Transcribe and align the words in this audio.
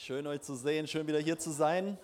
Schön 0.00 0.28
euch 0.28 0.42
zu 0.42 0.54
sehen, 0.54 0.86
schön 0.86 1.08
wieder 1.08 1.18
hier 1.18 1.40
zu 1.40 1.50
sein. 1.50 1.98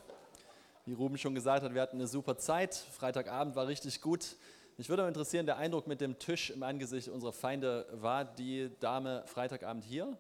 Wie 0.84 0.94
Ruben 0.94 1.16
schon 1.16 1.32
gesagt 1.32 1.62
hat, 1.62 1.74
wir 1.74 1.80
hatten 1.80 1.96
eine 1.96 2.08
super 2.08 2.36
Zeit. 2.36 2.74
Freitagabend 2.74 3.54
war 3.54 3.68
richtig 3.68 4.00
gut. 4.00 4.34
Mich 4.76 4.88
würde 4.88 5.06
interessieren, 5.06 5.46
der 5.46 5.58
Eindruck 5.58 5.86
mit 5.86 6.00
dem 6.00 6.18
Tisch 6.18 6.50
im 6.50 6.64
Angesicht 6.64 7.08
unserer 7.08 7.32
Feinde, 7.32 7.86
war 7.92 8.24
die 8.24 8.68
Dame 8.80 9.22
Freitagabend 9.26 9.84
hier? 9.84 10.18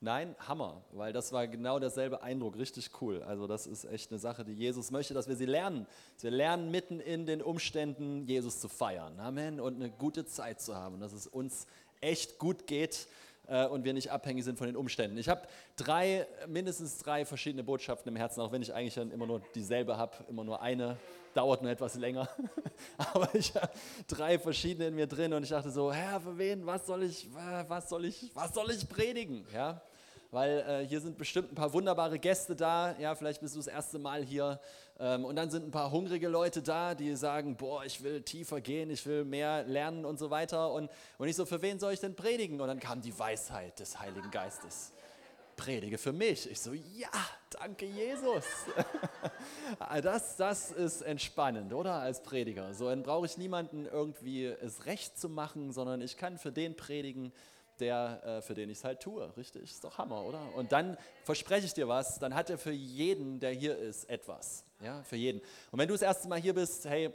Nein, 0.00 0.34
Hammer, 0.38 0.82
weil 0.92 1.12
das 1.12 1.32
war 1.32 1.46
genau 1.46 1.78
derselbe 1.78 2.22
Eindruck, 2.22 2.56
richtig 2.56 2.92
cool. 3.02 3.22
Also 3.24 3.46
das 3.46 3.66
ist 3.66 3.84
echt 3.84 4.10
eine 4.10 4.18
Sache, 4.18 4.42
die 4.42 4.54
Jesus 4.54 4.90
möchte, 4.90 5.12
dass 5.12 5.28
wir 5.28 5.36
sie 5.36 5.44
lernen. 5.44 5.86
Dass 6.14 6.24
wir 6.24 6.30
lernen, 6.30 6.70
mitten 6.70 6.98
in 6.98 7.26
den 7.26 7.42
Umständen 7.42 8.26
Jesus 8.26 8.58
zu 8.58 8.68
feiern. 8.68 9.20
Amen. 9.20 9.60
Und 9.60 9.76
eine 9.76 9.90
gute 9.90 10.24
Zeit 10.24 10.62
zu 10.62 10.74
haben, 10.74 10.98
dass 10.98 11.12
es 11.12 11.26
uns 11.26 11.66
echt 12.00 12.38
gut 12.38 12.66
geht 12.66 13.06
äh, 13.48 13.66
und 13.66 13.84
wir 13.84 13.92
nicht 13.92 14.10
abhängig 14.10 14.44
sind 14.44 14.58
von 14.58 14.66
den 14.66 14.76
Umständen. 14.76 15.18
Ich 15.18 15.28
habe 15.28 15.42
drei, 15.76 16.26
mindestens 16.46 16.98
drei 16.98 17.24
verschiedene 17.24 17.64
Botschaften 17.64 18.10
im 18.12 18.16
Herzen, 18.16 18.40
auch 18.40 18.52
wenn 18.52 18.62
ich 18.62 18.72
eigentlich 18.74 18.94
dann 18.94 19.10
immer 19.10 19.26
nur 19.26 19.40
dieselbe 19.54 19.96
habe, 19.96 20.16
immer 20.28 20.44
nur 20.44 20.62
eine, 20.62 20.96
dauert 21.34 21.62
nur 21.62 21.70
etwas 21.70 21.94
länger. 21.96 22.28
Aber 22.98 23.34
ich 23.34 23.54
habe 23.54 23.70
drei 24.06 24.38
verschiedene 24.38 24.88
in 24.88 24.94
mir 24.94 25.06
drin 25.06 25.32
und 25.32 25.42
ich 25.42 25.50
dachte 25.50 25.70
so, 25.70 25.92
Herr, 25.92 26.20
für 26.20 26.36
wen, 26.38 26.66
was 26.66 26.86
soll 26.86 27.02
ich, 27.02 27.28
was 27.32 27.88
soll 27.88 28.04
ich, 28.04 28.30
was 28.34 28.52
soll 28.54 28.70
ich 28.70 28.88
predigen? 28.88 29.46
Ja? 29.52 29.82
Weil 30.30 30.58
äh, 30.60 30.86
hier 30.86 31.00
sind 31.00 31.16
bestimmt 31.16 31.52
ein 31.52 31.54
paar 31.54 31.72
wunderbare 31.72 32.18
Gäste 32.18 32.54
da. 32.54 32.94
Ja, 32.98 33.14
vielleicht 33.14 33.40
bist 33.40 33.54
du 33.54 33.58
das 33.58 33.66
erste 33.66 33.98
Mal 33.98 34.22
hier. 34.22 34.60
Ähm, 34.98 35.24
und 35.24 35.36
dann 35.36 35.50
sind 35.50 35.66
ein 35.66 35.70
paar 35.70 35.90
hungrige 35.90 36.28
Leute 36.28 36.62
da, 36.62 36.94
die 36.94 37.16
sagen, 37.16 37.56
boah, 37.56 37.84
ich 37.84 38.02
will 38.02 38.22
tiefer 38.22 38.60
gehen, 38.60 38.90
ich 38.90 39.06
will 39.06 39.24
mehr 39.24 39.64
lernen 39.64 40.04
und 40.04 40.18
so 40.18 40.30
weiter. 40.30 40.72
Und, 40.72 40.90
und 41.16 41.28
ich 41.28 41.36
so, 41.36 41.46
für 41.46 41.62
wen 41.62 41.78
soll 41.78 41.92
ich 41.92 42.00
denn 42.00 42.14
predigen? 42.14 42.60
Und 42.60 42.68
dann 42.68 42.80
kam 42.80 43.00
die 43.00 43.16
Weisheit 43.18 43.78
des 43.78 43.98
Heiligen 43.98 44.30
Geistes. 44.30 44.92
Predige 45.56 45.98
für 45.98 46.12
mich. 46.12 46.50
Ich 46.50 46.60
so, 46.60 46.72
ja, 46.72 47.10
danke 47.50 47.86
Jesus. 47.86 48.44
Das, 50.02 50.36
das 50.36 50.70
ist 50.70 51.02
entspannend, 51.02 51.74
oder? 51.74 51.94
Als 51.94 52.22
Prediger. 52.22 52.72
So, 52.72 52.88
dann 52.88 53.02
brauche 53.02 53.26
ich 53.26 53.36
niemanden 53.36 53.86
irgendwie 53.86 54.46
es 54.46 54.86
recht 54.86 55.18
zu 55.18 55.28
machen, 55.28 55.72
sondern 55.72 56.00
ich 56.00 56.16
kann 56.16 56.38
für 56.38 56.52
den 56.52 56.74
predigen, 56.74 57.32
der, 57.80 58.22
äh, 58.24 58.42
für 58.42 58.54
den 58.54 58.70
ich 58.70 58.78
es 58.78 58.84
halt 58.84 59.00
tue. 59.00 59.30
Richtig? 59.36 59.64
Ist 59.64 59.84
doch 59.84 59.98
Hammer, 59.98 60.24
oder? 60.24 60.40
Und 60.56 60.72
dann 60.72 60.96
verspreche 61.24 61.66
ich 61.66 61.74
dir 61.74 61.88
was, 61.88 62.18
dann 62.18 62.34
hat 62.34 62.50
er 62.50 62.58
für 62.58 62.72
jeden, 62.72 63.40
der 63.40 63.52
hier 63.52 63.76
ist, 63.76 64.08
etwas. 64.08 64.64
Ja, 64.82 65.02
für 65.02 65.16
jeden. 65.16 65.40
Und 65.70 65.78
wenn 65.78 65.88
du 65.88 65.94
das 65.94 66.02
erste 66.02 66.28
Mal 66.28 66.40
hier 66.40 66.54
bist, 66.54 66.84
hey, 66.84 67.10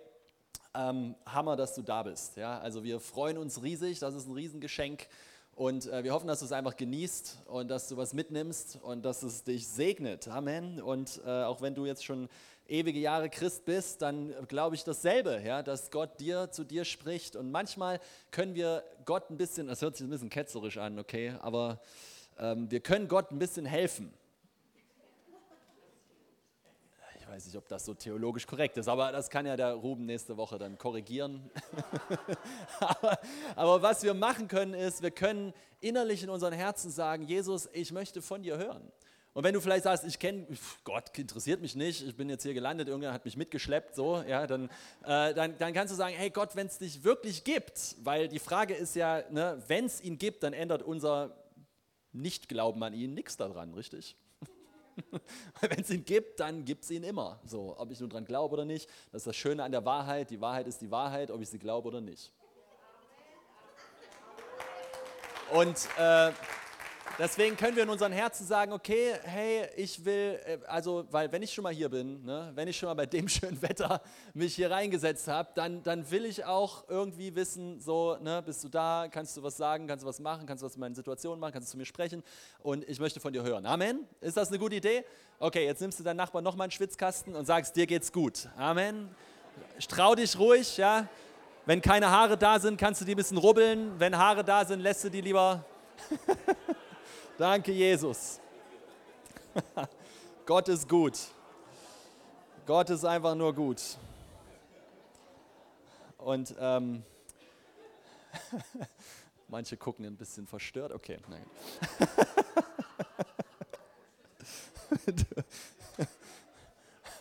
ähm, 0.73 1.15
Hammer, 1.25 1.55
dass 1.55 1.75
du 1.75 1.81
da 1.81 2.03
bist. 2.03 2.35
Ja, 2.37 2.59
also 2.59 2.83
wir 2.83 2.99
freuen 2.99 3.37
uns 3.37 3.61
riesig, 3.61 3.99
das 3.99 4.15
ist 4.15 4.27
ein 4.27 4.33
Riesengeschenk. 4.33 5.07
Und 5.55 5.85
äh, 5.85 6.03
wir 6.03 6.13
hoffen, 6.13 6.27
dass 6.27 6.39
du 6.39 6.45
es 6.45 6.51
einfach 6.51 6.75
genießt 6.75 7.41
und 7.45 7.69
dass 7.69 7.87
du 7.87 7.95
was 7.95 8.13
mitnimmst 8.13 8.79
und 8.81 9.05
dass 9.05 9.21
es 9.21 9.43
dich 9.43 9.67
segnet. 9.67 10.27
Amen. 10.27 10.81
Und 10.81 11.21
äh, 11.25 11.43
auch 11.43 11.61
wenn 11.61 11.75
du 11.75 11.85
jetzt 11.85 12.03
schon 12.03 12.27
ewige 12.67 12.99
Jahre 12.99 13.29
Christ 13.29 13.65
bist, 13.65 14.01
dann 14.01 14.33
glaube 14.47 14.75
ich 14.75 14.83
dasselbe, 14.83 15.41
ja, 15.43 15.63
dass 15.63 15.91
Gott 15.91 16.19
dir 16.19 16.49
zu 16.51 16.63
dir 16.63 16.85
spricht. 16.85 17.35
Und 17.35 17.51
manchmal 17.51 17.99
können 18.31 18.55
wir 18.55 18.83
Gott 19.05 19.29
ein 19.29 19.37
bisschen, 19.37 19.67
das 19.67 19.81
hört 19.81 19.95
sich 19.95 20.07
ein 20.07 20.09
bisschen 20.09 20.29
ketzerisch 20.29 20.77
an, 20.77 20.99
okay, 20.99 21.35
aber 21.41 21.81
ähm, 22.37 22.69
wir 22.71 22.79
können 22.79 23.07
Gott 23.07 23.31
ein 23.31 23.39
bisschen 23.39 23.65
helfen. 23.65 24.13
Ich 27.19 27.27
weiß 27.27 27.47
nicht, 27.47 27.57
ob 27.57 27.67
das 27.67 27.83
so 27.85 27.95
theologisch 27.95 28.45
korrekt 28.45 28.77
ist, 28.77 28.87
aber 28.87 29.11
das 29.11 29.29
kann 29.29 29.47
ja 29.47 29.57
der 29.57 29.73
Ruben 29.73 30.05
nächste 30.05 30.37
Woche 30.37 30.59
dann 30.59 30.77
korrigieren. 30.77 31.49
aber, 32.79 33.17
aber 33.55 33.81
was 33.81 34.03
wir 34.03 34.13
machen 34.13 34.47
können, 34.47 34.75
ist, 34.75 35.01
wir 35.01 35.09
können 35.09 35.51
innerlich 35.79 36.21
in 36.21 36.29
unseren 36.29 36.53
Herzen 36.53 36.91
sagen, 36.91 37.23
Jesus, 37.23 37.67
ich 37.73 37.91
möchte 37.91 38.21
von 38.21 38.43
dir 38.43 38.57
hören. 38.57 38.91
Und 39.33 39.43
wenn 39.43 39.53
du 39.53 39.61
vielleicht 39.61 39.83
sagst, 39.83 40.05
ich 40.05 40.19
kenne, 40.19 40.45
Gott 40.83 41.17
interessiert 41.17 41.59
mich 41.59 41.75
nicht, 41.75 42.05
ich 42.05 42.15
bin 42.15 42.29
jetzt 42.29 42.43
hier 42.43 42.53
gelandet, 42.53 42.87
irgendjemand 42.87 43.15
hat 43.15 43.25
mich 43.25 43.35
mitgeschleppt, 43.35 43.95
so, 43.95 44.21
ja, 44.27 44.45
dann, 44.45 44.69
äh, 45.03 45.33
dann, 45.33 45.57
dann 45.57 45.73
kannst 45.73 45.91
du 45.91 45.97
sagen, 45.97 46.15
hey 46.15 46.29
Gott, 46.29 46.55
wenn 46.55 46.67
es 46.67 46.77
dich 46.77 47.03
wirklich 47.03 47.43
gibt, 47.43 47.95
weil 48.03 48.27
die 48.27 48.37
Frage 48.37 48.75
ist 48.75 48.95
ja, 48.95 49.23
ne, 49.31 49.61
wenn 49.67 49.85
es 49.85 50.01
ihn 50.01 50.19
gibt, 50.19 50.43
dann 50.43 50.53
ändert 50.53 50.83
unser 50.83 51.35
Nicht-Glauben 52.11 52.83
an 52.83 52.93
ihn 52.93 53.15
nichts 53.15 53.35
daran, 53.35 53.73
richtig? 53.73 54.15
wenn 55.61 55.79
es 55.79 55.89
ihn 55.89 56.05
gibt, 56.05 56.39
dann 56.39 56.63
gibt 56.63 56.83
es 56.83 56.91
ihn 56.91 57.03
immer. 57.03 57.39
So, 57.43 57.75
ob 57.79 57.89
ich 57.89 57.99
nur 57.99 58.09
dran 58.09 58.25
glaube 58.25 58.53
oder 58.53 58.65
nicht, 58.65 58.87
das 59.11 59.21
ist 59.21 59.27
das 59.27 59.35
Schöne 59.35 59.63
an 59.63 59.71
der 59.71 59.83
Wahrheit. 59.83 60.29
Die 60.29 60.41
Wahrheit 60.41 60.67
ist 60.67 60.79
die 60.81 60.91
Wahrheit, 60.91 61.31
ob 61.31 61.41
ich 61.41 61.49
sie 61.49 61.57
glaube 61.57 61.87
oder 61.87 62.01
nicht. 62.01 62.31
Und 65.51 65.87
äh, 65.97 66.31
Deswegen 67.19 67.55
können 67.55 67.75
wir 67.75 67.83
in 67.83 67.89
unseren 67.89 68.11
Herzen 68.11 68.47
sagen, 68.47 68.73
okay, 68.73 69.13
hey, 69.23 69.67
ich 69.75 70.03
will, 70.03 70.39
äh, 70.45 70.57
also, 70.67 71.05
weil 71.11 71.31
wenn 71.31 71.43
ich 71.43 71.53
schon 71.53 71.63
mal 71.63 71.73
hier 71.73 71.87
bin, 71.87 72.25
ne, 72.25 72.51
wenn 72.55 72.67
ich 72.67 72.75
schon 72.75 72.89
mal 72.89 72.95
bei 72.95 73.05
dem 73.05 73.27
schönen 73.29 73.61
Wetter 73.61 74.01
mich 74.33 74.55
hier 74.55 74.71
reingesetzt 74.71 75.27
habe, 75.27 75.49
dann, 75.53 75.83
dann 75.83 76.09
will 76.09 76.25
ich 76.25 76.43
auch 76.43 76.89
irgendwie 76.89 77.35
wissen, 77.35 77.79
so, 77.79 78.17
ne, 78.19 78.41
bist 78.43 78.63
du 78.63 78.69
da, 78.69 79.07
kannst 79.11 79.37
du 79.37 79.43
was 79.43 79.57
sagen, 79.57 79.85
kannst 79.85 80.03
du 80.03 80.07
was 80.07 80.19
machen, 80.19 80.47
kannst 80.47 80.63
du 80.63 80.65
was 80.65 80.73
in 80.73 80.79
meinen 80.79 80.95
Situationen 80.95 81.39
machen, 81.39 81.53
kannst 81.53 81.69
du 81.69 81.71
zu 81.73 81.77
mir 81.77 81.85
sprechen 81.85 82.23
und 82.63 82.83
ich 82.89 82.99
möchte 82.99 83.19
von 83.19 83.31
dir 83.31 83.43
hören. 83.43 83.67
Amen? 83.67 84.07
Ist 84.19 84.35
das 84.35 84.49
eine 84.49 84.57
gute 84.57 84.75
Idee? 84.75 85.05
Okay, 85.37 85.65
jetzt 85.65 85.81
nimmst 85.81 85.99
du 85.99 86.03
deinen 86.03 86.17
Nachbarn 86.17 86.43
nochmal 86.43 86.65
einen 86.65 86.71
Schwitzkasten 86.71 87.35
und 87.35 87.45
sagst, 87.45 87.75
dir 87.75 87.85
geht's 87.85 88.11
gut. 88.11 88.49
Amen? 88.57 89.13
Trau 89.87 90.15
dich 90.15 90.37
ruhig, 90.39 90.77
ja. 90.77 91.07
Wenn 91.65 91.79
keine 91.81 92.09
Haare 92.09 92.37
da 92.37 92.59
sind, 92.59 92.77
kannst 92.77 93.01
du 93.01 93.05
die 93.05 93.13
ein 93.13 93.17
bisschen 93.17 93.37
rubbeln. 93.37 93.99
Wenn 93.99 94.17
Haare 94.17 94.43
da 94.43 94.65
sind, 94.65 94.79
lässt 94.79 95.03
du 95.03 95.09
die 95.09 95.21
lieber 95.21 95.63
Danke, 97.37 97.71
Jesus. 97.71 98.39
Gott 100.45 100.67
ist 100.69 100.87
gut. 100.87 101.17
Gott 102.65 102.91
ist 102.91 103.03
einfach 103.03 103.33
nur 103.33 103.51
gut. 103.53 103.81
Und 106.19 106.53
ähm, 106.59 107.01
manche 109.47 109.75
gucken 109.77 110.05
ein 110.05 110.15
bisschen 110.15 110.45
verstört. 110.45 110.91
Okay, 110.91 111.17
nein. 111.27 111.45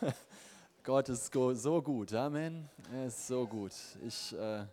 Gott 0.83 1.09
ist 1.09 1.33
so 1.33 1.81
gut, 1.81 2.13
Amen. 2.13 2.69
Er 2.93 3.07
ist 3.07 3.25
so 3.25 3.47
gut. 3.47 3.71
Ich, 4.05 4.31
äh, 4.37 4.63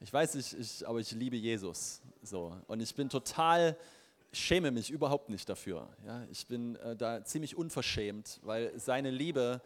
ich 0.00 0.12
weiß 0.12 0.34
nicht, 0.34 0.52
ich, 0.54 0.84
aber 0.88 0.98
ich 0.98 1.12
liebe 1.12 1.36
Jesus. 1.36 2.02
So. 2.22 2.56
Und 2.66 2.80
ich 2.80 2.92
bin 2.92 3.08
total 3.08 3.76
schäme 4.32 4.70
mich 4.70 4.90
überhaupt 4.90 5.28
nicht 5.28 5.48
dafür. 5.48 5.88
Ja, 6.06 6.24
ich 6.30 6.46
bin 6.46 6.76
äh, 6.76 6.96
da 6.96 7.24
ziemlich 7.24 7.56
unverschämt, 7.56 8.40
weil 8.42 8.72
seine 8.78 9.10
Liebe 9.10 9.60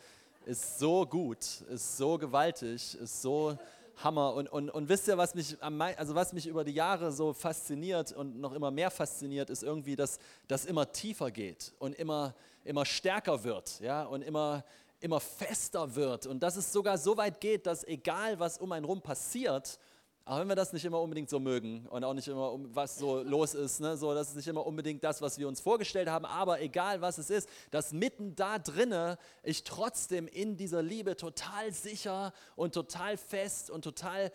ist 0.46 0.78
so 0.78 1.06
gut, 1.06 1.38
ist 1.70 1.96
so 1.96 2.18
gewaltig, 2.18 2.94
ist 2.94 3.22
so 3.22 3.58
Hammer. 4.02 4.34
Und, 4.34 4.48
und, 4.48 4.70
und 4.70 4.88
wisst 4.88 5.08
ihr, 5.08 5.16
was 5.16 5.34
mich, 5.34 5.56
am, 5.62 5.80
also 5.80 6.14
was 6.14 6.32
mich 6.32 6.46
über 6.46 6.64
die 6.64 6.72
Jahre 6.72 7.12
so 7.12 7.32
fasziniert 7.32 8.12
und 8.12 8.40
noch 8.40 8.52
immer 8.52 8.70
mehr 8.70 8.90
fasziniert, 8.90 9.50
ist 9.50 9.62
irgendwie, 9.62 9.96
dass 9.96 10.18
das 10.48 10.64
immer 10.64 10.90
tiefer 10.90 11.30
geht 11.30 11.72
und 11.78 11.94
immer, 11.94 12.34
immer 12.64 12.84
stärker 12.84 13.44
wird 13.44 13.80
ja, 13.80 14.04
und 14.04 14.22
immer, 14.22 14.64
immer 15.00 15.20
fester 15.20 15.94
wird. 15.94 16.26
Und 16.26 16.42
dass 16.42 16.56
es 16.56 16.72
sogar 16.72 16.98
so 16.98 17.16
weit 17.16 17.40
geht, 17.40 17.66
dass 17.66 17.84
egal, 17.84 18.38
was 18.38 18.58
um 18.58 18.72
einen 18.72 18.84
rum 18.84 19.00
passiert, 19.00 19.78
auch 20.26 20.38
wenn 20.38 20.48
wir 20.48 20.56
das 20.56 20.72
nicht 20.72 20.84
immer 20.84 21.00
unbedingt 21.02 21.28
so 21.28 21.38
mögen 21.38 21.86
und 21.88 22.02
auch 22.02 22.14
nicht 22.14 22.28
immer, 22.28 22.58
was 22.72 22.96
so 22.96 23.22
los 23.22 23.54
ist, 23.54 23.80
ne? 23.80 23.96
so, 23.96 24.14
das 24.14 24.30
ist 24.30 24.36
nicht 24.36 24.48
immer 24.48 24.64
unbedingt 24.64 25.04
das, 25.04 25.20
was 25.20 25.38
wir 25.38 25.46
uns 25.46 25.60
vorgestellt 25.60 26.08
haben, 26.08 26.24
aber 26.24 26.62
egal 26.62 27.02
was 27.02 27.18
es 27.18 27.28
ist, 27.28 27.48
dass 27.70 27.92
mitten 27.92 28.34
da 28.34 28.58
drinne 28.58 29.18
ich 29.42 29.64
trotzdem 29.64 30.26
in 30.26 30.56
dieser 30.56 30.82
Liebe 30.82 31.16
total 31.16 31.72
sicher 31.72 32.32
und 32.56 32.72
total 32.72 33.18
fest 33.18 33.68
und 33.68 33.82
total 33.82 34.32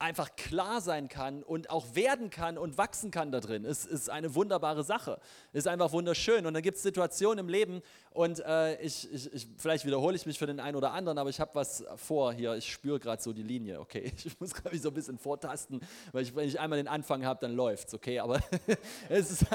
einfach 0.00 0.34
klar 0.34 0.80
sein 0.80 1.08
kann 1.08 1.42
und 1.42 1.68
auch 1.70 1.94
werden 1.94 2.30
kann 2.30 2.56
und 2.56 2.78
wachsen 2.78 3.10
kann 3.10 3.30
da 3.30 3.40
drin. 3.40 3.64
Es 3.66 3.84
ist 3.84 4.08
eine 4.08 4.34
wunderbare 4.34 4.82
Sache. 4.82 5.20
Ist 5.52 5.68
einfach 5.68 5.92
wunderschön. 5.92 6.46
Und 6.46 6.54
dann 6.54 6.62
gibt 6.62 6.78
es 6.78 6.82
Situationen 6.82 7.38
im 7.38 7.48
Leben 7.48 7.82
und 8.12 8.40
äh, 8.40 8.80
ich, 8.80 9.12
ich, 9.12 9.32
ich, 9.32 9.46
vielleicht 9.58 9.84
wiederhole 9.84 10.16
ich 10.16 10.24
mich 10.24 10.38
für 10.38 10.46
den 10.46 10.58
einen 10.58 10.76
oder 10.76 10.92
anderen, 10.92 11.18
aber 11.18 11.28
ich 11.28 11.38
habe 11.38 11.54
was 11.54 11.84
vor 11.96 12.32
hier. 12.32 12.54
Ich 12.54 12.72
spüre 12.72 12.98
gerade 12.98 13.22
so 13.22 13.32
die 13.34 13.42
Linie. 13.42 13.78
Okay, 13.80 14.12
ich 14.24 14.40
muss 14.40 14.54
gerade 14.54 14.78
so 14.78 14.88
ein 14.88 14.94
bisschen 14.94 15.18
vortasten, 15.18 15.80
weil 16.12 16.22
ich, 16.22 16.34
wenn 16.34 16.48
ich 16.48 16.58
einmal 16.58 16.78
den 16.78 16.88
Anfang 16.88 17.26
habe, 17.26 17.40
dann 17.40 17.54
läuft 17.54 17.88
es. 17.88 17.94
Okay, 17.94 18.20
aber 18.20 18.40
es 19.10 19.30
ist, 19.30 19.46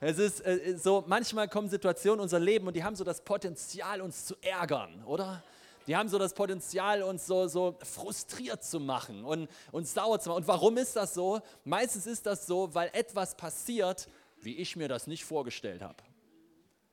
es 0.00 0.18
ist 0.18 0.40
äh, 0.46 0.78
so, 0.78 1.04
manchmal 1.06 1.46
kommen 1.48 1.68
Situationen 1.68 2.20
in 2.20 2.22
unser 2.22 2.40
Leben 2.40 2.66
und 2.66 2.74
die 2.74 2.84
haben 2.84 2.96
so 2.96 3.04
das 3.04 3.20
Potenzial, 3.22 4.00
uns 4.00 4.24
zu 4.24 4.34
ärgern, 4.40 5.04
oder? 5.04 5.42
Die 5.86 5.96
haben 5.96 6.08
so 6.08 6.18
das 6.18 6.34
Potenzial, 6.34 7.02
uns 7.02 7.26
so, 7.26 7.48
so 7.48 7.76
frustriert 7.82 8.62
zu 8.62 8.80
machen 8.80 9.24
und 9.24 9.48
uns 9.72 9.94
sauer 9.94 10.20
zu 10.20 10.28
machen. 10.28 10.42
Und 10.42 10.48
warum 10.48 10.76
ist 10.76 10.96
das 10.96 11.14
so? 11.14 11.40
Meistens 11.64 12.06
ist 12.06 12.26
das 12.26 12.46
so, 12.46 12.74
weil 12.74 12.90
etwas 12.92 13.34
passiert, 13.34 14.08
wie 14.42 14.56
ich 14.56 14.76
mir 14.76 14.88
das 14.88 15.06
nicht 15.06 15.24
vorgestellt 15.24 15.82
habe. 15.82 15.96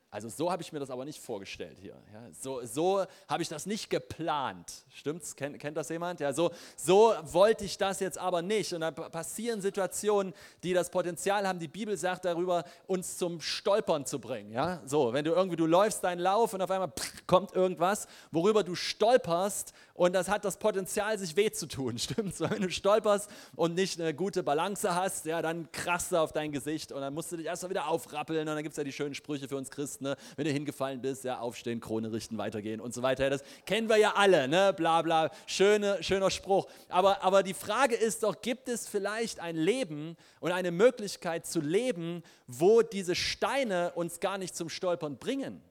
Also 0.10 0.30
so 0.30 0.50
habe 0.50 0.62
ich 0.62 0.72
mir 0.72 0.80
das 0.80 0.90
aber 0.90 1.04
nicht 1.04 1.22
vorgestellt 1.22 1.78
hier. 1.82 1.96
Ja, 2.14 2.22
so 2.32 2.66
so 2.66 3.06
habe 3.28 3.44
ich 3.44 3.50
das 3.50 3.66
nicht 3.66 3.90
geplant. 3.90 4.86
Stimmt's? 4.90 5.36
Kennt, 5.36 5.60
kennt 5.60 5.76
das 5.76 5.90
jemand? 5.90 6.22
Ja, 6.22 6.32
so, 6.32 6.52
so 6.78 7.14
wollte 7.24 7.66
ich 7.66 7.78
das 7.78 8.00
jetzt 8.00 8.18
aber 8.18 8.42
nicht. 8.42 8.74
Und 8.74 8.82
dann 8.82 8.96
passieren 8.96 9.62
Situationen, 9.62 10.34
die 10.64 10.74
das 10.74 10.90
Potenzial 10.90 11.46
haben, 11.46 11.60
die 11.60 11.68
Bibel 11.68 11.98
sagt 11.98 12.24
darüber, 12.24 12.64
uns 12.88 13.18
zum 13.18 13.42
Stolpern 13.42 14.06
zu 14.06 14.20
bringen. 14.20 14.52
Ja, 14.52 14.82
so, 14.86 15.12
wenn 15.12 15.26
du 15.26 15.32
irgendwie, 15.32 15.58
du 15.58 15.66
läufst 15.66 16.04
deinen 16.06 16.20
Lauf 16.20 16.54
und 16.54 16.62
auf 16.62 16.72
einmal 16.72 16.90
pff, 16.90 17.28
kommt 17.28 17.54
irgendwas, 17.54 18.08
worüber 18.32 18.64
du 18.64 18.76
stolperst 18.76 19.74
und 19.98 20.14
das 20.14 20.30
hat 20.30 20.46
das 20.46 20.58
Potenzial, 20.58 21.18
sich 21.20 21.36
weh 21.36 21.52
zu 21.52 21.68
tun. 21.68 21.98
Stimmt's? 22.00 22.40
Wenn 22.40 22.62
du 22.62 22.70
stolperst 22.70 23.30
und 23.56 23.76
nicht 23.76 24.00
eine 24.00 24.14
gute 24.14 24.44
Balance 24.44 24.96
hast, 24.96 25.26
ja, 25.26 25.42
dann 25.42 25.72
krachst 25.72 26.12
du 26.12 26.18
auf 26.18 26.32
dein 26.32 26.52
Gesicht 26.52 26.92
und 26.92 27.02
dann 27.02 27.14
musst 27.14 27.32
du 27.32 27.38
dich 27.38 27.48
erstmal 27.48 27.72
wieder 27.72 27.88
aufrappeln 27.88 28.40
und 28.40 28.46
dann 28.48 28.64
gibt 28.64 28.72
es 28.72 28.78
ja 28.78 28.84
die 28.84 28.94
schönen 28.94 29.16
Sprüche 29.16 29.48
für 29.48 29.58
uns 29.58 29.70
Christen 29.70 30.08
ne? 30.08 30.16
wenn 30.36 30.46
du 30.46 30.52
hingefallen 30.52 31.02
bist, 31.02 31.24
ja, 31.24 31.40
aufstehen, 31.40 31.80
Krone 31.80 32.12
richten, 32.12 32.38
weitergehen 32.38 32.80
und 32.80 32.94
so 32.94 33.02
weiter. 33.02 33.30
Das 33.30 33.44
kennen 33.66 33.90
wir 33.90 33.98
ja 33.98 34.14
alle, 34.16 34.48
ne? 34.48 34.74
bla 34.76 35.02
bla, 35.02 35.32
Schöne, 35.46 36.02
schöner 36.02 36.30
Spruch. 36.30 36.68
Aber, 36.90 37.24
aber 37.24 37.44
die 37.44 37.54
Frage 37.54 37.96
ist 37.96 38.24
doch, 38.24 38.42
gibt 38.42 38.70
es 38.70 38.88
vielleicht 38.88 39.40
ein 39.40 39.56
Leben 39.56 40.16
und 40.40 40.52
eine 40.52 40.72
Möglichkeit 40.72 41.46
zu 41.46 41.60
leben, 41.60 42.24
wo 42.48 42.82
diese 42.82 43.16
Steine 43.16 43.92
uns 43.96 44.20
gar 44.20 44.38
nicht 44.38 44.56
zum 44.56 44.70
Stolpern 44.70 45.18
bringen? 45.18 45.62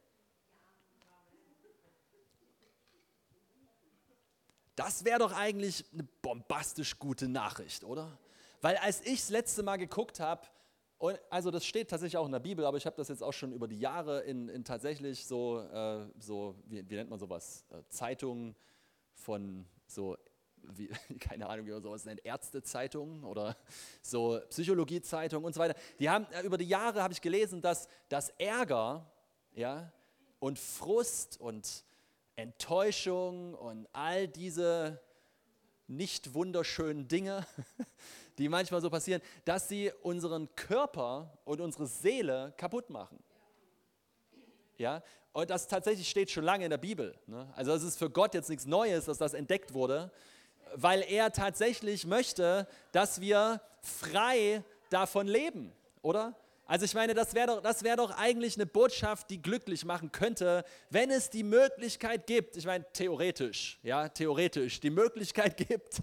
Das 4.77 5.05
wäre 5.05 5.19
doch 5.19 5.33
eigentlich 5.33 5.85
eine 5.93 6.05
bombastisch 6.23 6.99
gute 6.99 7.29
Nachricht, 7.29 7.83
oder? 7.83 8.19
Weil 8.61 8.77
als 8.77 9.01
ich 9.01 9.21
das 9.21 9.31
letzte 9.31 9.63
Mal 9.63 9.77
geguckt 9.77 10.21
habe, 10.21 10.47
also 11.31 11.51
das 11.51 11.65
steht 11.65 11.91
tatsächlich 11.91 12.17
auch 12.17 12.27
in 12.27 12.33
der 12.33 12.41
Bibel, 12.41 12.65
aber 12.65 12.77
ich 12.77 12.87
habe 12.87 12.97
das 12.97 13.09
jetzt 13.09 13.23
auch 13.23 13.33
schon 13.33 13.53
über 13.53 13.69
die 13.69 13.79
Jahre 13.79 14.21
in, 14.21 14.49
in 14.49 14.65
tatsächlich 14.65 15.25
so, 15.27 15.61
äh, 15.61 16.07
so 16.19 16.57
wie, 16.67 16.89
wie, 16.89 16.95
nennt 16.95 17.11
man 17.11 17.19
sowas, 17.19 17.65
äh, 17.71 17.83
Zeitungen 17.89 18.55
von 19.15 19.67
so, 19.87 20.17
wie, 20.63 20.89
keine 21.21 21.49
Ahnung, 21.49 21.67
wie 21.67 21.71
man 21.71 21.83
sowas 21.83 22.05
nennt, 22.05 22.25
Ärztezeitungen 22.25 23.25
oder 23.25 23.57
so 24.03 24.41
Psychologiezeitungen 24.49 25.45
und 25.45 25.55
so 25.55 25.61
weiter. 25.61 25.79
Die 25.99 26.09
haben, 26.09 26.27
äh, 26.33 26.43
über 26.43 26.59
die 26.59 26.69
Jahre 26.69 27.03
habe 27.03 27.15
ich 27.15 27.21
gelesen, 27.23 27.63
dass 27.63 27.89
das 28.09 28.31
Ärger 28.39 29.11
ja, 29.53 29.91
und 30.39 30.59
Frust 30.59 31.41
und 31.41 31.85
Enttäuschung 32.37 33.55
und 33.55 33.89
all 33.93 34.29
diese 34.29 35.01
nicht 35.89 36.35
wunderschönen 36.35 37.09
Dinge, 37.09 37.47
die 38.39 38.49
manchmal 38.49 38.81
so 38.81 38.91
passieren, 38.91 39.23
dass 39.45 39.69
sie 39.69 39.91
unseren 40.03 40.55
Körper 40.55 41.39
und 41.45 41.61
unsere 41.61 41.87
Seele 41.87 42.53
kaputt 42.57 42.91
machen. 42.91 43.19
Ja, 44.79 45.03
und 45.33 45.51
das 45.51 45.67
tatsächlich 45.67 46.09
steht 46.09 46.31
schon 46.31 46.45
lange 46.45 46.65
in 46.65 46.71
der 46.71 46.79
Bibel. 46.79 47.15
Ne? 47.27 47.51
Also 47.57 47.73
es 47.73 47.83
ist 47.83 47.99
für 47.99 48.11
Gott 48.11 48.35
jetzt 48.35 48.51
nichts 48.51 48.67
Neues, 48.67 49.07
dass 49.07 49.19
das 49.19 49.33
entdeckt 49.33 49.73
wurde, 49.75 50.11
weil 50.75 51.03
er 51.03 51.33
tatsächlich 51.33 52.07
möchte, 52.07 52.67
dass 52.93 53.21
wir 53.21 53.61
frei 53.81 54.63
davon 54.91 55.27
leben, 55.27 55.73
oder? 56.03 56.35
Also 56.67 56.85
ich 56.85 56.95
meine, 56.95 57.15
das 57.15 57.35
wäre 57.35 57.47
doch, 57.47 57.83
wär 57.83 57.97
doch 57.97 58.11
eigentlich 58.19 58.57
eine 58.57 58.67
Botschaft, 58.67 59.31
die 59.31 59.41
glücklich 59.41 59.85
machen 59.85 60.11
könnte, 60.11 60.65
wenn 60.91 61.11
es 61.11 61.31
die 61.31 61.45
Möglichkeit 61.45 62.27
gibt, 62.27 62.57
ich 62.57 62.67
meine 62.67 62.85
theoretisch, 62.93 63.79
ja, 63.85 64.09
theoretisch, 64.09 64.81
die 64.81 64.91
Möglichkeit 64.91 65.57
gibt, 65.69 66.03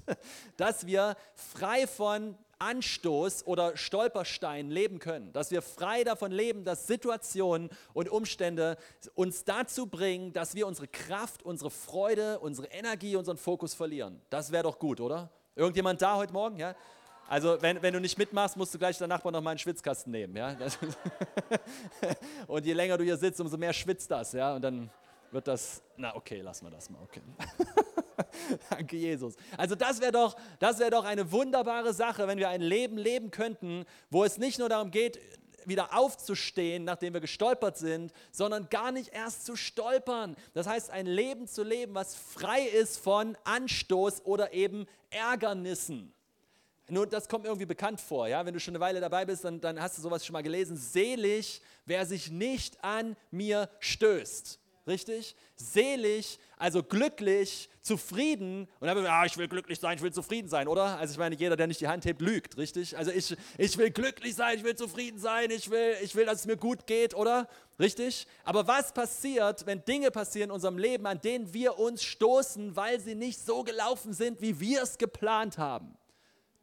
dass 0.56 0.86
wir 0.86 1.18
frei 1.36 1.86
von 1.86 2.38
Anstoß 2.60 3.45
oder 3.45 3.75
Stolperstein 3.75 4.71
leben 4.71 5.00
können, 5.00 5.33
dass 5.33 5.51
wir 5.51 5.62
frei 5.62 6.06
davon 6.06 6.31
leben, 6.31 6.63
dass 6.63 6.88
Situationen 6.88 7.69
und 7.94 8.07
Umstände 8.07 8.77
uns 9.15 9.44
dazu 9.44 9.88
bringen, 9.88 10.31
dass 10.31 10.56
wir 10.56 10.65
unsere 10.65 10.88
Kraft, 10.88 11.44
unsere 11.44 11.71
Freude, 11.71 12.39
unsere 12.39 12.68
Energie, 12.68 13.18
unseren 13.18 13.38
Fokus 13.38 13.74
verlieren. 13.74 14.21
Das 14.30 14.54
wäre 14.54 14.63
doch 14.63 14.80
gut, 14.80 15.01
oder? 15.01 15.30
Irgendjemand 15.56 16.01
da 16.01 16.15
heute 16.15 16.31
Morgen? 16.31 16.57
Ja? 16.57 16.74
Also 17.28 17.62
wenn, 17.62 17.81
wenn 17.81 17.94
du 17.94 18.00
nicht 18.00 18.18
mitmachst, 18.18 18.58
musst 18.58 18.74
du 18.74 18.78
gleich 18.78 18.98
der 18.98 19.08
Nachbar 19.08 19.31
noch 19.31 19.42
mal 19.42 19.52
einen 19.52 19.60
Schwitzkasten 19.60 20.12
nehmen. 20.12 20.36
Ja? 20.36 20.56
und 22.48 22.66
je 22.66 22.74
länger 22.74 22.98
du 22.98 23.04
hier 23.04 23.18
sitzt, 23.18 23.40
umso 23.40 23.58
mehr 23.58 23.74
schwitzt 23.74 24.12
das. 24.12 24.34
Ja? 24.34 24.56
Und 24.56 24.62
dann 24.62 24.90
wird 25.31 25.48
das, 25.48 25.81
na 25.98 26.16
okay, 26.16 26.42
lassen 26.42 26.66
wir 26.66 26.72
das 26.72 26.90
mal. 26.90 27.02
Okay. 27.02 27.22
Danke, 28.70 28.98
Jesus. 28.98 29.36
Also 29.58 29.75
das 29.75 30.00
wäre 30.00 30.12
doch, 30.12 30.36
wär 30.60 30.90
doch 30.92 31.06
eine 31.06 31.31
wunderbare 31.31 31.94
Sache, 31.94 32.28
wenn 32.28 32.38
wir 32.38 32.50
ein 32.50 32.62
Leben 32.62 32.98
leben 32.98 33.31
könnten, 33.31 33.86
wo 34.10 34.24
es 34.24 34.38
nicht 34.38 34.60
nur 34.60 34.70
darum 34.70 34.92
geht, 34.92 35.20
wieder 35.66 35.98
aufzustehen, 35.98 36.84
nachdem 36.84 37.14
wir 37.14 37.22
gestolpert 37.22 37.78
sind, 37.78 38.12
sondern 38.31 38.70
gar 38.70 38.92
nicht 38.92 39.10
erst 39.14 39.46
zu 39.46 39.56
stolpern. 39.56 40.36
Das 40.54 40.68
heißt, 40.68 40.90
ein 40.90 41.06
Leben 41.06 41.48
zu 41.48 41.64
leben, 41.64 41.96
was 41.96 42.16
frei 42.16 42.64
ist 42.64 42.98
von 42.98 43.38
Anstoß 43.46 44.25
oder 44.25 44.54
eben 44.54 44.86
Ärgernissen. 45.10 46.14
Nur 46.90 47.08
das 47.08 47.30
kommt 47.30 47.44
mir 47.44 47.50
irgendwie 47.50 47.66
bekannt 47.66 48.02
vor, 48.02 48.28
ja. 48.28 48.46
Wenn 48.46 48.54
du 48.54 48.60
schon 48.60 48.74
eine 48.74 48.82
Weile 48.82 49.00
dabei 49.00 49.26
bist, 49.26 49.44
dann, 49.46 49.62
dann 49.62 49.82
hast 49.82 49.98
du 49.98 50.02
sowas 50.02 50.26
schon 50.26 50.34
mal 50.34 50.44
gelesen. 50.44 50.76
Selig, 50.76 51.62
wer 51.86 52.06
sich 52.06 52.30
nicht 52.30 52.84
an 52.84 53.16
mir 53.32 53.70
stößt. 53.80 54.60
Richtig? 54.86 55.38
Selig, 55.56 56.40
also 56.58 56.84
glücklich, 56.84 57.70
zufrieden. 57.82 58.68
Und 58.82 58.88
dann, 58.88 59.02
ja, 59.02 59.24
ich 59.24 59.38
will 59.38 59.48
glücklich 59.48 59.80
sein, 59.80 59.96
ich 59.96 60.04
will 60.04 60.12
zufrieden 60.12 60.50
sein, 60.50 60.68
oder? 60.68 60.98
Also 60.98 61.14
ich 61.14 61.18
meine, 61.18 61.36
jeder, 61.36 61.56
der 61.56 61.68
nicht 61.68 61.80
die 61.80 61.88
Hand 61.88 62.04
hebt, 62.04 62.20
lügt, 62.20 62.58
richtig? 62.58 62.98
Also 62.98 63.12
ich, 63.12 63.34
ich 63.58 63.78
will 63.78 63.92
glücklich 63.92 64.36
sein, 64.36 64.58
ich 64.58 64.66
will 64.66 64.76
zufrieden 64.76 65.20
sein, 65.20 65.52
ich 65.52 65.70
will, 65.70 65.96
ich 66.02 66.16
will, 66.16 66.26
dass 66.26 66.42
es 66.42 66.46
mir 66.46 66.58
gut 66.58 66.86
geht, 66.86 67.14
oder? 67.14 67.48
Richtig? 67.80 68.28
Aber 68.44 68.68
was 68.68 68.94
passiert, 68.94 69.66
wenn 69.66 69.86
Dinge 69.86 70.12
passieren 70.12 70.50
in 70.50 70.56
unserem 70.56 70.78
Leben, 70.78 71.06
an 71.06 71.22
denen 71.22 71.54
wir 71.54 71.80
uns 71.80 72.04
stoßen, 72.04 72.76
weil 72.76 73.00
sie 73.00 73.16
nicht 73.16 73.40
so 73.40 73.64
gelaufen 73.64 74.12
sind, 74.12 74.42
wie 74.42 74.60
wir 74.60 74.84
es 74.84 74.98
geplant 74.98 75.58
haben? 75.58 75.98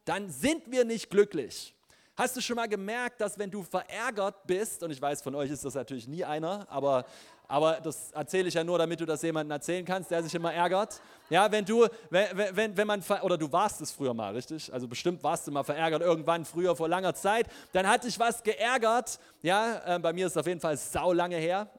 Dann 0.05 0.29
sind 0.29 0.71
wir 0.71 0.85
nicht 0.85 1.09
glücklich. 1.09 1.75
Hast 2.15 2.35
du 2.35 2.41
schon 2.41 2.57
mal 2.57 2.67
gemerkt, 2.67 3.21
dass 3.21 3.39
wenn 3.39 3.49
du 3.49 3.63
verärgert 3.63 4.45
bist, 4.45 4.83
und 4.83 4.91
ich 4.91 5.01
weiß, 5.01 5.21
von 5.21 5.33
euch 5.33 5.49
ist 5.49 5.63
das 5.63 5.75
natürlich 5.75 6.07
nie 6.07 6.23
einer, 6.23 6.67
aber, 6.69 7.05
aber 7.51 7.81
das 7.81 8.13
erzähle 8.13 8.47
ich 8.47 8.53
ja 8.53 8.63
nur, 8.63 8.77
damit 8.77 8.97
du 9.01 9.05
das 9.05 9.21
jemandem 9.21 9.51
erzählen 9.51 9.83
kannst, 9.83 10.09
der 10.09 10.23
sich 10.23 10.33
immer 10.33 10.53
ärgert. 10.53 11.01
Ja, 11.29 11.51
wenn 11.51 11.65
du, 11.65 11.85
wenn, 12.09 12.55
wenn, 12.55 12.77
wenn 12.77 12.87
man, 12.87 13.03
oder 13.23 13.37
du 13.37 13.51
warst 13.51 13.81
es 13.81 13.91
früher 13.91 14.13
mal, 14.13 14.33
richtig? 14.33 14.71
Also 14.71 14.87
bestimmt 14.87 15.21
warst 15.21 15.47
du 15.47 15.51
mal 15.51 15.63
verärgert, 15.63 16.01
irgendwann 16.01 16.45
früher 16.45 16.77
vor 16.77 16.87
langer 16.87 17.13
Zeit, 17.13 17.47
dann 17.73 17.85
hat 17.89 18.05
dich 18.05 18.17
was 18.17 18.41
geärgert. 18.41 19.19
Ja, 19.41 19.95
äh, 19.97 19.99
bei 19.99 20.13
mir 20.13 20.27
ist 20.27 20.31
es 20.31 20.37
auf 20.37 20.47
jeden 20.47 20.61
Fall 20.61 20.77
sau 20.77 21.11
lange 21.11 21.35
her. 21.35 21.69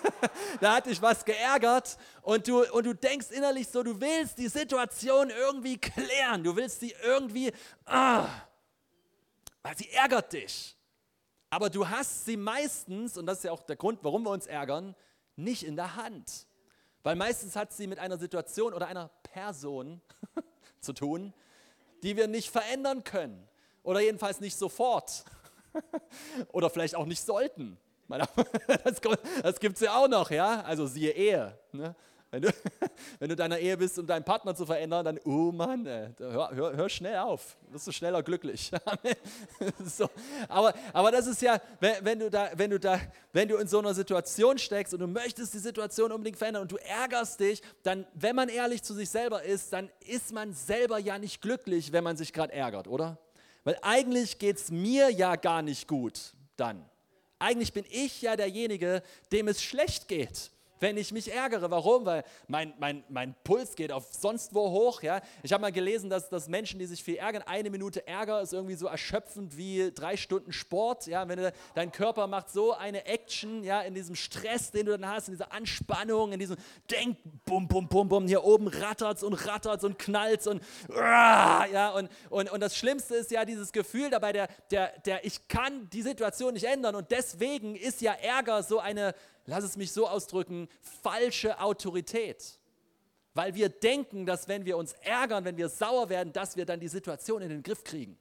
da 0.60 0.74
hat 0.74 0.86
dich 0.86 1.00
was 1.00 1.24
geärgert 1.24 1.98
und 2.22 2.48
du, 2.48 2.64
und 2.72 2.84
du 2.84 2.92
denkst 2.92 3.30
innerlich 3.30 3.68
so, 3.68 3.84
du 3.84 4.00
willst 4.00 4.38
die 4.38 4.48
Situation 4.48 5.30
irgendwie 5.30 5.78
klären, 5.78 6.42
du 6.42 6.56
willst 6.56 6.80
sie 6.80 6.96
irgendwie, 7.04 7.52
ah, 7.86 8.26
weil 9.62 9.76
sie 9.76 9.88
ärgert 9.90 10.32
dich. 10.32 10.76
Aber 11.48 11.70
du 11.70 11.88
hast 11.88 12.24
sie 12.24 12.36
meistens, 12.36 13.16
und 13.16 13.26
das 13.26 13.38
ist 13.38 13.44
ja 13.44 13.52
auch 13.52 13.62
der 13.62 13.76
Grund, 13.76 14.00
warum 14.02 14.24
wir 14.24 14.30
uns 14.30 14.48
ärgern, 14.48 14.96
nicht 15.36 15.64
in 15.64 15.76
der 15.76 15.96
Hand. 15.96 16.46
Weil 17.02 17.16
meistens 17.16 17.56
hat 17.56 17.72
sie 17.72 17.86
mit 17.86 17.98
einer 17.98 18.18
Situation 18.18 18.74
oder 18.74 18.86
einer 18.86 19.10
Person 19.22 20.00
zu 20.80 20.92
tun, 20.92 21.32
die 22.02 22.16
wir 22.16 22.28
nicht 22.28 22.50
verändern 22.50 23.04
können. 23.04 23.48
Oder 23.82 24.00
jedenfalls 24.00 24.40
nicht 24.40 24.56
sofort. 24.56 25.24
oder 26.52 26.70
vielleicht 26.70 26.94
auch 26.94 27.06
nicht 27.06 27.24
sollten. 27.24 27.78
Das, 29.42 29.58
gibt 29.58 29.76
es 29.76 29.80
ja 29.80 29.96
auch 29.96 30.08
noch, 30.08 30.30
ja? 30.30 30.60
Also 30.62 30.86
siehe 30.86 31.12
Ehe. 31.12 31.58
Ne? 31.72 31.94
Wenn 32.32 32.42
du, 32.42 32.48
wenn 33.18 33.28
du 33.28 33.36
deiner 33.36 33.58
Ehe 33.58 33.76
bist, 33.76 33.98
um 33.98 34.06
deinen 34.06 34.24
Partner 34.24 34.54
zu 34.54 34.64
verändern, 34.64 35.04
dann, 35.04 35.20
oh 35.26 35.52
Mann, 35.52 35.86
hör, 35.86 36.50
hör, 36.50 36.72
hör, 36.74 36.88
schnell 36.88 37.18
auf, 37.18 37.58
wirst 37.68 37.86
du 37.86 37.92
schneller 37.92 38.22
glücklich. 38.22 38.70
so. 39.84 40.08
aber, 40.48 40.72
aber 40.94 41.12
das 41.12 41.26
ist 41.26 41.42
ja, 41.42 41.60
wenn, 41.78 42.02
wenn, 42.02 42.18
du 42.18 42.30
da, 42.30 42.50
wenn, 42.54 42.70
du 42.70 42.80
da, 42.80 42.98
wenn 43.34 43.48
du 43.48 43.58
in 43.58 43.68
so 43.68 43.80
einer 43.80 43.92
Situation 43.92 44.56
steckst 44.56 44.94
und 44.94 45.00
du 45.00 45.06
möchtest 45.06 45.52
die 45.52 45.58
Situation 45.58 46.10
unbedingt 46.10 46.38
verändern 46.38 46.62
und 46.62 46.72
du 46.72 46.76
ärgerst 46.76 47.38
dich, 47.38 47.60
dann, 47.82 48.06
wenn 48.14 48.34
man 48.34 48.48
ehrlich 48.48 48.82
zu 48.82 48.94
sich 48.94 49.10
selber 49.10 49.42
ist, 49.42 49.70
dann 49.74 49.90
ist 50.06 50.32
man 50.32 50.54
selber 50.54 50.98
ja 50.98 51.18
nicht 51.18 51.42
glücklich, 51.42 51.92
wenn 51.92 52.02
man 52.02 52.16
sich 52.16 52.32
gerade 52.32 52.54
ärgert, 52.54 52.88
oder? 52.88 53.18
Weil 53.62 53.76
eigentlich 53.82 54.38
geht 54.38 54.56
es 54.56 54.70
mir 54.70 55.10
ja 55.10 55.36
gar 55.36 55.60
nicht 55.60 55.86
gut 55.86 56.32
dann. 56.56 56.82
Eigentlich 57.38 57.74
bin 57.74 57.84
ich 57.90 58.22
ja 58.22 58.36
derjenige, 58.36 59.02
dem 59.32 59.48
es 59.48 59.62
schlecht 59.62 60.08
geht 60.08 60.51
wenn 60.82 60.96
ich 60.96 61.12
mich 61.12 61.32
ärgere. 61.32 61.70
Warum? 61.70 62.04
Weil 62.04 62.24
mein, 62.48 62.74
mein, 62.78 63.04
mein 63.08 63.34
Puls 63.44 63.76
geht 63.76 63.92
auf 63.92 64.12
sonst 64.12 64.54
wo 64.54 64.70
hoch. 64.70 65.02
Ja? 65.02 65.22
Ich 65.42 65.52
habe 65.52 65.62
mal 65.62 65.72
gelesen, 65.72 66.10
dass, 66.10 66.28
dass 66.28 66.48
Menschen, 66.48 66.78
die 66.78 66.86
sich 66.86 67.02
viel 67.02 67.16
ärgern, 67.16 67.42
eine 67.46 67.70
Minute 67.70 68.06
Ärger 68.06 68.42
ist 68.42 68.52
irgendwie 68.52 68.74
so 68.74 68.88
erschöpfend 68.88 69.56
wie 69.56 69.92
drei 69.94 70.16
Stunden 70.16 70.52
Sport. 70.52 71.06
Ja? 71.06 71.26
Wenn 71.28 71.38
du, 71.38 71.52
dein 71.74 71.92
Körper 71.92 72.26
macht 72.26 72.50
so 72.50 72.72
eine 72.72 73.06
Action 73.06 73.62
ja, 73.62 73.80
in 73.82 73.94
diesem 73.94 74.16
Stress, 74.16 74.72
den 74.72 74.86
du 74.86 74.98
dann 74.98 75.08
hast, 75.08 75.28
in 75.28 75.34
dieser 75.34 75.52
Anspannung, 75.52 76.32
in 76.32 76.40
diesem 76.40 76.56
Denk, 76.90 77.16
bum, 77.44 77.68
bum, 77.68 77.88
bum, 77.88 78.08
bum, 78.08 78.26
hier 78.26 78.42
oben 78.44 78.66
rattert 78.66 79.22
und 79.22 79.34
rattert 79.46 79.84
und 79.84 79.98
knallt 79.98 80.46
und 80.46 80.62
ja, 80.88 81.90
und, 81.90 82.10
und, 82.30 82.50
und 82.50 82.60
das 82.60 82.76
Schlimmste 82.76 83.14
ist 83.14 83.30
ja 83.30 83.44
dieses 83.44 83.72
Gefühl 83.72 84.10
dabei, 84.10 84.32
der, 84.32 84.48
der, 84.70 84.98
der 85.00 85.24
ich 85.24 85.46
kann 85.46 85.88
die 85.90 86.02
Situation 86.02 86.54
nicht 86.54 86.64
ändern 86.64 86.96
und 86.96 87.10
deswegen 87.10 87.76
ist 87.76 88.00
ja 88.00 88.12
Ärger 88.12 88.62
so 88.62 88.80
eine 88.80 89.14
lass 89.46 89.64
es 89.64 89.76
mich 89.76 89.92
so 89.92 90.08
ausdrücken, 90.08 90.68
falsche 91.02 91.60
Autorität. 91.60 92.58
Weil 93.34 93.54
wir 93.54 93.68
denken, 93.68 94.26
dass 94.26 94.48
wenn 94.48 94.64
wir 94.64 94.76
uns 94.76 94.92
ärgern, 95.00 95.44
wenn 95.44 95.56
wir 95.56 95.68
sauer 95.68 96.08
werden, 96.08 96.32
dass 96.32 96.56
wir 96.56 96.66
dann 96.66 96.80
die 96.80 96.88
Situation 96.88 97.40
in 97.42 97.48
den 97.48 97.62
Griff 97.62 97.82
kriegen. 97.82 98.18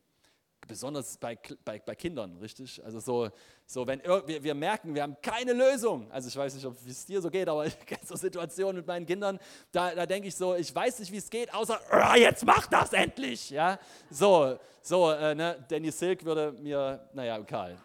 Besonders 0.68 1.18
bei, 1.18 1.38
bei, 1.66 1.80
bei 1.80 1.96
Kindern, 1.96 2.38
richtig? 2.38 2.82
Also 2.86 3.00
so, 3.00 3.30
so 3.66 3.86
wenn 3.88 4.02
wir, 4.04 4.44
wir 4.44 4.54
merken, 4.54 4.94
wir 4.94 5.02
haben 5.02 5.18
keine 5.22 5.54
Lösung. 5.54 6.10
Also 6.12 6.30
ich 6.30 6.38
weiß 6.38 6.54
nicht, 6.54 6.66
ob 6.66 6.78
es 6.88 7.06
dir 7.06 7.20
so 7.22 7.30
geht, 7.30 7.50
aber 7.50 7.66
ich 7.68 7.78
kenne 7.86 8.02
so 8.06 8.16
Situationen 8.16 8.78
mit 8.78 8.88
meinen 8.88 9.06
Kindern, 9.06 9.40
da, 9.72 9.94
da 9.94 10.06
denke 10.06 10.30
ich 10.30 10.36
so, 10.36 10.56
ich 10.56 10.74
weiß 10.74 11.00
nicht, 11.00 11.12
wie 11.12 11.18
es 11.18 11.30
geht, 11.30 11.54
außer 11.54 11.80
oh, 11.92 12.16
jetzt 12.16 12.46
mach 12.46 12.68
das 12.68 12.94
endlich. 12.94 13.50
Ja? 13.50 13.80
So, 14.10 14.58
so 14.82 15.12
äh, 15.12 15.36
ne? 15.36 15.66
Danny 15.68 15.92
Silk 15.92 16.24
würde 16.24 16.54
mir, 16.54 17.10
naja, 17.14 17.42
Karl, 17.44 17.78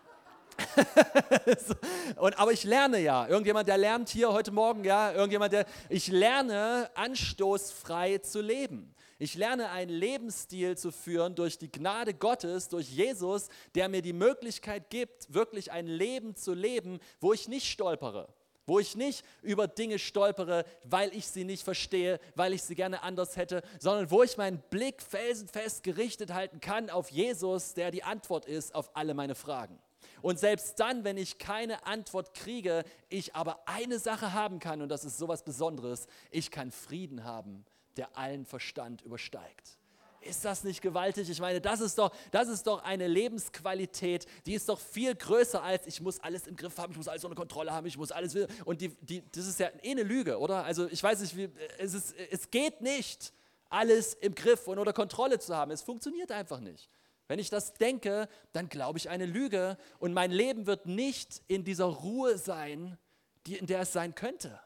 und, 2.17 2.39
aber 2.39 2.53
ich 2.53 2.65
lerne 2.65 2.99
ja. 3.01 3.27
Irgendjemand, 3.29 3.69
der 3.69 3.79
lernt 3.79 4.09
hier 4.09 4.33
heute 4.33 4.53
Morgen, 4.53 4.85
ja, 4.85 5.13
irgendjemand, 5.13 5.53
der, 5.53 5.67
ich 5.89 6.09
lerne 6.09 6.91
anstoßfrei 6.95 8.19
zu 8.19 8.41
leben. 8.41 8.95
Ich 9.19 9.35
lerne 9.35 9.71
einen 9.71 9.91
Lebensstil 9.91 10.77
zu 10.77 10.93
führen 10.93 11.35
durch 11.35 11.57
die 11.57 11.73
Gnade 11.73 12.13
Gottes, 12.13 12.69
durch 12.69 12.91
Jesus, 12.91 13.49
der 13.75 13.89
mir 13.89 14.03
die 14.03 14.13
Möglichkeit 14.13 14.91
gibt, 14.91 15.33
wirklich 15.33 15.73
ein 15.73 15.87
Leben 15.87 16.37
zu 16.37 16.53
leben, 16.53 17.01
wo 17.19 17.33
ich 17.33 17.49
nicht 17.49 17.71
stolpere, 17.71 18.29
wo 18.67 18.79
ich 18.79 18.95
nicht 18.95 19.25
über 19.41 19.69
Dinge 19.69 19.99
stolpere, 19.99 20.67
weil 20.85 21.15
ich 21.15 21.29
sie 21.29 21.45
nicht 21.45 21.63
verstehe, 21.63 22.21
weil 22.35 22.53
ich 22.53 22.63
sie 22.63 22.75
gerne 22.75 23.03
anders 23.03 23.37
hätte, 23.37 23.63
sondern 23.81 24.11
wo 24.11 24.23
ich 24.23 24.37
meinen 24.37 24.63
Blick 24.69 25.01
felsenfest 25.01 25.83
gerichtet 25.83 26.35
halten 26.35 26.61
kann 26.61 26.91
auf 26.91 27.11
Jesus, 27.11 27.73
der 27.73 27.91
die 27.91 28.03
Antwort 28.03 28.45
ist 28.45 28.75
auf 28.75 28.95
alle 28.95 29.15
meine 29.15 29.35
Fragen. 29.35 29.79
Und 30.23 30.39
selbst 30.39 30.79
dann, 30.81 31.05
wenn 31.05 31.17
ich 31.17 31.39
keine 31.39 31.87
Antwort 31.87 32.35
kriege, 32.35 32.85
ich 33.09 33.35
aber 33.35 33.61
eine 33.67 33.99
Sache 33.99 34.33
haben 34.33 34.59
kann, 34.59 34.83
und 34.83 34.89
das 34.89 35.05
ist 35.05 35.19
sowas 35.19 35.45
Besonderes, 35.45 36.07
ich 36.31 36.51
kann 36.51 36.71
Frieden 36.71 37.25
haben, 37.25 37.65
der 37.97 38.17
allen 38.17 38.45
Verstand 38.45 39.03
übersteigt. 39.03 39.79
Ist 40.21 40.45
das 40.45 40.65
nicht 40.65 40.83
gewaltig? 40.83 41.31
Ich 41.31 41.41
meine, 41.41 41.61
das 41.61 41.81
ist 41.81 41.99
doch, 41.99 42.13
das 42.33 42.49
ist 42.49 42.67
doch 42.67 42.83
eine 42.83 43.07
Lebensqualität, 43.07 44.27
die 44.45 44.55
ist 44.55 44.69
doch 44.69 44.81
viel 44.81 45.15
größer 45.15 45.63
als 45.63 45.87
ich 45.87 46.01
muss 46.01 46.19
alles 46.21 46.47
im 46.47 46.57
Griff 46.57 46.77
haben, 46.79 46.91
ich 46.91 46.97
muss 46.97 47.07
alles 47.07 47.25
unter 47.25 47.37
Kontrolle 47.37 47.73
haben, 47.73 47.87
ich 47.87 47.97
muss 47.97 48.11
alles 48.11 48.37
und 48.65 48.81
die, 48.81 48.89
die, 48.89 49.23
das 49.31 49.47
ist 49.47 49.61
ja 49.61 49.69
eh 49.83 49.93
eine 49.93 50.03
Lüge, 50.03 50.39
oder? 50.39 50.65
Also 50.65 50.89
ich 50.89 51.01
weiß 51.01 51.21
nicht, 51.21 51.37
wie, 51.37 51.49
es, 51.79 51.95
ist, 51.95 52.15
es 52.31 52.51
geht 52.51 52.81
nicht, 52.81 53.33
alles 53.69 54.15
im 54.15 54.35
Griff 54.35 54.67
und 54.69 54.79
unter 54.79 54.93
Kontrolle 54.93 55.39
zu 55.39 55.55
haben. 55.55 55.71
Es 55.71 55.83
funktioniert 55.83 56.31
einfach 56.33 56.61
nicht. 56.61 56.89
Wenn 57.29 57.39
ich 57.39 57.51
das 57.51 57.75
denke, 57.75 58.29
dann 58.53 58.69
glaube 58.69 58.99
ich 58.99 59.09
eine 59.09 59.27
Lüge 59.27 59.77
und 59.99 60.13
mein 60.13 60.31
Leben 60.31 60.67
wird 60.67 60.87
nicht 60.87 61.43
in 61.49 61.65
dieser 61.65 61.87
Ruhe 61.87 62.39
sein, 62.39 62.99
die, 63.47 63.57
in 63.57 63.67
der 63.67 63.81
es 63.81 63.93
sein 63.93 64.15
könnte. 64.15 64.61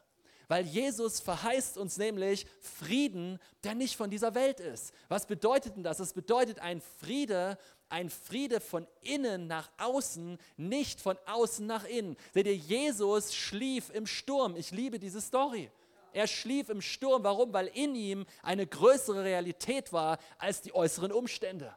Weil 0.47 0.65
Jesus 0.65 1.21
verheißt 1.21 1.77
uns 1.77 1.97
nämlich 1.97 2.45
Frieden, 2.59 3.39
der 3.63 3.73
nicht 3.73 3.95
von 3.95 4.09
dieser 4.09 4.35
Welt 4.35 4.59
ist. 4.59 4.93
Was 5.07 5.25
bedeutet 5.25 5.77
denn 5.77 5.83
das? 5.83 5.97
Das 5.97 6.11
bedeutet 6.11 6.59
ein 6.59 6.81
Friede, 6.99 7.57
ein 7.87 8.09
Friede 8.09 8.59
von 8.59 8.85
innen 9.01 9.47
nach 9.47 9.71
außen, 9.77 10.37
nicht 10.57 10.99
von 10.99 11.17
außen 11.25 11.65
nach 11.65 11.85
innen. 11.85 12.17
Seht 12.33 12.47
ihr, 12.47 12.55
Jesus 12.55 13.33
schlief 13.33 13.91
im 13.91 14.05
Sturm. 14.05 14.55
Ich 14.57 14.71
liebe 14.71 14.99
diese 14.99 15.21
Story. 15.21 15.71
Er 16.13 16.27
schlief 16.27 16.69
im 16.69 16.81
Sturm. 16.81 17.23
Warum? 17.23 17.53
Weil 17.53 17.67
in 17.67 17.95
ihm 17.95 18.25
eine 18.43 18.67
größere 18.67 19.23
Realität 19.23 19.93
war 19.93 20.17
als 20.37 20.61
die 20.61 20.75
äußeren 20.75 21.13
Umstände. 21.13 21.73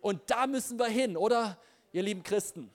Und 0.00 0.20
da 0.26 0.46
müssen 0.46 0.78
wir 0.78 0.86
hin, 0.86 1.16
oder, 1.16 1.58
ihr 1.92 2.02
lieben 2.02 2.22
Christen? 2.22 2.70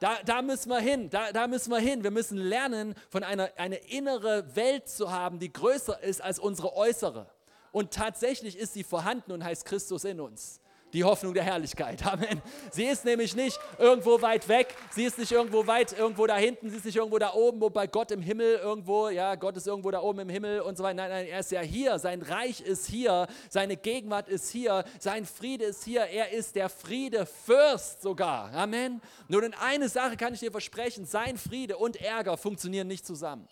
Da, 0.00 0.18
da 0.24 0.42
müssen 0.42 0.68
wir 0.68 0.78
hin, 0.78 1.08
da, 1.08 1.32
da 1.32 1.46
müssen 1.46 1.70
wir 1.70 1.78
hin. 1.78 2.02
Wir 2.04 2.10
müssen 2.10 2.36
lernen, 2.36 2.94
von 3.08 3.24
einer 3.24 3.50
eine 3.56 3.76
innere 3.76 4.54
Welt 4.54 4.88
zu 4.88 5.10
haben, 5.10 5.38
die 5.38 5.52
größer 5.52 6.02
ist 6.02 6.20
als 6.20 6.38
unsere 6.38 6.76
äußere. 6.76 7.30
Und 7.72 7.92
tatsächlich 7.92 8.58
ist 8.58 8.74
sie 8.74 8.84
vorhanden 8.84 9.32
und 9.32 9.42
heißt 9.42 9.64
Christus 9.64 10.04
in 10.04 10.20
uns 10.20 10.60
die 10.96 11.04
Hoffnung 11.04 11.34
der 11.34 11.44
Herrlichkeit. 11.44 12.04
Amen. 12.12 12.40
Sie 12.70 12.84
ist 12.84 13.04
nämlich 13.04 13.36
nicht 13.36 13.58
irgendwo 13.78 14.22
weit 14.22 14.48
weg, 14.48 14.74
sie 14.90 15.04
ist 15.04 15.18
nicht 15.18 15.30
irgendwo 15.30 15.66
weit, 15.66 15.96
irgendwo 15.96 16.26
da 16.26 16.36
hinten, 16.36 16.70
sie 16.70 16.76
ist 16.78 16.86
nicht 16.86 16.96
irgendwo 16.96 17.18
da 17.18 17.34
oben, 17.34 17.60
wo 17.60 17.68
bei 17.68 17.86
Gott 17.86 18.10
im 18.10 18.22
Himmel 18.22 18.56
irgendwo, 18.56 19.10
ja, 19.10 19.34
Gott 19.34 19.56
ist 19.58 19.66
irgendwo 19.66 19.90
da 19.90 20.00
oben 20.00 20.20
im 20.20 20.28
Himmel 20.30 20.60
und 20.60 20.78
so 20.78 20.82
weiter. 20.82 20.94
Nein, 20.94 21.10
nein, 21.10 21.26
er 21.26 21.40
ist 21.40 21.52
ja 21.52 21.60
hier, 21.60 21.98
sein 21.98 22.22
Reich 22.22 22.62
ist 22.62 22.86
hier, 22.86 23.26
seine 23.50 23.76
Gegenwart 23.76 24.28
ist 24.28 24.50
hier, 24.50 24.84
sein 24.98 25.26
Friede 25.26 25.66
ist 25.66 25.84
hier, 25.84 26.02
er 26.06 26.32
ist 26.32 26.56
der 26.56 26.70
Friedefürst 26.70 28.00
sogar. 28.00 28.52
Amen. 28.54 29.02
Nur 29.28 29.42
in 29.42 29.52
eine 29.52 29.90
Sache 29.90 30.16
kann 30.16 30.32
ich 30.32 30.40
dir 30.40 30.50
versprechen, 30.50 31.04
sein 31.04 31.36
Friede 31.36 31.76
und 31.76 32.00
Ärger 32.00 32.38
funktionieren 32.38 32.88
nicht 32.88 33.06
zusammen. 33.06 33.46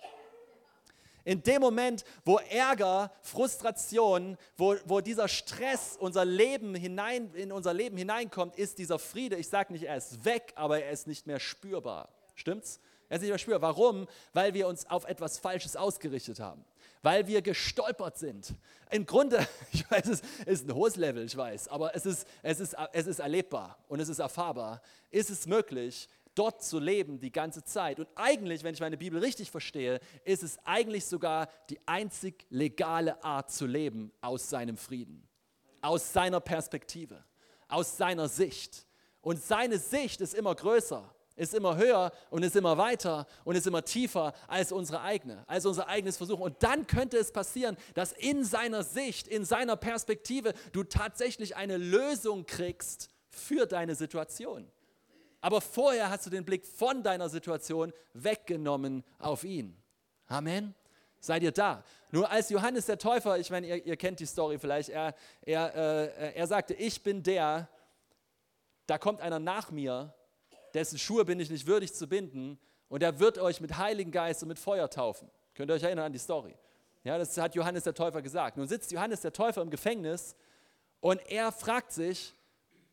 In 1.25 1.43
dem 1.43 1.63
Moment, 1.63 2.05
wo 2.25 2.37
Ärger, 2.37 3.11
Frustration, 3.23 4.37
wo, 4.57 4.77
wo 4.85 5.01
dieser 5.01 5.27
Stress 5.27 5.97
unser 5.99 6.25
Leben 6.25 6.75
hinein, 6.75 7.33
in 7.35 7.51
unser 7.51 7.73
Leben 7.73 7.97
hineinkommt, 7.97 8.57
ist 8.57 8.79
dieser 8.79 8.99
Friede, 8.99 9.37
ich 9.37 9.49
sage 9.49 9.73
nicht, 9.73 9.85
er 9.85 9.97
ist 9.97 10.25
weg, 10.25 10.53
aber 10.55 10.83
er 10.83 10.91
ist 10.91 11.07
nicht 11.07 11.27
mehr 11.27 11.41
spürbar. 11.41 12.11
Stimmt's? 12.35 12.79
Er 13.09 13.17
ist 13.17 13.23
nicht 13.23 13.31
mehr 13.31 13.39
spürbar. 13.39 13.77
Warum? 13.77 14.07
Weil 14.35 14.53
wir 14.53 14.69
uns 14.69 14.89
auf 14.91 15.07
etwas 15.07 15.39
Falsches 15.39 15.77
ausgerichtet 15.77 16.41
haben. 16.41 16.63
Weil 17.01 17.27
wir 17.27 17.41
gestolpert 17.41 18.19
sind. 18.19 18.55
Im 18.91 19.07
Grunde, 19.07 19.47
ich 19.73 19.91
weiß, 19.91 20.07
es 20.09 20.23
ist 20.45 20.69
ein 20.69 20.75
hohes 20.75 20.97
Level, 20.97 21.25
ich 21.25 21.37
weiß, 21.37 21.69
aber 21.69 21.95
es 21.95 22.05
ist, 22.05 22.27
es 22.43 22.61
ist, 22.61 22.77
es 22.93 23.07
ist 23.07 23.19
erlebbar 23.19 23.79
und 23.89 24.01
es 24.01 24.11
ist 24.11 24.19
erfahrbar. 24.19 24.83
Ist 25.11 25.31
es 25.31 25.47
möglich, 25.47 26.09
dort 26.35 26.63
zu 26.63 26.79
leben 26.79 27.21
die 27.21 27.33
ganze 27.33 27.65
Zeit. 27.65 27.99
Und 27.99 28.09
eigentlich, 28.15 28.63
wenn 28.63 28.75
ich 28.75 28.81
meine 28.81 28.97
Bibel 28.97 29.21
richtig 29.21 29.51
verstehe, 29.51 30.01
ist 30.25 30.43
es 30.43 30.59
eigentlich 30.65 31.05
sogar 31.05 31.49
die 31.71 31.79
einzig 31.87 32.47
legale 32.51 33.23
Art 33.23 33.51
zu 33.51 33.67
leben 33.67 34.13
aus 34.21 34.51
seinem 34.51 34.77
Frieden, 34.77 35.27
aus 35.81 36.13
seiner 36.13 36.41
Perspektive, 36.41 37.25
aus 37.69 37.97
seiner 37.97 38.29
Sicht. 38.29 38.87
Und 39.21 39.43
seine 39.43 39.79
Sicht 39.79 40.21
ist 40.21 40.35
immer 40.35 40.55
größer, 40.55 41.15
ist 41.37 41.55
immer 41.55 41.77
höher 41.77 42.13
und 42.31 42.43
ist 42.43 42.57
immer 42.57 42.79
weiter 42.79 43.27
und 43.45 43.57
ist 43.57 43.67
immer 43.67 43.85
tiefer 43.85 44.33
als 44.47 44.71
unsere 44.71 45.01
eigene, 45.01 45.49
als 45.49 45.67
unser 45.67 45.89
eigenes 45.89 46.17
Versuch. 46.17 46.39
Und 46.39 46.63
dann 46.63 46.87
könnte 46.87 47.17
es 47.17 47.33
passieren, 47.33 47.77
dass 47.95 48.13
in 48.13 48.45
seiner 48.45 48.83
Sicht, 48.83 49.27
in 49.27 49.45
seiner 49.45 49.77
Perspektive 49.77 50.55
du 50.73 50.85
tatsächlich 50.85 51.57
eine 51.57 51.77
Lösung 51.77 52.47
kriegst 52.47 53.09
für 53.31 53.67
deine 53.67 53.95
Situation. 53.95 54.71
Aber 55.45 55.61
vorher 55.61 56.09
hast 56.09 56.25
du 56.25 56.31
den 56.31 56.43
Blick 56.43 56.65
von 56.65 57.03
deiner 57.03 57.29
Situation 57.29 57.93
weggenommen 58.15 59.05
auf 59.19 59.45
ihn. 59.45 59.77
Amen. 60.27 60.75
Seid 61.21 61.43
ihr 61.43 61.53
da? 61.53 61.85
Nur 62.11 62.31
als 62.31 62.49
Johannes 62.49 62.87
der 62.87 62.97
Täufer, 62.97 63.39
ich 63.39 63.51
meine, 63.51 63.67
ihr, 63.67 63.85
ihr 63.85 63.97
kennt 63.99 64.21
die 64.21 64.25
Story 64.25 64.59
vielleicht, 64.59 64.89
er, 64.89 65.15
er, 65.43 65.75
äh, 65.75 66.33
er 66.35 66.47
sagte, 66.47 66.73
ich 66.73 67.03
bin 67.03 67.23
der, 67.23 67.69
da 68.87 68.97
kommt 68.97 69.21
einer 69.21 69.39
nach 69.39 69.71
mir, 69.71 70.15
dessen 70.73 70.99
Schuhe 70.99 71.27
bin 71.27 71.39
ich 71.39 71.51
nicht 71.51 71.67
würdig 71.67 71.93
zu 71.93 72.09
binden 72.09 72.59
und 72.89 73.03
er 73.03 73.21
wird 73.21 73.37
euch 73.37 73.61
mit 73.61 73.77
Heiligen 73.77 74.13
Geist 74.13 74.43
und 74.43 74.49
mit 74.49 74.59
Feuer 74.59 74.89
taufen. 74.89 75.31
Könnt 75.53 75.71
ihr 75.71 75.75
euch 75.75 75.83
erinnern 75.83 76.07
an 76.07 76.13
die 76.15 76.19
Story? 76.19 76.57
Ja, 77.03 77.19
das 77.19 77.37
hat 77.37 77.55
Johannes 77.55 77.85
der 77.85 77.93
Täufer 77.93 78.23
gesagt. 78.23 78.57
Nun 78.57 78.67
sitzt 78.67 78.93
Johannes 78.93 79.21
der 79.21 79.35
Täufer 79.35 79.61
im 79.61 79.69
Gefängnis 79.69 80.37
und 81.01 81.21
er 81.31 81.53
fragt 81.53 81.93
sich, 81.93 82.33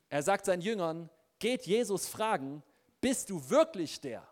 er 0.09 0.21
sagt 0.21 0.43
seinen 0.43 0.61
Jüngern, 0.61 1.09
geht 1.41 1.65
Jesus 1.65 2.07
fragen, 2.07 2.63
bist 3.01 3.29
du 3.29 3.49
wirklich 3.49 3.99
der? 3.99 4.25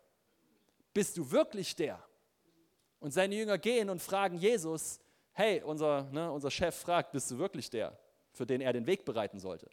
Bist 0.94 1.18
du 1.18 1.30
wirklich 1.30 1.76
der? 1.76 2.02
Und 3.00 3.12
seine 3.12 3.36
Jünger 3.36 3.58
gehen 3.58 3.90
und 3.90 4.02
fragen 4.02 4.38
Jesus, 4.38 5.02
hey, 5.34 5.62
unser, 5.64 6.04
ne, 6.12 6.32
unser 6.32 6.52
Chef 6.52 6.76
fragt, 6.76 7.12
bist 7.12 7.32
du 7.32 7.38
wirklich 7.38 7.70
der, 7.70 7.98
für 8.32 8.46
den 8.46 8.62
er 8.62 8.72
den 8.72 8.86
Weg 8.86 9.04
bereiten 9.04 9.40
sollte? 9.40 9.70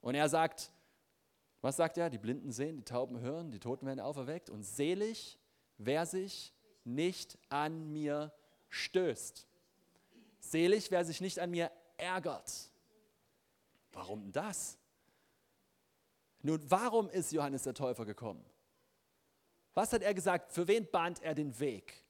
Und 0.00 0.14
er 0.14 0.28
sagt, 0.28 0.72
was 1.60 1.76
sagt 1.76 1.98
er? 1.98 2.10
Die 2.10 2.18
Blinden 2.18 2.50
sehen, 2.50 2.76
die 2.76 2.84
Tauben 2.84 3.20
hören, 3.20 3.50
die 3.50 3.60
Toten 3.60 3.86
werden 3.86 4.00
auferweckt 4.00 4.50
und 4.50 4.62
selig, 4.64 5.38
wer 5.78 6.06
sich 6.06 6.54
nicht 6.84 7.38
an 7.50 7.92
mir 7.92 8.32
stößt. 8.70 9.46
Selig, 10.40 10.90
wer 10.90 11.04
sich 11.04 11.20
nicht 11.20 11.38
an 11.38 11.50
mir 11.50 11.70
ärgert. 11.98 12.70
Warum 13.92 14.22
denn 14.22 14.32
das? 14.32 14.78
Nun, 16.42 16.60
warum 16.68 17.08
ist 17.08 17.32
Johannes 17.32 17.62
der 17.62 17.74
Täufer 17.74 18.04
gekommen? 18.04 18.44
Was 19.74 19.92
hat 19.92 20.02
er 20.02 20.12
gesagt? 20.12 20.52
Für 20.52 20.68
wen 20.68 20.90
bahnt 20.90 21.22
er 21.22 21.34
den 21.34 21.58
Weg? 21.58 22.02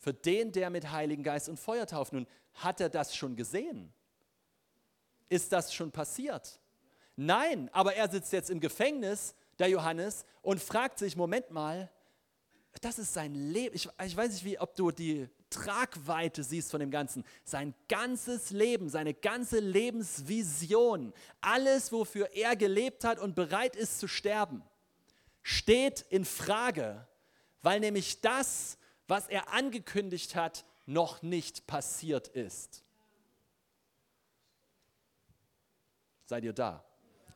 für 0.00 0.14
den, 0.14 0.50
der 0.50 0.70
mit 0.70 0.90
Heiligen 0.90 1.22
Geist 1.22 1.48
und 1.48 1.60
Feuer 1.60 1.86
tauft. 1.86 2.14
Nun, 2.14 2.26
hat 2.54 2.80
er 2.80 2.88
das 2.88 3.14
schon 3.14 3.36
gesehen? 3.36 3.92
Ist 5.28 5.52
das 5.52 5.72
schon 5.74 5.92
passiert? 5.92 6.58
Nein, 7.16 7.68
aber 7.72 7.94
er 7.94 8.08
sitzt 8.10 8.32
jetzt 8.32 8.50
im 8.50 8.60
Gefängnis, 8.60 9.34
der 9.58 9.68
Johannes, 9.68 10.24
und 10.40 10.60
fragt 10.60 10.98
sich, 10.98 11.16
Moment 11.16 11.50
mal, 11.50 11.90
das 12.80 12.98
ist 12.98 13.12
sein 13.12 13.34
Leben. 13.34 13.76
Ich, 13.76 13.88
ich 14.04 14.16
weiß 14.16 14.32
nicht, 14.32 14.44
wie, 14.44 14.58
ob 14.58 14.74
du 14.74 14.90
die 14.90 15.28
Tragweite 15.50 16.42
siehst 16.44 16.70
von 16.70 16.80
dem 16.80 16.90
Ganzen. 16.90 17.24
Sein 17.44 17.74
ganzes 17.88 18.50
Leben, 18.50 18.88
seine 18.88 19.12
ganze 19.12 19.58
Lebensvision, 19.58 21.12
alles, 21.40 21.92
wofür 21.92 22.30
er 22.34 22.56
gelebt 22.56 23.04
hat 23.04 23.18
und 23.18 23.34
bereit 23.34 23.76
ist 23.76 23.98
zu 23.98 24.08
sterben, 24.08 24.62
steht 25.42 26.06
in 26.08 26.24
Frage, 26.24 27.06
weil 27.62 27.80
nämlich 27.80 28.20
das, 28.20 28.78
was 29.08 29.28
er 29.28 29.52
angekündigt 29.52 30.34
hat, 30.36 30.64
noch 30.86 31.22
nicht 31.22 31.66
passiert 31.66 32.28
ist. 32.28 32.82
Seid 36.24 36.44
ihr 36.44 36.52
da? 36.52 36.84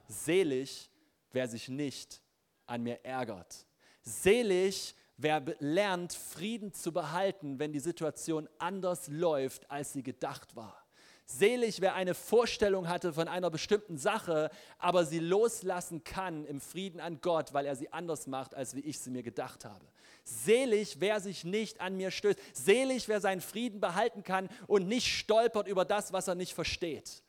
Selig, 0.08 0.88
wer 1.32 1.48
sich 1.48 1.68
nicht 1.68 2.20
an 2.66 2.82
mir 2.82 3.04
ärgert. 3.04 3.66
Selig, 4.02 4.94
wer 5.16 5.42
lernt, 5.58 6.12
Frieden 6.12 6.72
zu 6.72 6.92
behalten, 6.92 7.58
wenn 7.58 7.72
die 7.72 7.80
Situation 7.80 8.48
anders 8.58 9.08
läuft, 9.08 9.70
als 9.70 9.92
sie 9.92 10.02
gedacht 10.02 10.56
war. 10.56 10.84
Selig, 11.26 11.80
wer 11.80 11.94
eine 11.94 12.14
Vorstellung 12.14 12.86
hatte 12.86 13.14
von 13.14 13.28
einer 13.28 13.50
bestimmten 13.50 13.96
Sache, 13.96 14.50
aber 14.78 15.06
sie 15.06 15.20
loslassen 15.20 16.04
kann 16.04 16.44
im 16.44 16.60
Frieden 16.60 17.00
an 17.00 17.20
Gott, 17.22 17.54
weil 17.54 17.64
er 17.64 17.76
sie 17.76 17.90
anders 17.90 18.26
macht, 18.26 18.54
als 18.54 18.76
wie 18.76 18.80
ich 18.80 18.98
sie 18.98 19.10
mir 19.10 19.22
gedacht 19.22 19.64
habe. 19.64 19.86
Selig, 20.22 21.00
wer 21.00 21.20
sich 21.20 21.44
nicht 21.44 21.80
an 21.80 21.96
mir 21.96 22.10
stößt. 22.10 22.38
Selig, 22.52 23.08
wer 23.08 23.22
seinen 23.22 23.40
Frieden 23.40 23.80
behalten 23.80 24.22
kann 24.22 24.50
und 24.66 24.86
nicht 24.86 25.06
stolpert 25.06 25.66
über 25.66 25.86
das, 25.86 26.12
was 26.12 26.28
er 26.28 26.34
nicht 26.34 26.52
versteht 26.52 27.23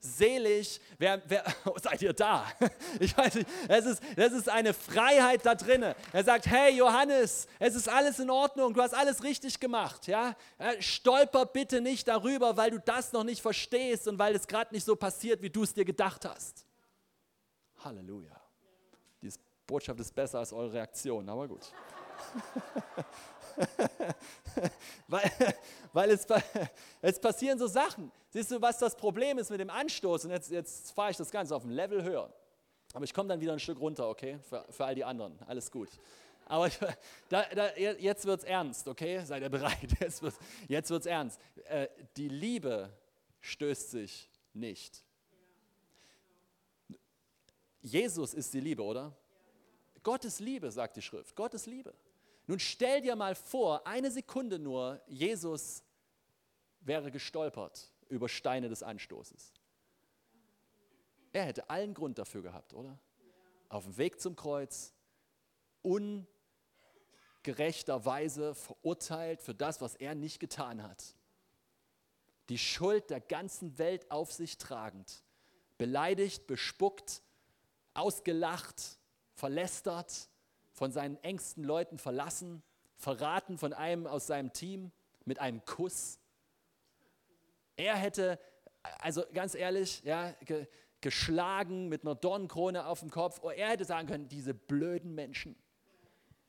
selig, 0.00 0.80
wer, 0.98 1.22
wer 1.26 1.44
oh, 1.64 1.76
seid 1.80 2.02
ihr 2.02 2.12
da? 2.12 2.46
Ich 3.00 3.16
weiß 3.16 3.34
nicht, 3.34 3.48
es 3.68 3.86
ist, 3.86 4.02
es 4.16 4.32
ist 4.32 4.48
eine 4.48 4.74
Freiheit 4.74 5.44
da 5.44 5.54
drinne. 5.54 5.94
Er 6.12 6.24
sagt, 6.24 6.46
hey 6.46 6.74
Johannes, 6.76 7.46
es 7.58 7.74
ist 7.74 7.88
alles 7.88 8.18
in 8.18 8.30
Ordnung, 8.30 8.74
du 8.74 8.82
hast 8.82 8.94
alles 8.94 9.22
richtig 9.22 9.60
gemacht. 9.60 10.06
Ja? 10.06 10.36
Äh, 10.58 10.80
stolper 10.80 11.46
bitte 11.46 11.80
nicht 11.80 12.08
darüber, 12.08 12.56
weil 12.56 12.70
du 12.70 12.80
das 12.80 13.12
noch 13.12 13.24
nicht 13.24 13.42
verstehst 13.42 14.08
und 14.08 14.18
weil 14.18 14.34
es 14.34 14.46
gerade 14.46 14.74
nicht 14.74 14.84
so 14.84 14.96
passiert, 14.96 15.42
wie 15.42 15.50
du 15.50 15.62
es 15.62 15.74
dir 15.74 15.84
gedacht 15.84 16.24
hast. 16.24 16.64
Halleluja. 17.84 18.40
Diese 19.22 19.38
Botschaft 19.66 20.00
ist 20.00 20.14
besser 20.14 20.40
als 20.40 20.52
eure 20.52 20.72
Reaktion, 20.72 21.28
aber 21.28 21.46
gut. 21.48 21.72
weil, 25.08 25.30
weil 25.92 26.10
es, 26.10 26.26
es 27.02 27.20
passieren 27.20 27.58
so 27.58 27.66
Sachen. 27.66 28.10
Siehst 28.30 28.50
du, 28.50 28.60
was 28.60 28.78
das 28.78 28.96
Problem 28.96 29.38
ist 29.38 29.50
mit 29.50 29.60
dem 29.60 29.70
Anstoß? 29.70 30.26
Und 30.26 30.30
jetzt, 30.30 30.50
jetzt 30.50 30.92
fahre 30.92 31.10
ich 31.10 31.16
das 31.16 31.30
Ganze 31.30 31.54
auf 31.54 31.64
ein 31.64 31.70
Level 31.70 32.02
höher. 32.02 32.32
Aber 32.94 33.04
ich 33.04 33.12
komme 33.12 33.28
dann 33.28 33.40
wieder 33.40 33.52
ein 33.52 33.58
Stück 33.58 33.80
runter, 33.80 34.08
okay? 34.08 34.38
Für, 34.48 34.64
für 34.70 34.84
all 34.84 34.94
die 34.94 35.04
anderen. 35.04 35.38
Alles 35.46 35.70
gut. 35.70 35.88
Aber 36.46 36.70
da, 37.28 37.44
da, 37.54 37.76
jetzt 37.76 38.24
wird 38.24 38.40
es 38.40 38.44
ernst, 38.44 38.88
okay? 38.88 39.22
Seid 39.24 39.42
ihr 39.42 39.50
bereit? 39.50 39.90
Jetzt 40.00 40.22
wird 40.22 40.32
es 40.32 40.40
jetzt 40.66 40.90
wird's 40.90 41.04
ernst. 41.04 41.38
Äh, 41.64 41.88
die 42.16 42.28
Liebe 42.28 42.90
stößt 43.40 43.90
sich 43.90 44.30
nicht. 44.54 45.04
Jesus 47.82 48.32
ist 48.32 48.52
die 48.54 48.60
Liebe, 48.60 48.82
oder? 48.82 49.14
Gottes 50.02 50.40
Liebe, 50.40 50.70
sagt 50.70 50.96
die 50.96 51.02
Schrift. 51.02 51.36
Gottes 51.36 51.66
Liebe. 51.66 51.94
Nun 52.48 52.58
stell 52.58 53.00
dir 53.02 53.14
mal 53.14 53.34
vor, 53.34 53.86
eine 53.86 54.10
Sekunde 54.10 54.58
nur, 54.58 55.02
Jesus 55.06 55.84
wäre 56.80 57.10
gestolpert 57.10 57.92
über 58.08 58.26
Steine 58.26 58.70
des 58.70 58.82
Anstoßes. 58.82 59.52
Er 61.34 61.44
hätte 61.44 61.68
allen 61.68 61.92
Grund 61.92 62.18
dafür 62.18 62.40
gehabt, 62.40 62.72
oder? 62.72 62.98
Auf 63.68 63.84
dem 63.84 63.98
Weg 63.98 64.18
zum 64.18 64.34
Kreuz, 64.34 64.94
ungerechterweise 65.82 68.54
verurteilt 68.54 69.42
für 69.42 69.54
das, 69.54 69.82
was 69.82 69.94
er 69.96 70.14
nicht 70.14 70.40
getan 70.40 70.82
hat. 70.82 71.04
Die 72.48 72.56
Schuld 72.56 73.10
der 73.10 73.20
ganzen 73.20 73.76
Welt 73.76 74.10
auf 74.10 74.32
sich 74.32 74.56
tragend, 74.56 75.22
beleidigt, 75.76 76.46
bespuckt, 76.46 77.20
ausgelacht, 77.92 78.98
verlästert, 79.34 80.30
von 80.78 80.92
seinen 80.92 81.22
engsten 81.22 81.64
Leuten 81.64 81.98
verlassen, 81.98 82.62
verraten 82.96 83.58
von 83.58 83.72
einem 83.72 84.06
aus 84.06 84.26
seinem 84.26 84.52
Team 84.52 84.92
mit 85.24 85.40
einem 85.40 85.64
Kuss. 85.64 86.18
Er 87.76 87.96
hätte, 87.96 88.38
also 89.00 89.24
ganz 89.34 89.54
ehrlich, 89.54 90.02
ja, 90.04 90.32
ge, 90.44 90.66
geschlagen 91.00 91.88
mit 91.88 92.02
einer 92.02 92.14
Dornenkrone 92.14 92.86
auf 92.86 93.00
dem 93.00 93.10
Kopf. 93.10 93.40
Oh, 93.42 93.50
er 93.50 93.68
hätte 93.68 93.84
sagen 93.84 94.08
können, 94.08 94.28
diese 94.28 94.54
blöden 94.54 95.14
Menschen. 95.14 95.56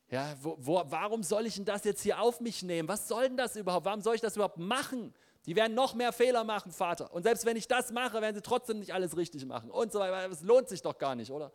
Ja, 0.09 0.36
wo, 0.41 0.57
wo, 0.59 0.81
warum 0.86 1.21
soll 1.21 1.45
ich 1.45 1.55
denn 1.55 1.65
das 1.65 1.83
jetzt 1.83 2.01
hier 2.01 2.19
auf 2.19 2.39
mich 2.39 2.63
nehmen? 2.63 2.88
Was 2.88 3.07
soll 3.07 3.27
denn 3.27 3.38
das 3.38 3.55
überhaupt? 3.55 3.86
Warum 3.86 4.01
soll 4.01 4.15
ich 4.15 4.21
das 4.21 4.36
überhaupt 4.36 4.57
machen? 4.57 5.13
Die 5.45 5.55
werden 5.55 5.75
noch 5.75 5.93
mehr 5.93 6.12
Fehler 6.12 6.43
machen, 6.43 6.71
Vater. 6.71 7.13
Und 7.13 7.23
selbst 7.23 7.45
wenn 7.45 7.58
ich 7.58 7.67
das 7.67 7.91
mache, 7.91 8.21
werden 8.21 8.36
sie 8.36 8.41
trotzdem 8.41 8.80
nicht 8.80 8.93
alles 8.93 9.17
richtig 9.17 9.45
machen. 9.45 9.69
Und 9.69 9.91
so 9.91 9.99
weiter. 9.99 10.30
Das 10.30 10.41
lohnt 10.41 10.67
sich 10.67 10.82
doch 10.82 10.97
gar 10.97 11.15
nicht, 11.15 11.32
oder? 11.32 11.51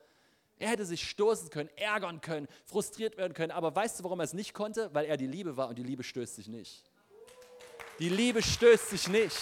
Er 0.59 0.69
hätte 0.69 0.85
sich 0.85 1.09
stoßen 1.09 1.51
können, 1.51 1.69
ärgern 1.77 2.21
können, 2.21 2.47
frustriert 2.65 3.17
werden 3.17 3.35
können. 3.35 3.51
Aber 3.51 3.75
weißt 3.75 3.99
du, 3.99 4.05
warum 4.05 4.21
er 4.21 4.25
es 4.25 4.33
nicht 4.33 4.55
konnte? 4.55 4.91
Weil 4.93 5.07
er 5.07 5.17
die 5.17 5.27
Liebe 5.27 5.57
war 5.57 5.69
und 5.69 5.79
die 5.79 5.83
Liebe 5.83 6.03
stößt 6.03 6.37
sich 6.37 6.49
nicht. 6.49 6.85
Die 7.99 8.09
Liebe 8.09 8.43
stößt 8.43 8.91
sich 8.91 9.09
nicht. 9.09 9.37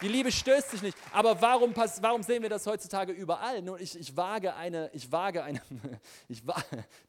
Die 0.00 0.08
Liebe 0.08 0.30
stößt 0.30 0.70
sich 0.70 0.82
nicht. 0.82 0.96
Aber 1.12 1.40
warum, 1.42 1.74
warum 1.74 2.22
sehen 2.22 2.42
wir 2.42 2.48
das 2.48 2.66
heutzutage 2.66 3.12
überall? 3.12 3.60
Nun, 3.62 3.80
ich, 3.80 3.98
ich 3.98 4.16
wage 4.16 4.54
eine, 4.54 4.90
ich 4.92 5.10
wage 5.10 5.42
eine, 5.42 5.60
ich 6.28 6.46
wa 6.46 6.54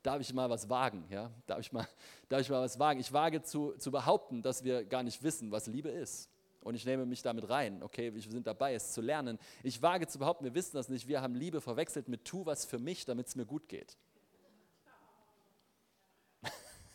darf 0.02 0.20
ich 0.22 0.34
mal 0.34 0.50
was 0.50 0.68
wagen? 0.68 1.06
Ja? 1.10 1.30
Darf, 1.46 1.60
ich 1.60 1.72
mal, 1.72 1.88
darf 2.28 2.42
ich 2.42 2.50
mal 2.50 2.62
was 2.62 2.80
wagen? 2.80 3.00
Ich 3.00 3.14
wage 3.14 3.44
zu, 3.44 3.74
zu 3.78 3.92
behaupten, 3.92 4.42
dass 4.42 4.64
wir 4.64 4.84
gar 4.86 5.04
nicht 5.04 5.22
wissen, 5.22 5.52
was 5.52 5.68
Liebe 5.68 5.90
ist 5.90 6.30
und 6.62 6.76
ich 6.76 6.86
nehme 6.86 7.06
mich 7.06 7.22
damit 7.22 7.50
rein. 7.50 7.82
Okay, 7.82 8.14
wir 8.14 8.22
sind 8.22 8.46
dabei, 8.46 8.74
es 8.74 8.92
zu 8.92 9.02
lernen. 9.02 9.40
Ich 9.64 9.82
wage 9.82 10.08
zu 10.08 10.20
behaupten, 10.20 10.44
wir 10.44 10.54
wissen 10.54 10.76
das 10.76 10.90
nicht. 10.90 11.08
Wir 11.08 11.22
haben 11.22 11.36
Liebe 11.36 11.62
verwechselt 11.62 12.08
mit 12.10 12.26
tu 12.26 12.46
was 12.46 12.66
für 12.66 12.80
mich, 12.80 13.06
damit 13.06 13.28
es 13.28 13.36
mir 13.36 13.46
gut 13.46 13.68
geht. 13.70 13.98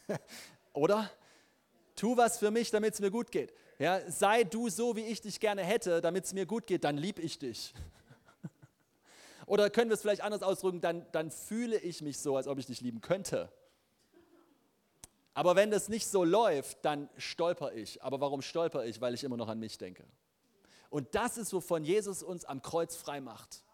Oder? 0.72 1.10
Tu 1.96 2.16
was 2.16 2.38
für 2.38 2.50
mich, 2.50 2.70
damit 2.70 2.94
es 2.94 3.00
mir 3.00 3.10
gut 3.10 3.30
geht. 3.30 3.54
Ja, 3.78 4.00
sei 4.10 4.44
du 4.44 4.68
so, 4.68 4.96
wie 4.96 5.04
ich 5.04 5.20
dich 5.20 5.40
gerne 5.40 5.62
hätte, 5.62 6.00
damit 6.00 6.24
es 6.24 6.32
mir 6.32 6.46
gut 6.46 6.66
geht, 6.66 6.84
dann 6.84 6.96
lieb 6.96 7.18
ich 7.18 7.38
dich. 7.38 7.74
Oder 9.46 9.70
können 9.70 9.90
wir 9.90 9.94
es 9.94 10.02
vielleicht 10.02 10.22
anders 10.22 10.42
ausdrücken, 10.42 10.80
dann, 10.80 11.06
dann 11.12 11.30
fühle 11.30 11.78
ich 11.78 12.02
mich 12.02 12.18
so, 12.18 12.36
als 12.36 12.46
ob 12.46 12.58
ich 12.58 12.66
dich 12.66 12.80
lieben 12.80 13.00
könnte. 13.00 13.50
Aber 15.34 15.56
wenn 15.56 15.72
das 15.72 15.88
nicht 15.88 16.06
so 16.06 16.22
läuft, 16.22 16.78
dann 16.84 17.10
stolper 17.16 17.72
ich. 17.72 18.02
Aber 18.02 18.20
warum 18.20 18.40
stolper 18.40 18.86
ich? 18.86 19.00
Weil 19.00 19.14
ich 19.14 19.24
immer 19.24 19.36
noch 19.36 19.48
an 19.48 19.58
mich 19.58 19.78
denke. 19.78 20.04
Und 20.90 21.16
das 21.16 21.36
ist, 21.36 21.52
wovon 21.52 21.84
Jesus 21.84 22.22
uns 22.22 22.44
am 22.44 22.62
Kreuz 22.62 22.94
frei 22.94 23.20
macht. 23.20 23.64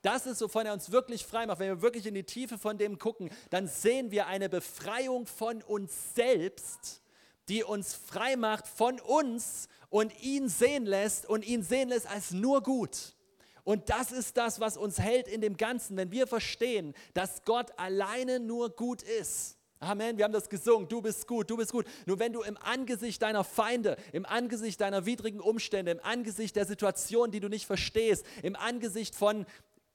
Das 0.00 0.24
ist, 0.24 0.40
wovon 0.40 0.64
er 0.64 0.72
uns 0.72 0.90
wirklich 0.90 1.26
frei 1.26 1.44
macht. 1.44 1.58
Wenn 1.58 1.68
wir 1.68 1.82
wirklich 1.82 2.06
in 2.06 2.14
die 2.14 2.24
Tiefe 2.24 2.56
von 2.56 2.78
dem 2.78 2.98
gucken, 2.98 3.28
dann 3.50 3.68
sehen 3.68 4.10
wir 4.10 4.28
eine 4.28 4.48
Befreiung 4.48 5.26
von 5.26 5.62
uns 5.62 6.14
selbst, 6.14 7.02
die 7.50 7.64
uns 7.64 7.94
frei 7.94 8.36
macht 8.36 8.66
von 8.66 8.98
uns 8.98 9.68
und 9.90 10.18
ihn 10.22 10.48
sehen 10.48 10.86
lässt 10.86 11.26
und 11.26 11.44
ihn 11.44 11.62
sehen 11.62 11.90
lässt 11.90 12.06
als 12.06 12.30
nur 12.30 12.62
gut. 12.62 13.14
Und 13.62 13.90
das 13.90 14.10
ist 14.10 14.38
das, 14.38 14.58
was 14.58 14.78
uns 14.78 14.98
hält 14.98 15.28
in 15.28 15.42
dem 15.42 15.58
Ganzen, 15.58 15.98
wenn 15.98 16.10
wir 16.10 16.26
verstehen, 16.26 16.94
dass 17.12 17.44
Gott 17.44 17.78
alleine 17.78 18.40
nur 18.40 18.70
gut 18.70 19.02
ist 19.02 19.59
Amen, 19.82 20.18
wir 20.18 20.24
haben 20.24 20.32
das 20.32 20.50
gesungen, 20.50 20.88
du 20.88 21.00
bist 21.00 21.26
gut, 21.26 21.48
du 21.48 21.56
bist 21.56 21.72
gut. 21.72 21.86
Nur 22.04 22.18
wenn 22.18 22.34
du 22.34 22.42
im 22.42 22.58
Angesicht 22.58 23.22
deiner 23.22 23.44
Feinde, 23.44 23.96
im 24.12 24.26
Angesicht 24.26 24.78
deiner 24.82 25.06
widrigen 25.06 25.40
Umstände, 25.40 25.90
im 25.90 26.00
Angesicht 26.02 26.54
der 26.54 26.66
Situation, 26.66 27.30
die 27.30 27.40
du 27.40 27.48
nicht 27.48 27.64
verstehst, 27.64 28.26
im 28.42 28.56
Angesicht 28.56 29.14
von 29.14 29.46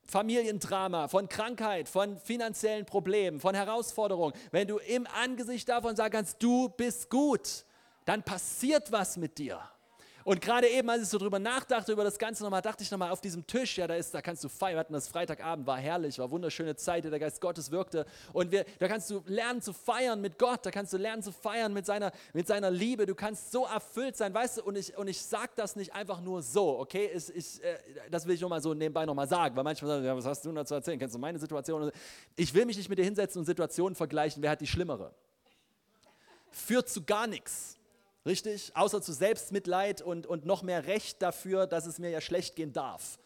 Familiendrama, 0.07 1.07
von 1.07 1.29
Krankheit, 1.29 1.87
von 1.87 2.17
finanziellen 2.17 2.87
Problemen, 2.87 3.39
von 3.39 3.53
Herausforderungen, 3.53 4.33
wenn 4.49 4.67
du 4.67 4.79
im 4.79 5.05
Angesicht 5.05 5.69
davon 5.69 5.95
sagen 5.95 6.13
kannst, 6.13 6.41
du 6.41 6.69
bist 6.69 7.11
gut, 7.11 7.63
dann 8.05 8.23
passiert 8.23 8.91
was 8.91 9.17
mit 9.17 9.37
dir. 9.37 9.59
Und 10.25 10.41
gerade 10.41 10.67
eben, 10.67 10.89
als 10.89 11.03
ich 11.03 11.09
so 11.09 11.19
drüber 11.19 11.37
nachdachte, 11.37 11.91
über 11.91 12.03
das 12.03 12.17
Ganze 12.17 12.43
nochmal, 12.43 12.63
dachte 12.63 12.81
ich 12.81 12.89
nochmal 12.89 13.11
auf 13.11 13.21
diesem 13.21 13.45
Tisch, 13.45 13.77
ja, 13.77 13.85
da 13.85 13.93
ist, 13.93 14.11
da 14.11 14.23
kannst 14.23 14.43
du 14.43 14.49
feiern. 14.49 14.73
Wir 14.73 14.79
hatten 14.79 14.93
das 14.93 15.07
Freitagabend, 15.07 15.67
war 15.67 15.77
herrlich, 15.77 16.17
war 16.17 16.31
wunderschöne 16.31 16.75
Zeit, 16.75 17.03
der 17.03 17.19
Geist 17.19 17.39
Gottes 17.39 17.69
wirkte. 17.69 18.07
Und 18.33 18.51
wir, 18.51 18.65
da 18.79 18.87
kannst 18.87 19.07
du 19.11 19.21
lernen 19.27 19.61
zu 19.61 19.71
feiern 19.71 20.19
mit 20.19 20.39
Gott, 20.39 20.65
da 20.65 20.71
kannst 20.71 20.93
du 20.93 20.97
lernen 20.97 21.21
zu 21.21 21.31
feiern 21.31 21.71
mit 21.73 21.85
seiner, 21.85 22.11
mit 22.33 22.47
seiner 22.47 22.71
Liebe. 22.71 23.05
Du 23.05 23.13
kannst 23.13 23.51
so 23.51 23.65
erfüllt 23.65 24.17
sein, 24.17 24.33
weißt 24.33 24.57
du, 24.57 24.63
und 24.63 24.79
ich, 24.79 24.97
und 24.97 25.07
ich 25.07 25.21
sage 25.21 25.51
das 25.57 25.75
nicht 25.75 25.93
einfach 25.93 26.19
nur 26.21 26.41
so, 26.41 26.79
okay? 26.79 27.11
Ich, 27.13 27.29
ich, 27.35 27.63
äh, 27.63 27.77
das 28.09 28.25
will 28.25 28.33
ich 28.33 28.41
nochmal 28.41 28.61
so 28.61 28.73
nebenbei 28.73 29.05
nochmal 29.05 29.27
sagen, 29.27 29.55
weil 29.55 29.63
manchmal 29.63 29.91
sagen, 29.91 30.05
ja, 30.05 30.17
was 30.17 30.25
hast 30.25 30.43
du 30.43 30.51
dazu 30.53 30.73
erzählen? 30.73 30.97
Kennst 30.97 31.13
du 31.13 31.19
meine 31.19 31.37
Situation? 31.37 31.91
Ich 32.35 32.51
will 32.51 32.65
mich 32.65 32.77
nicht 32.77 32.89
mit 32.89 32.97
dir 32.97 33.05
hinsetzen 33.05 33.37
und 33.37 33.45
Situationen 33.45 33.93
vergleichen, 33.93 34.41
wer 34.41 34.49
hat 34.49 34.61
die 34.61 34.65
schlimmere. 34.65 35.13
Führt 36.49 36.89
zu 36.89 37.03
gar 37.03 37.27
nichts. 37.27 37.74
Richtig? 38.25 38.71
Außer 38.75 39.01
zu 39.01 39.13
Selbstmitleid 39.13 40.01
und, 40.01 40.25
und 40.25 40.45
noch 40.45 40.63
mehr 40.63 40.87
Recht 40.87 41.21
dafür, 41.21 41.67
dass 41.67 41.85
es 41.85 41.99
mir 41.99 42.09
ja 42.09 42.21
schlecht 42.21 42.55
gehen 42.55 42.73
darf. 42.73 43.19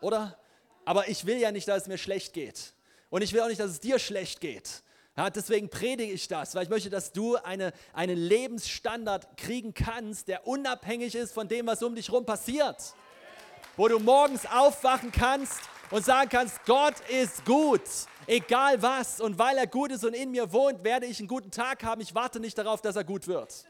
Oder? 0.00 0.38
Aber 0.84 1.08
ich 1.08 1.26
will 1.26 1.38
ja 1.38 1.50
nicht, 1.50 1.66
dass 1.66 1.82
es 1.82 1.88
mir 1.88 1.98
schlecht 1.98 2.32
geht. 2.32 2.72
Und 3.10 3.22
ich 3.22 3.32
will 3.32 3.40
auch 3.40 3.48
nicht, 3.48 3.60
dass 3.60 3.70
es 3.70 3.80
dir 3.80 3.98
schlecht 3.98 4.40
geht. 4.40 4.82
Ja, 5.16 5.30
deswegen 5.30 5.68
predige 5.68 6.12
ich 6.12 6.28
das, 6.28 6.54
weil 6.54 6.62
ich 6.62 6.68
möchte, 6.68 6.90
dass 6.90 7.10
du 7.10 7.34
eine, 7.36 7.72
einen 7.92 8.16
Lebensstandard 8.16 9.36
kriegen 9.36 9.74
kannst, 9.74 10.28
der 10.28 10.46
unabhängig 10.46 11.16
ist 11.16 11.32
von 11.32 11.48
dem, 11.48 11.66
was 11.66 11.82
um 11.82 11.96
dich 11.96 12.06
herum 12.06 12.24
passiert. 12.24 12.94
Wo 13.76 13.88
du 13.88 13.98
morgens 13.98 14.46
aufwachen 14.46 15.10
kannst 15.10 15.58
und 15.90 16.04
sagen 16.04 16.28
kannst, 16.30 16.64
Gott 16.66 16.94
ist 17.08 17.44
gut, 17.44 17.82
egal 18.28 18.80
was. 18.80 19.20
Und 19.20 19.40
weil 19.40 19.58
er 19.58 19.66
gut 19.66 19.90
ist 19.90 20.04
und 20.04 20.14
in 20.14 20.30
mir 20.30 20.52
wohnt, 20.52 20.84
werde 20.84 21.06
ich 21.06 21.18
einen 21.18 21.26
guten 21.26 21.50
Tag 21.50 21.82
haben. 21.82 22.00
Ich 22.00 22.14
warte 22.14 22.38
nicht 22.38 22.56
darauf, 22.56 22.80
dass 22.80 22.94
er 22.94 23.02
gut 23.02 23.26
wird. 23.26 23.64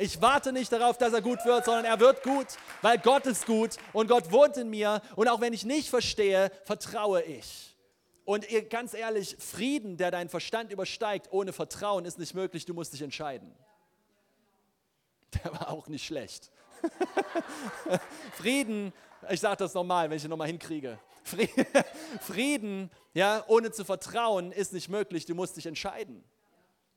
Ich 0.00 0.22
warte 0.22 0.52
nicht 0.52 0.70
darauf, 0.70 0.96
dass 0.96 1.12
er 1.12 1.20
gut 1.20 1.44
wird, 1.44 1.64
sondern 1.64 1.84
er 1.84 1.98
wird 1.98 2.22
gut, 2.22 2.46
weil 2.82 2.98
Gott 2.98 3.26
ist 3.26 3.46
gut 3.46 3.76
und 3.92 4.06
Gott 4.06 4.30
wohnt 4.30 4.56
in 4.56 4.70
mir. 4.70 5.02
Und 5.16 5.26
auch 5.26 5.40
wenn 5.40 5.52
ich 5.52 5.64
nicht 5.64 5.90
verstehe, 5.90 6.52
vertraue 6.64 7.20
ich. 7.22 7.76
Und 8.24 8.46
ganz 8.70 8.94
ehrlich, 8.94 9.36
Frieden, 9.40 9.96
der 9.96 10.12
deinen 10.12 10.28
Verstand 10.28 10.70
übersteigt, 10.70 11.32
ohne 11.32 11.52
Vertrauen 11.52 12.04
ist 12.04 12.16
nicht 12.16 12.32
möglich, 12.32 12.64
du 12.64 12.74
musst 12.74 12.92
dich 12.92 13.02
entscheiden. 13.02 13.52
Der 15.42 15.52
war 15.52 15.70
auch 15.70 15.88
nicht 15.88 16.06
schlecht. 16.06 16.52
Frieden, 18.34 18.92
ich 19.28 19.40
sage 19.40 19.56
das 19.56 19.74
nochmal, 19.74 20.08
wenn 20.08 20.16
ich 20.16 20.24
ihn 20.24 20.30
nochmal 20.30 20.46
hinkriege. 20.46 21.00
Frieden, 22.20 22.88
ja, 23.14 23.44
ohne 23.48 23.72
zu 23.72 23.84
vertrauen, 23.84 24.52
ist 24.52 24.72
nicht 24.72 24.88
möglich, 24.88 25.26
du 25.26 25.34
musst 25.34 25.56
dich 25.56 25.66
entscheiden. 25.66 26.22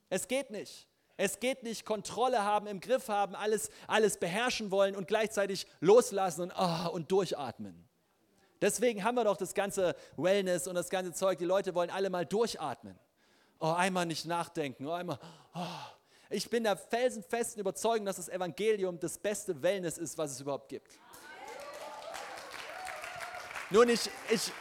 Es 0.09 0.27
geht 0.27 0.51
nicht. 0.51 0.87
Es 1.23 1.39
geht 1.39 1.61
nicht 1.61 1.85
Kontrolle 1.85 2.43
haben, 2.43 2.65
im 2.65 2.79
Griff 2.79 3.07
haben, 3.07 3.35
alles, 3.35 3.69
alles 3.85 4.17
beherrschen 4.17 4.71
wollen 4.71 4.95
und 4.95 5.07
gleichzeitig 5.07 5.67
loslassen 5.79 6.41
und, 6.41 6.53
oh, 6.57 6.89
und 6.93 7.11
durchatmen. 7.11 7.87
Deswegen 8.59 9.03
haben 9.03 9.13
wir 9.13 9.23
doch 9.23 9.37
das 9.37 9.53
ganze 9.53 9.95
Wellness 10.17 10.65
und 10.65 10.73
das 10.73 10.89
ganze 10.89 11.13
Zeug. 11.13 11.37
Die 11.37 11.45
Leute 11.45 11.75
wollen 11.75 11.91
alle 11.91 12.09
mal 12.09 12.25
durchatmen. 12.25 12.97
Oh, 13.59 13.71
einmal 13.71 14.07
nicht 14.07 14.25
nachdenken. 14.25 14.87
Oh, 14.87 14.93
einmal. 14.93 15.19
Oh. 15.53 15.59
Ich 16.31 16.49
bin 16.49 16.63
der 16.63 16.75
felsenfesten 16.75 17.61
Überzeugung, 17.61 18.07
dass 18.07 18.15
das 18.15 18.27
Evangelium 18.27 18.99
das 18.99 19.19
beste 19.19 19.61
Wellness 19.61 19.99
ist, 19.99 20.17
was 20.17 20.31
es 20.31 20.41
überhaupt 20.41 20.69
gibt. 20.69 20.89
Nun, 23.69 23.89
ich, 23.89 24.09
ich, 24.31 24.51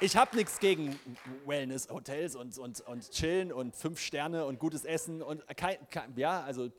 ich 0.00 0.16
habe 0.16 0.36
nichts 0.36 0.60
gegen 0.60 0.98
Wellness-Hotels 1.46 2.36
und, 2.36 2.56
und, 2.58 2.80
und 2.82 3.10
Chillen 3.10 3.52
und 3.52 3.74
fünf 3.74 4.00
Sterne 4.00 4.44
und 4.44 4.58
gutes 4.58 4.84
Essen 4.84 5.22
und 5.22 5.44
kein, 5.56 5.76
kein 5.90 6.16
ja, 6.16 6.42
also 6.42 6.70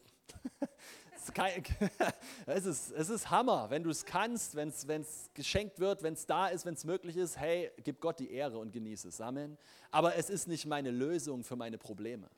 kein, 1.34 1.64
es, 2.46 2.66
ist, 2.66 2.92
es 2.92 3.10
ist 3.10 3.30
Hammer, 3.30 3.70
wenn 3.70 3.84
du 3.84 3.90
es 3.90 4.06
kannst, 4.06 4.56
wenn 4.56 4.70
es 4.70 5.30
geschenkt 5.34 5.80
wird, 5.80 6.02
wenn 6.02 6.14
es 6.14 6.26
da 6.26 6.48
ist, 6.48 6.66
wenn 6.66 6.74
es 6.74 6.86
möglich 6.86 7.18
ist. 7.18 7.38
Hey, 7.38 7.72
gib 7.84 8.00
Gott 8.00 8.20
die 8.20 8.32
Ehre 8.32 8.58
und 8.58 8.72
genieße 8.72 9.10
es. 9.10 9.20
Amen. 9.22 9.58
Aber 9.92 10.16
es 10.16 10.30
ist 10.30 10.48
nicht 10.48 10.66
meine 10.66 10.92
Lösung 10.92 11.44
für 11.44 11.56
meine 11.56 11.78
Probleme. 11.78 12.30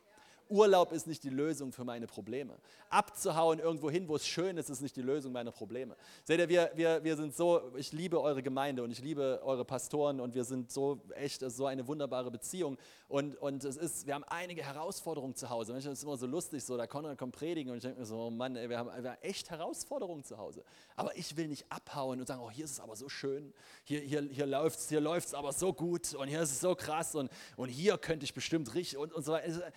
Urlaub 0.52 0.92
ist 0.92 1.08
nicht 1.08 1.24
die 1.24 1.30
Lösung 1.30 1.72
für 1.72 1.84
meine 1.84 2.08
Probleme. 2.08 2.58
Abzuhauen 2.90 3.60
irgendwo 3.60 3.90
hin, 3.90 4.08
wo 4.08 4.16
es 4.16 4.28
schön 4.28 4.58
ist, 4.58 4.70
ist 4.70 4.82
nicht 4.82 4.96
die 4.96 5.02
Lösung 5.02 5.32
meiner 5.32 5.52
Probleme. 5.52 5.96
Seht 6.24 6.40
ihr, 6.40 6.50
wir, 6.50 6.72
wir, 6.76 7.04
wir 7.04 7.16
sind 7.16 7.36
so, 7.36 7.72
ich 7.78 7.92
liebe 7.94 8.22
eure 8.22 8.44
Gemeinde 8.44 8.84
und 8.84 8.92
ich 8.92 9.02
liebe 9.02 9.42
eure 9.44 9.66
Pastoren 9.66 10.20
und 10.20 10.36
wir 10.36 10.44
sind 10.44 10.72
so 10.72 11.02
echt, 11.16 11.42
so 11.50 11.66
eine 11.66 11.88
wunderbare 11.88 12.30
Beziehung. 12.30 12.78
Und, 13.08 13.36
und 13.38 13.64
es 13.64 13.78
ist, 13.78 14.08
wir 14.08 14.14
haben 14.14 14.26
einige 14.26 14.64
Herausforderungen 14.64 15.36
zu 15.36 15.50
Hause. 15.50 15.74
Das 15.74 15.86
ist 15.86 16.04
immer 16.04 16.18
so 16.18 16.28
lustig, 16.28 16.64
so, 16.64 16.78
da 16.78 16.86
Konrad 16.86 17.18
kommt 17.18 17.36
predigen 17.36 17.72
und 17.72 17.78
ich 17.78 17.84
denke 17.84 18.00
mir 18.00 18.06
so, 18.06 18.18
oh 18.18 18.30
Mann, 18.30 18.56
ey, 18.56 18.70
wir, 18.70 18.78
haben, 18.78 18.90
wir 19.04 19.12
haben 19.12 19.22
echt 19.22 19.50
Herausforderungen 19.50 20.24
zu 20.24 20.38
Hause. 20.38 20.64
Aber 20.96 21.16
ich 21.18 21.38
will 21.38 21.48
nicht 21.48 21.66
abhauen 21.70 22.20
und 22.20 22.28
sagen, 22.28 22.42
oh, 22.44 22.52
hier 22.52 22.66
ist 22.66 22.72
es 22.72 22.80
aber 22.80 22.96
so 22.96 23.10
schön, 23.10 23.54
hier, 23.84 24.02
hier, 24.02 24.22
hier 24.22 24.46
läuft 24.46 24.80
es 24.80 24.90
hier 24.90 25.02
läuft's 25.02 25.34
aber 25.34 25.54
so 25.54 25.74
gut 25.74 26.14
und 26.14 26.28
hier 26.28 26.42
ist 26.42 26.52
es 26.52 26.62
so 26.62 26.76
krass 26.76 27.16
und, 27.16 27.32
und 27.56 27.70
hier 27.70 27.98
könnte 27.98 28.26
ich 28.26 28.34
bestimmt 28.34 28.74
richtig 28.76 28.98
und, 28.98 29.14
und 29.14 29.24
so 29.24 29.32
weiter 29.34 29.72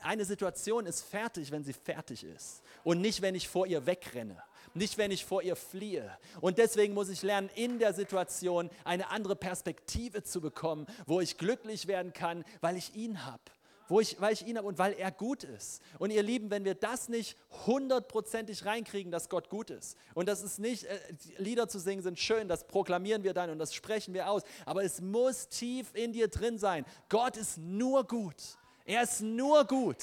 eine 0.00 0.24
Situation 0.24 0.86
ist 0.86 1.02
fertig, 1.02 1.50
wenn 1.50 1.64
sie 1.64 1.72
fertig 1.72 2.24
ist 2.24 2.62
und 2.82 3.00
nicht, 3.00 3.22
wenn 3.22 3.34
ich 3.34 3.48
vor 3.48 3.66
ihr 3.66 3.86
wegrenne, 3.86 4.42
nicht, 4.74 4.98
wenn 4.98 5.10
ich 5.10 5.24
vor 5.24 5.42
ihr 5.42 5.56
fliehe. 5.56 6.10
Und 6.40 6.58
deswegen 6.58 6.94
muss 6.94 7.08
ich 7.08 7.22
lernen, 7.22 7.50
in 7.54 7.78
der 7.78 7.94
Situation 7.94 8.70
eine 8.84 9.10
andere 9.10 9.36
Perspektive 9.36 10.22
zu 10.22 10.40
bekommen, 10.40 10.86
wo 11.06 11.20
ich 11.20 11.38
glücklich 11.38 11.86
werden 11.86 12.12
kann, 12.12 12.44
weil 12.60 12.76
ich 12.76 12.94
ihn 12.94 13.24
habe. 13.24 13.42
Wo 13.86 14.00
ich, 14.00 14.18
weil 14.18 14.32
ich 14.32 14.46
ihn 14.46 14.56
habe 14.56 14.66
und 14.66 14.78
weil 14.78 14.94
er 14.94 15.12
gut 15.12 15.44
ist. 15.44 15.82
Und 15.98 16.10
ihr 16.10 16.22
Lieben, 16.22 16.50
wenn 16.50 16.64
wir 16.64 16.74
das 16.74 17.10
nicht 17.10 17.36
hundertprozentig 17.66 18.64
reinkriegen, 18.64 19.12
dass 19.12 19.28
Gott 19.28 19.50
gut 19.50 19.68
ist, 19.68 19.98
und 20.14 20.26
das 20.26 20.42
ist 20.42 20.58
nicht, 20.58 20.84
äh, 20.84 20.98
Lieder 21.36 21.68
zu 21.68 21.78
singen 21.78 22.02
sind 22.02 22.18
schön, 22.18 22.48
das 22.48 22.66
proklamieren 22.66 23.24
wir 23.24 23.34
dann 23.34 23.50
und 23.50 23.58
das 23.58 23.74
sprechen 23.74 24.14
wir 24.14 24.30
aus, 24.30 24.42
aber 24.64 24.84
es 24.84 25.02
muss 25.02 25.48
tief 25.48 25.94
in 25.94 26.14
dir 26.14 26.28
drin 26.28 26.56
sein. 26.58 26.86
Gott 27.10 27.36
ist 27.36 27.58
nur 27.58 28.06
gut. 28.06 28.56
Er 28.84 29.02
ist 29.02 29.20
nur 29.20 29.64
gut. 29.64 29.96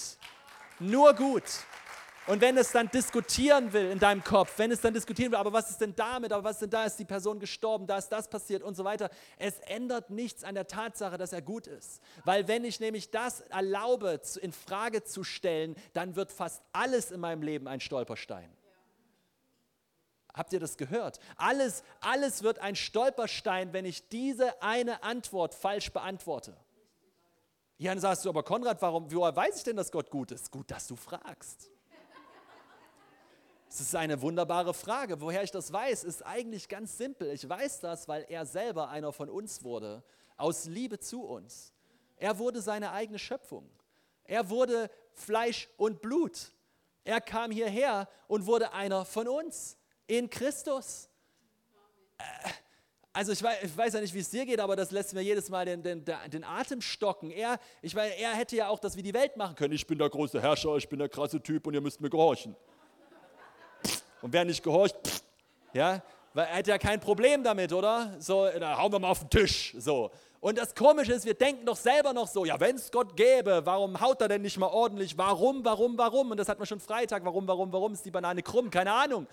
Nur 0.79 1.13
gut. 1.13 1.43
Und 2.27 2.39
wenn 2.39 2.55
es 2.57 2.71
dann 2.71 2.89
diskutieren 2.89 3.73
will 3.73 3.89
in 3.89 3.99
deinem 3.99 4.23
Kopf, 4.23 4.57
wenn 4.57 4.71
es 4.71 4.79
dann 4.79 4.93
diskutieren 4.93 5.31
will, 5.31 5.39
aber 5.39 5.53
was 5.53 5.71
ist 5.71 5.81
denn 5.81 5.95
damit, 5.95 6.31
aber 6.31 6.43
was 6.43 6.53
ist 6.57 6.61
denn 6.61 6.69
da, 6.69 6.85
ist 6.85 6.97
die 6.97 7.05
Person 7.05 7.39
gestorben, 7.39 7.87
da 7.87 7.97
ist 7.97 8.09
das 8.09 8.29
passiert 8.29 8.61
und 8.61 8.75
so 8.75 8.83
weiter, 8.83 9.09
es 9.37 9.57
ändert 9.61 10.11
nichts 10.11 10.43
an 10.43 10.53
der 10.53 10.67
Tatsache, 10.67 11.17
dass 11.17 11.33
er 11.33 11.41
gut 11.41 11.65
ist. 11.65 11.99
Weil 12.23 12.47
wenn 12.47 12.63
ich 12.63 12.79
nämlich 12.79 13.09
das 13.09 13.41
erlaube, 13.41 14.21
in 14.39 14.53
Frage 14.53 15.03
zu 15.03 15.23
stellen, 15.23 15.75
dann 15.93 16.15
wird 16.15 16.31
fast 16.31 16.61
alles 16.73 17.11
in 17.11 17.19
meinem 17.19 17.41
Leben 17.41 17.67
ein 17.67 17.79
Stolperstein. 17.79 18.49
Habt 20.33 20.53
ihr 20.53 20.59
das 20.59 20.77
gehört? 20.77 21.19
Alles, 21.35 21.83
alles 21.99 22.43
wird 22.43 22.59
ein 22.59 22.75
Stolperstein, 22.75 23.73
wenn 23.73 23.83
ich 23.83 24.07
diese 24.09 24.61
eine 24.61 25.03
Antwort 25.03 25.53
falsch 25.53 25.91
beantworte. 25.91 26.55
Ja, 27.81 27.93
dann 27.93 27.99
sagst 27.99 28.23
du, 28.23 28.29
aber 28.29 28.43
Konrad, 28.43 28.79
warum, 28.83 29.11
woher 29.11 29.35
weiß 29.35 29.57
ich 29.57 29.63
denn, 29.63 29.75
dass 29.75 29.91
Gott 29.91 30.11
gut 30.11 30.29
ist? 30.29 30.51
Gut, 30.51 30.69
dass 30.69 30.85
du 30.85 30.95
fragst. 30.95 31.71
Das 33.65 33.81
ist 33.81 33.95
eine 33.95 34.21
wunderbare 34.21 34.75
Frage. 34.75 35.19
Woher 35.19 35.41
ich 35.41 35.49
das 35.49 35.73
weiß, 35.73 36.03
ist 36.03 36.23
eigentlich 36.23 36.69
ganz 36.69 36.95
simpel. 36.95 37.31
Ich 37.31 37.49
weiß 37.49 37.79
das, 37.79 38.07
weil 38.07 38.23
er 38.29 38.45
selber 38.45 38.89
einer 38.89 39.11
von 39.11 39.31
uns 39.31 39.63
wurde, 39.63 40.03
aus 40.37 40.65
Liebe 40.65 40.99
zu 40.99 41.23
uns. 41.23 41.73
Er 42.17 42.37
wurde 42.37 42.61
seine 42.61 42.91
eigene 42.91 43.17
Schöpfung. 43.17 43.67
Er 44.25 44.51
wurde 44.51 44.91
Fleisch 45.15 45.67
und 45.77 46.03
Blut. 46.03 46.51
Er 47.03 47.19
kam 47.19 47.49
hierher 47.49 48.07
und 48.27 48.45
wurde 48.45 48.73
einer 48.73 49.05
von 49.05 49.27
uns 49.27 49.75
in 50.05 50.29
Christus. 50.29 51.09
Äh, 52.19 52.49
also 53.13 53.33
ich 53.33 53.43
weiß, 53.43 53.57
ich 53.63 53.77
weiß, 53.77 53.93
ja 53.93 54.01
nicht, 54.01 54.13
wie 54.13 54.19
es 54.19 54.29
dir 54.29 54.45
geht, 54.45 54.59
aber 54.59 54.75
das 54.75 54.91
lässt 54.91 55.13
mir 55.13 55.21
jedes 55.21 55.49
Mal 55.49 55.65
den, 55.65 55.83
den, 55.83 56.05
den 56.05 56.43
Atem 56.43 56.81
stocken. 56.81 57.29
Er, 57.29 57.59
ich 57.81 57.93
meine, 57.93 58.17
er 58.17 58.31
hätte 58.31 58.55
ja 58.55 58.69
auch 58.69 58.79
das 58.79 58.95
wie 58.95 59.03
die 59.03 59.13
Welt 59.13 59.35
machen 59.35 59.55
können. 59.55 59.73
Ich 59.73 59.85
bin 59.85 59.97
der 59.97 60.09
große 60.09 60.41
Herrscher, 60.41 60.77
ich 60.77 60.87
bin 60.87 60.99
der 60.99 61.09
krasse 61.09 61.41
Typ 61.41 61.67
und 61.67 61.73
ihr 61.73 61.81
müsst 61.81 61.99
mir 61.99 62.09
gehorchen. 62.09 62.55
Und 64.21 64.31
wer 64.31 64.45
nicht 64.45 64.63
gehorcht, 64.63 64.95
ja, 65.73 66.01
weil 66.33 66.45
er 66.45 66.55
hätte 66.55 66.69
ja 66.71 66.77
kein 66.77 66.99
Problem 66.99 67.43
damit, 67.43 67.73
oder? 67.73 68.15
So, 68.19 68.47
da 68.47 68.77
hauen 68.77 68.91
wir 68.91 68.99
mal 68.99 69.09
auf 69.09 69.19
den 69.19 69.29
Tisch. 69.29 69.75
So. 69.77 70.11
Und 70.39 70.57
das 70.57 70.73
Komische 70.73 71.13
ist, 71.13 71.25
wir 71.25 71.33
denken 71.33 71.65
doch 71.65 71.75
selber 71.75 72.13
noch 72.13 72.27
so, 72.27 72.45
ja, 72.45 72.59
wenn 72.59 72.75
es 72.75 72.91
Gott 72.91 73.15
gäbe, 73.17 73.61
warum 73.65 73.99
haut 73.99 74.21
er 74.21 74.29
denn 74.29 74.41
nicht 74.41 74.57
mal 74.57 74.67
ordentlich? 74.67 75.17
Warum, 75.17 75.65
warum, 75.65 75.97
warum? 75.97 76.31
Und 76.31 76.37
das 76.37 76.47
hat 76.47 76.57
man 76.57 76.65
schon 76.65 76.79
Freitag. 76.79 77.25
Warum, 77.25 77.47
warum, 77.47 77.71
warum 77.73 77.93
ist 77.93 78.05
die 78.05 78.11
Banane 78.11 78.41
krumm? 78.41 78.69
Keine 78.69 78.93
Ahnung. 78.93 79.27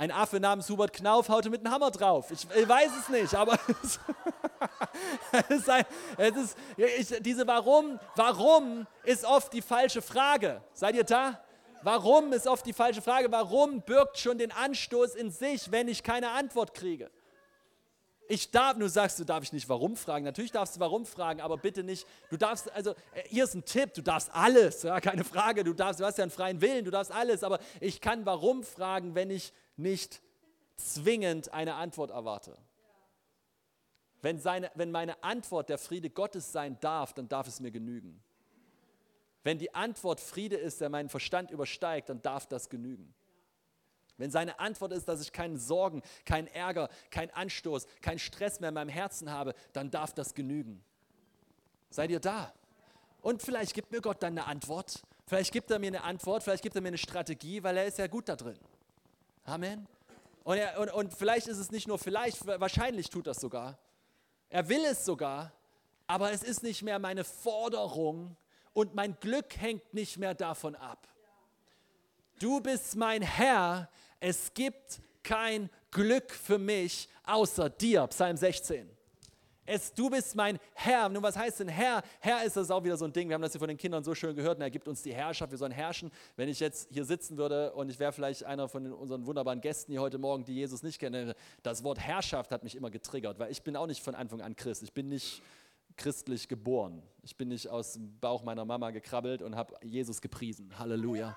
Ein 0.00 0.12
Affe 0.12 0.38
namens 0.38 0.70
Hubert 0.70 0.92
Knauf 0.92 1.28
haute 1.28 1.50
mit 1.50 1.66
einem 1.66 1.74
Hammer 1.74 1.90
drauf. 1.90 2.30
Ich, 2.30 2.46
ich 2.54 2.68
weiß 2.68 2.90
es 3.00 3.08
nicht, 3.08 3.34
aber 3.34 3.58
es 5.32 5.50
ist, 5.50 5.68
ein, 5.68 5.84
es 6.16 6.36
ist 6.36 6.56
ich, 6.76 7.20
diese 7.20 7.44
Warum, 7.48 7.98
warum 8.14 8.86
ist 9.02 9.24
oft 9.24 9.52
die 9.52 9.60
falsche 9.60 10.00
Frage. 10.00 10.62
Seid 10.72 10.94
ihr 10.94 11.02
da? 11.02 11.42
Warum 11.82 12.32
ist 12.32 12.46
oft 12.46 12.64
die 12.64 12.72
falsche 12.72 13.02
Frage. 13.02 13.32
Warum 13.32 13.82
birgt 13.82 14.18
schon 14.18 14.38
den 14.38 14.52
Anstoß 14.52 15.16
in 15.16 15.32
sich, 15.32 15.72
wenn 15.72 15.88
ich 15.88 16.04
keine 16.04 16.30
Antwort 16.30 16.74
kriege? 16.74 17.10
Ich 18.28 18.52
darf, 18.52 18.78
du 18.78 18.88
sagst, 18.88 19.18
du 19.18 19.24
darf 19.24 19.42
ich 19.42 19.52
nicht 19.52 19.68
warum 19.68 19.96
fragen. 19.96 20.24
Natürlich 20.24 20.52
darfst 20.52 20.76
du 20.76 20.80
warum 20.80 21.06
fragen, 21.06 21.40
aber 21.40 21.56
bitte 21.56 21.82
nicht, 21.82 22.06
du 22.30 22.36
darfst, 22.36 22.70
also 22.72 22.92
äh, 23.14 23.22
hier 23.26 23.42
ist 23.42 23.54
ein 23.54 23.64
Tipp, 23.64 23.94
du 23.94 24.02
darfst 24.02 24.30
alles, 24.32 24.84
ja, 24.84 25.00
keine 25.00 25.24
Frage, 25.24 25.64
du 25.64 25.72
darfst, 25.72 25.98
du 25.98 26.04
hast 26.04 26.18
ja 26.18 26.22
einen 26.22 26.30
freien 26.30 26.60
Willen, 26.60 26.84
du 26.84 26.92
darfst 26.92 27.10
alles, 27.10 27.42
aber 27.42 27.58
ich 27.80 28.00
kann 28.00 28.24
warum 28.26 28.62
fragen, 28.62 29.16
wenn 29.16 29.30
ich 29.30 29.52
nicht 29.78 30.22
zwingend 30.76 31.52
eine 31.52 31.74
Antwort 31.74 32.10
erwarte. 32.10 32.56
Wenn, 34.20 34.38
seine, 34.38 34.70
wenn 34.74 34.90
meine 34.90 35.22
Antwort 35.22 35.68
der 35.68 35.78
Friede 35.78 36.10
Gottes 36.10 36.52
sein 36.52 36.78
darf, 36.80 37.12
dann 37.12 37.28
darf 37.28 37.46
es 37.46 37.60
mir 37.60 37.70
genügen. 37.70 38.22
Wenn 39.44 39.58
die 39.58 39.74
Antwort 39.74 40.20
Friede 40.20 40.56
ist, 40.56 40.80
der 40.80 40.88
meinen 40.88 41.08
Verstand 41.08 41.50
übersteigt, 41.50 42.08
dann 42.08 42.20
darf 42.20 42.46
das 42.46 42.68
genügen. 42.68 43.14
Wenn 44.16 44.32
seine 44.32 44.58
Antwort 44.58 44.92
ist, 44.92 45.06
dass 45.06 45.20
ich 45.20 45.32
keinen 45.32 45.56
Sorgen, 45.56 46.02
keinen 46.24 46.48
Ärger, 46.48 46.88
keinen 47.10 47.30
Anstoß, 47.30 47.86
keinen 48.02 48.18
Stress 48.18 48.58
mehr 48.58 48.70
in 48.70 48.74
meinem 48.74 48.88
Herzen 48.88 49.30
habe, 49.30 49.54
dann 49.72 49.92
darf 49.92 50.12
das 50.12 50.34
genügen. 50.34 50.82
Seid 51.90 52.10
ihr 52.10 52.18
da? 52.18 52.52
Und 53.22 53.42
vielleicht 53.42 53.74
gibt 53.74 53.92
mir 53.92 54.00
Gott 54.00 54.22
dann 54.22 54.36
eine 54.36 54.46
Antwort, 54.46 55.02
Vielleicht 55.28 55.52
gibt 55.52 55.70
er 55.70 55.78
mir 55.78 55.88
eine 55.88 56.02
Antwort, 56.04 56.42
vielleicht 56.42 56.62
gibt 56.62 56.74
er 56.74 56.80
mir 56.80 56.88
eine 56.88 56.96
Strategie, 56.96 57.62
weil 57.62 57.76
er 57.76 57.84
ist 57.84 57.98
ja 57.98 58.06
gut 58.06 58.30
da 58.30 58.34
drin. 58.34 58.58
Amen. 59.48 59.86
Und, 60.44 60.58
er, 60.58 60.78
und, 60.78 60.90
und 60.90 61.14
vielleicht 61.14 61.46
ist 61.46 61.56
es 61.56 61.70
nicht 61.70 61.88
nur 61.88 61.98
vielleicht, 61.98 62.46
wahrscheinlich 62.46 63.08
tut 63.08 63.26
das 63.26 63.40
sogar. 63.40 63.78
Er 64.50 64.68
will 64.68 64.84
es 64.84 65.06
sogar, 65.06 65.54
aber 66.06 66.32
es 66.32 66.42
ist 66.42 66.62
nicht 66.62 66.82
mehr 66.82 66.98
meine 66.98 67.24
Forderung 67.24 68.36
und 68.74 68.94
mein 68.94 69.18
Glück 69.20 69.56
hängt 69.58 69.94
nicht 69.94 70.18
mehr 70.18 70.34
davon 70.34 70.74
ab. 70.76 71.08
Du 72.38 72.60
bist 72.60 72.94
mein 72.96 73.22
Herr, 73.22 73.88
es 74.20 74.52
gibt 74.52 75.00
kein 75.22 75.70
Glück 75.92 76.30
für 76.30 76.58
mich 76.58 77.08
außer 77.24 77.70
dir. 77.70 78.06
Psalm 78.08 78.36
16. 78.36 78.97
Es, 79.70 79.92
du 79.92 80.08
bist 80.08 80.34
mein 80.34 80.58
Herr. 80.72 81.10
Nun, 81.10 81.22
was 81.22 81.36
heißt 81.36 81.60
denn 81.60 81.68
Herr? 81.68 82.02
Herr 82.20 82.42
ist 82.42 82.56
das 82.56 82.70
auch 82.70 82.82
wieder 82.82 82.96
so 82.96 83.04
ein 83.04 83.12
Ding. 83.12 83.28
Wir 83.28 83.34
haben 83.34 83.42
das 83.42 83.52
hier 83.52 83.58
von 83.58 83.68
den 83.68 83.76
Kindern 83.76 84.02
so 84.02 84.14
schön 84.14 84.34
gehört. 84.34 84.56
Und 84.56 84.62
er 84.62 84.70
gibt 84.70 84.88
uns 84.88 85.02
die 85.02 85.12
Herrschaft. 85.12 85.50
Wir 85.50 85.58
sollen 85.58 85.72
herrschen. 85.72 86.10
Wenn 86.36 86.48
ich 86.48 86.58
jetzt 86.58 86.88
hier 86.90 87.04
sitzen 87.04 87.36
würde 87.36 87.74
und 87.74 87.90
ich 87.90 87.98
wäre 87.98 88.12
vielleicht 88.12 88.44
einer 88.44 88.66
von 88.66 88.90
unseren 88.90 89.26
wunderbaren 89.26 89.60
Gästen 89.60 89.92
hier 89.92 90.00
heute 90.00 90.16
Morgen, 90.16 90.42
die 90.46 90.54
Jesus 90.54 90.82
nicht 90.82 90.98
kennen, 90.98 91.34
das 91.62 91.84
Wort 91.84 92.00
Herrschaft 92.00 92.50
hat 92.50 92.64
mich 92.64 92.76
immer 92.76 92.90
getriggert, 92.90 93.38
weil 93.38 93.50
ich 93.50 93.62
bin 93.62 93.76
auch 93.76 93.86
nicht 93.86 94.02
von 94.02 94.14
Anfang 94.14 94.40
an 94.40 94.56
Christ. 94.56 94.82
Ich 94.82 94.94
bin 94.94 95.08
nicht 95.08 95.42
christlich 95.98 96.48
geboren. 96.48 97.02
Ich 97.22 97.36
bin 97.36 97.48
nicht 97.48 97.68
aus 97.68 97.92
dem 97.92 98.18
Bauch 98.20 98.42
meiner 98.44 98.64
Mama 98.64 98.90
gekrabbelt 98.90 99.42
und 99.42 99.54
habe 99.54 99.74
Jesus 99.82 100.22
gepriesen. 100.22 100.78
Halleluja. 100.78 101.36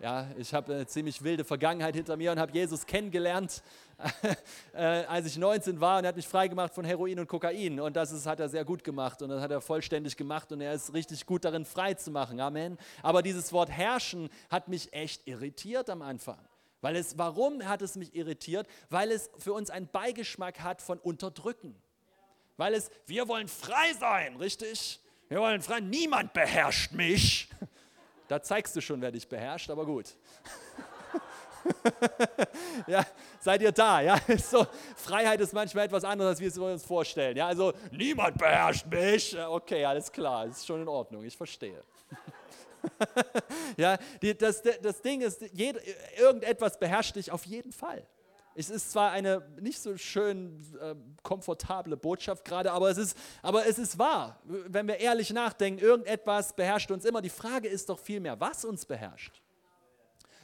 Ja, 0.00 0.28
ich 0.36 0.54
habe 0.54 0.74
eine 0.74 0.86
ziemlich 0.86 1.24
wilde 1.24 1.44
Vergangenheit 1.44 1.96
hinter 1.96 2.16
mir 2.16 2.30
und 2.30 2.38
habe 2.38 2.52
Jesus 2.52 2.86
kennengelernt, 2.86 3.64
äh, 4.72 4.78
als 4.78 5.26
ich 5.26 5.36
19 5.36 5.80
war 5.80 5.98
und 5.98 6.04
er 6.04 6.08
hat 6.10 6.16
mich 6.16 6.28
freigemacht 6.28 6.72
von 6.72 6.84
Heroin 6.84 7.18
und 7.18 7.26
Kokain. 7.26 7.80
Und 7.80 7.96
das 7.96 8.12
ist, 8.12 8.24
hat 8.24 8.38
er 8.38 8.48
sehr 8.48 8.64
gut 8.64 8.84
gemacht 8.84 9.20
und 9.22 9.30
das 9.30 9.42
hat 9.42 9.50
er 9.50 9.60
vollständig 9.60 10.16
gemacht 10.16 10.52
und 10.52 10.60
er 10.60 10.72
ist 10.72 10.94
richtig 10.94 11.26
gut 11.26 11.44
darin, 11.44 11.64
frei 11.64 11.94
zu 11.94 12.12
machen. 12.12 12.38
Amen. 12.38 12.78
Aber 13.02 13.22
dieses 13.22 13.52
Wort 13.52 13.70
herrschen 13.70 14.30
hat 14.50 14.68
mich 14.68 14.92
echt 14.92 15.26
irritiert 15.26 15.90
am 15.90 16.02
Anfang. 16.02 16.38
Weil 16.80 16.94
es, 16.94 17.18
warum 17.18 17.66
hat 17.66 17.82
es 17.82 17.96
mich 17.96 18.14
irritiert? 18.14 18.68
Weil 18.90 19.10
es 19.10 19.30
für 19.38 19.52
uns 19.52 19.68
einen 19.68 19.88
Beigeschmack 19.88 20.60
hat 20.60 20.80
von 20.80 21.00
Unterdrücken. 21.00 21.74
Weil 22.56 22.74
es, 22.74 22.92
wir 23.06 23.26
wollen 23.26 23.48
frei 23.48 23.92
sein, 23.98 24.36
richtig? 24.36 25.00
Wir 25.28 25.40
wollen 25.40 25.60
frei, 25.60 25.80
niemand 25.80 26.34
beherrscht 26.34 26.92
mich. 26.92 27.47
Da 28.28 28.42
zeigst 28.42 28.76
du 28.76 28.80
schon, 28.80 29.00
wer 29.00 29.10
dich 29.10 29.26
beherrscht, 29.26 29.70
aber 29.70 29.86
gut. 29.86 30.14
ja, 32.86 33.04
seid 33.40 33.62
ihr 33.62 33.72
da? 33.72 34.00
Ja, 34.00 34.20
so, 34.38 34.66
Freiheit 34.96 35.40
ist 35.40 35.52
manchmal 35.52 35.86
etwas 35.86 36.04
anderes, 36.04 36.32
als 36.32 36.40
wir 36.40 36.48
es 36.48 36.58
uns 36.58 36.84
vorstellen. 36.84 37.36
Ja, 37.36 37.46
also 37.46 37.72
niemand 37.90 38.38
beherrscht 38.38 38.86
mich. 38.86 39.36
Okay, 39.38 39.84
alles 39.84 40.12
klar, 40.12 40.46
ist 40.46 40.66
schon 40.66 40.82
in 40.82 40.88
Ordnung, 40.88 41.24
ich 41.24 41.36
verstehe. 41.36 41.82
ja, 43.76 43.98
die, 44.22 44.36
das, 44.36 44.62
das 44.62 45.00
Ding 45.02 45.20
ist, 45.20 45.42
jed, 45.52 45.80
irgendetwas 46.18 46.78
beherrscht 46.78 47.16
dich 47.16 47.30
auf 47.30 47.44
jeden 47.46 47.72
Fall. 47.72 48.06
Es 48.58 48.70
ist 48.70 48.90
zwar 48.90 49.12
eine 49.12 49.48
nicht 49.60 49.80
so 49.80 49.96
schön 49.96 50.60
äh, 50.80 50.96
komfortable 51.22 51.96
Botschaft 51.96 52.44
gerade, 52.44 52.72
aber 52.72 52.90
es, 52.90 52.98
ist, 52.98 53.16
aber 53.40 53.64
es 53.66 53.78
ist 53.78 54.00
wahr. 54.00 54.42
Wenn 54.42 54.88
wir 54.88 54.96
ehrlich 54.96 55.32
nachdenken, 55.32 55.78
irgendetwas 55.80 56.56
beherrscht 56.56 56.90
uns 56.90 57.04
immer. 57.04 57.22
Die 57.22 57.30
Frage 57.30 57.68
ist 57.68 57.88
doch 57.88 58.00
vielmehr, 58.00 58.40
was 58.40 58.64
uns 58.64 58.84
beherrscht. 58.84 59.40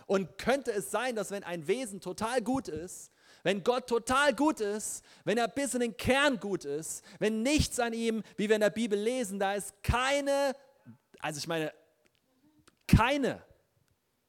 Und 0.07 0.39
könnte 0.39 0.71
es 0.71 0.93
sein, 0.93 1.17
dass 1.17 1.33
wenn 1.33 1.43
ein 1.43 1.67
Wesen 1.67 2.01
total 2.01 2.41
gut 2.41 2.69
ist, 2.69 3.11
wenn 3.43 3.65
Gott 3.65 3.89
total 3.89 4.33
gut 4.33 4.61
ist, 4.61 5.05
wenn 5.25 5.37
er 5.37 5.49
bis 5.49 5.75
in 5.75 5.81
den 5.81 5.97
Kern 5.97 6.39
gut 6.39 6.65
ist, 6.65 7.05
wenn 7.19 7.43
nichts 7.43 7.81
an 7.81 7.93
ihm, 7.93 8.23
wie 8.37 8.49
wir 8.49 8.55
in 8.55 8.61
der 8.61 8.71
Bibel 8.71 8.97
lesen, 8.97 9.41
da 9.41 9.55
ist 9.55 9.83
keine, 9.83 10.55
also 11.19 11.39
ich 11.39 11.49
meine, 11.49 11.73
keine 12.87 13.43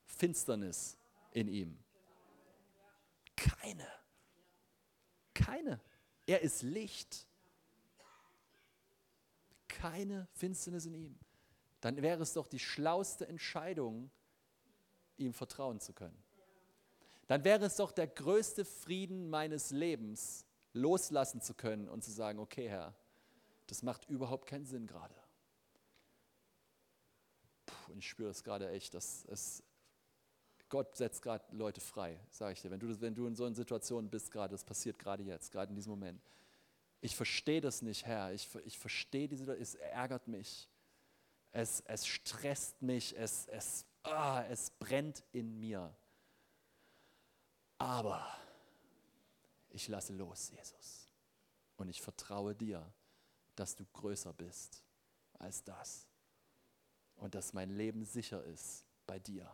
Finsternis 0.08 0.98
in 1.30 1.48
ihm. 1.48 1.85
Keine. 3.36 3.88
Keine. 5.34 5.82
Er 6.26 6.42
ist 6.42 6.62
Licht. 6.62 7.28
Keine 9.68 10.28
Finsternis 10.34 10.86
in 10.86 10.94
ihm. 10.94 11.20
Dann 11.82 12.02
wäre 12.02 12.24
es 12.24 12.34
doch 12.34 12.48
die 12.48 12.60
schlauste 12.60 13.28
Entscheidung, 13.28 14.10
ihm 15.18 15.34
vertrauen 15.34 15.80
zu 15.80 15.94
können. 15.94 16.24
Dann 17.28 17.44
wäre 17.44 17.66
es 17.66 17.76
doch 17.76 17.92
der 17.92 18.08
größte 18.08 18.66
Frieden 18.66 19.30
meines 19.30 19.72
Lebens, 19.72 20.46
loslassen 20.74 21.42
zu 21.42 21.54
können 21.54 21.90
und 21.90 22.04
zu 22.04 22.12
sagen, 22.12 22.40
okay 22.40 22.70
Herr, 22.70 22.96
das 23.68 23.82
macht 23.82 24.10
überhaupt 24.10 24.48
keinen 24.48 24.66
Sinn 24.66 24.88
gerade. 24.88 25.16
Und 27.88 28.00
ich 28.00 28.10
spüre 28.10 28.30
es 28.30 28.44
gerade 28.44 28.70
echt, 28.70 28.94
dass 28.94 29.26
es 29.26 29.64
Gott 30.70 30.96
setzt 30.96 31.22
gerade 31.22 31.44
Leute 31.56 31.82
frei, 31.82 32.20
sage 32.30 32.54
ich 32.54 32.62
dir. 32.62 32.72
Wenn 32.72 32.80
du, 32.80 33.00
wenn 33.02 33.14
du 33.14 33.28
in 33.28 33.36
so 33.36 33.46
einer 33.46 33.56
Situation 33.56 34.10
bist 34.10 34.32
gerade, 34.32 34.52
das 34.52 34.64
passiert 34.64 34.98
gerade 34.98 35.24
jetzt, 35.24 35.52
gerade 35.52 35.70
in 35.70 35.76
diesem 35.76 35.92
Moment. 35.92 36.22
Ich 37.02 37.16
verstehe 37.16 37.62
das 37.62 37.82
nicht, 37.82 38.06
Herr. 38.06 38.34
Ich, 38.34 38.50
ich 38.66 38.80
verstehe 38.80 39.28
diese 39.28 39.44
Situation, 39.44 39.62
es 39.62 39.76
ärgert 39.76 40.28
mich. 40.28 40.68
Es, 41.52 41.82
es 41.82 42.08
stresst 42.08 42.82
mich, 42.82 43.16
es, 43.18 43.48
es, 43.48 43.86
ah, 44.04 44.44
es 44.50 44.72
brennt 44.72 45.24
in 45.32 45.60
mir. 45.60 45.96
Aber 47.78 48.26
ich 49.70 49.88
lasse 49.88 50.14
los, 50.14 50.50
Jesus. 50.50 51.08
Und 51.78 51.90
ich 51.90 52.02
vertraue 52.02 52.56
dir, 52.56 52.92
dass 53.56 53.76
du 53.76 53.86
größer 53.94 54.34
bist 54.34 54.84
als 55.34 55.64
das. 55.64 56.08
Und 57.18 57.36
dass 57.36 57.54
mein 57.54 57.70
Leben 57.70 58.04
sicher 58.04 58.44
ist 58.44 58.84
bei 59.06 59.20
dir. 59.20 59.50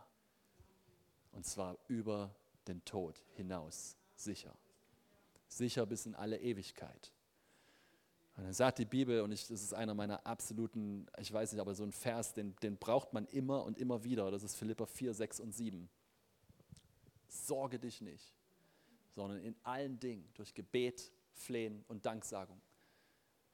Und 1.31 1.45
zwar 1.45 1.77
über 1.87 2.35
den 2.67 2.83
Tod 2.85 3.23
hinaus 3.35 3.97
sicher. 4.15 4.55
Sicher 5.47 5.85
bis 5.85 6.05
in 6.05 6.15
alle 6.15 6.39
Ewigkeit. 6.39 7.11
Und 8.37 8.45
dann 8.45 8.53
sagt 8.53 8.79
die 8.79 8.85
Bibel, 8.85 9.21
und 9.21 9.31
ich, 9.31 9.47
das 9.47 9.61
ist 9.61 9.73
einer 9.73 9.93
meiner 9.93 10.25
absoluten, 10.25 11.05
ich 11.19 11.31
weiß 11.31 11.51
nicht, 11.51 11.61
aber 11.61 11.75
so 11.75 11.83
ein 11.83 11.91
Vers, 11.91 12.33
den, 12.33 12.55
den 12.57 12.77
braucht 12.77 13.13
man 13.13 13.25
immer 13.27 13.63
und 13.65 13.77
immer 13.77 14.03
wieder. 14.03 14.31
Das 14.31 14.43
ist 14.43 14.55
Philippa 14.55 14.85
4, 14.85 15.13
6 15.13 15.39
und 15.41 15.51
7. 15.53 15.89
Sorge 17.27 17.79
dich 17.79 18.01
nicht, 18.01 18.33
sondern 19.09 19.39
in 19.39 19.55
allen 19.63 19.99
Dingen 19.99 20.29
durch 20.33 20.53
Gebet, 20.53 21.11
Flehen 21.33 21.83
und 21.87 22.05
Danksagung. 22.05 22.61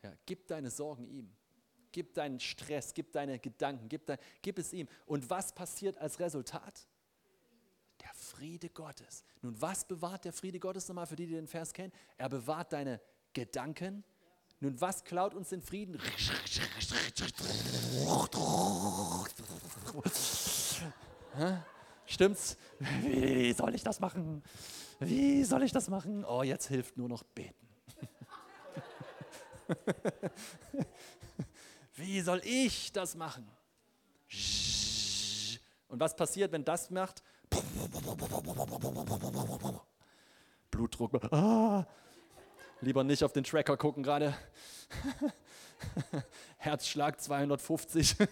Ja, 0.03 0.13
gib 0.25 0.47
deine 0.47 0.69
Sorgen 0.69 1.07
ihm. 1.07 1.31
Gib 1.91 2.13
deinen 2.13 2.39
Stress, 2.39 2.93
gib 2.93 3.11
deine 3.11 3.39
Gedanken, 3.39 3.89
gib, 3.89 4.05
dein, 4.05 4.19
gib 4.41 4.59
es 4.59 4.73
ihm. 4.73 4.87
Und 5.05 5.29
was 5.29 5.53
passiert 5.53 5.97
als 5.97 6.19
Resultat? 6.19 6.87
Friede 8.27 8.69
Gottes. 8.69 9.23
Nun, 9.41 9.59
was 9.61 9.85
bewahrt 9.85 10.25
der 10.25 10.33
Friede 10.33 10.59
Gottes 10.59 10.87
nochmal 10.87 11.07
für 11.07 11.15
die, 11.15 11.27
die 11.27 11.33
den 11.33 11.47
Vers 11.47 11.73
kennen? 11.73 11.93
Er 12.17 12.29
bewahrt 12.29 12.73
deine 12.73 12.99
Gedanken. 13.33 14.03
Nun, 14.59 14.79
was 14.81 15.03
klaut 15.03 15.33
uns 15.33 15.49
den 15.49 15.61
Frieden? 15.61 15.99
Stimmt's? 22.05 22.57
Wie 23.01 23.53
soll 23.53 23.75
ich 23.75 23.83
das 23.83 23.99
machen? 23.99 24.43
Wie 24.99 25.43
soll 25.43 25.63
ich 25.63 25.71
das 25.71 25.89
machen? 25.89 26.25
Oh, 26.25 26.43
jetzt 26.43 26.67
hilft 26.67 26.97
nur 26.97 27.07
noch 27.07 27.23
beten. 27.23 27.67
Wie 31.95 32.21
soll 32.21 32.41
ich 32.43 32.91
das 32.91 33.15
machen? 33.15 33.47
Und 35.87 35.99
was 35.99 36.15
passiert, 36.15 36.51
wenn 36.51 36.63
das 36.65 36.89
macht? 36.89 37.23
Blutdruck. 40.71 41.33
Ah, 41.33 41.85
lieber 42.81 43.03
nicht 43.03 43.23
auf 43.23 43.33
den 43.33 43.43
Tracker 43.43 43.77
gucken 43.77 44.03
gerade. 44.03 44.35
Herzschlag 46.57 47.19
250. 47.19 48.15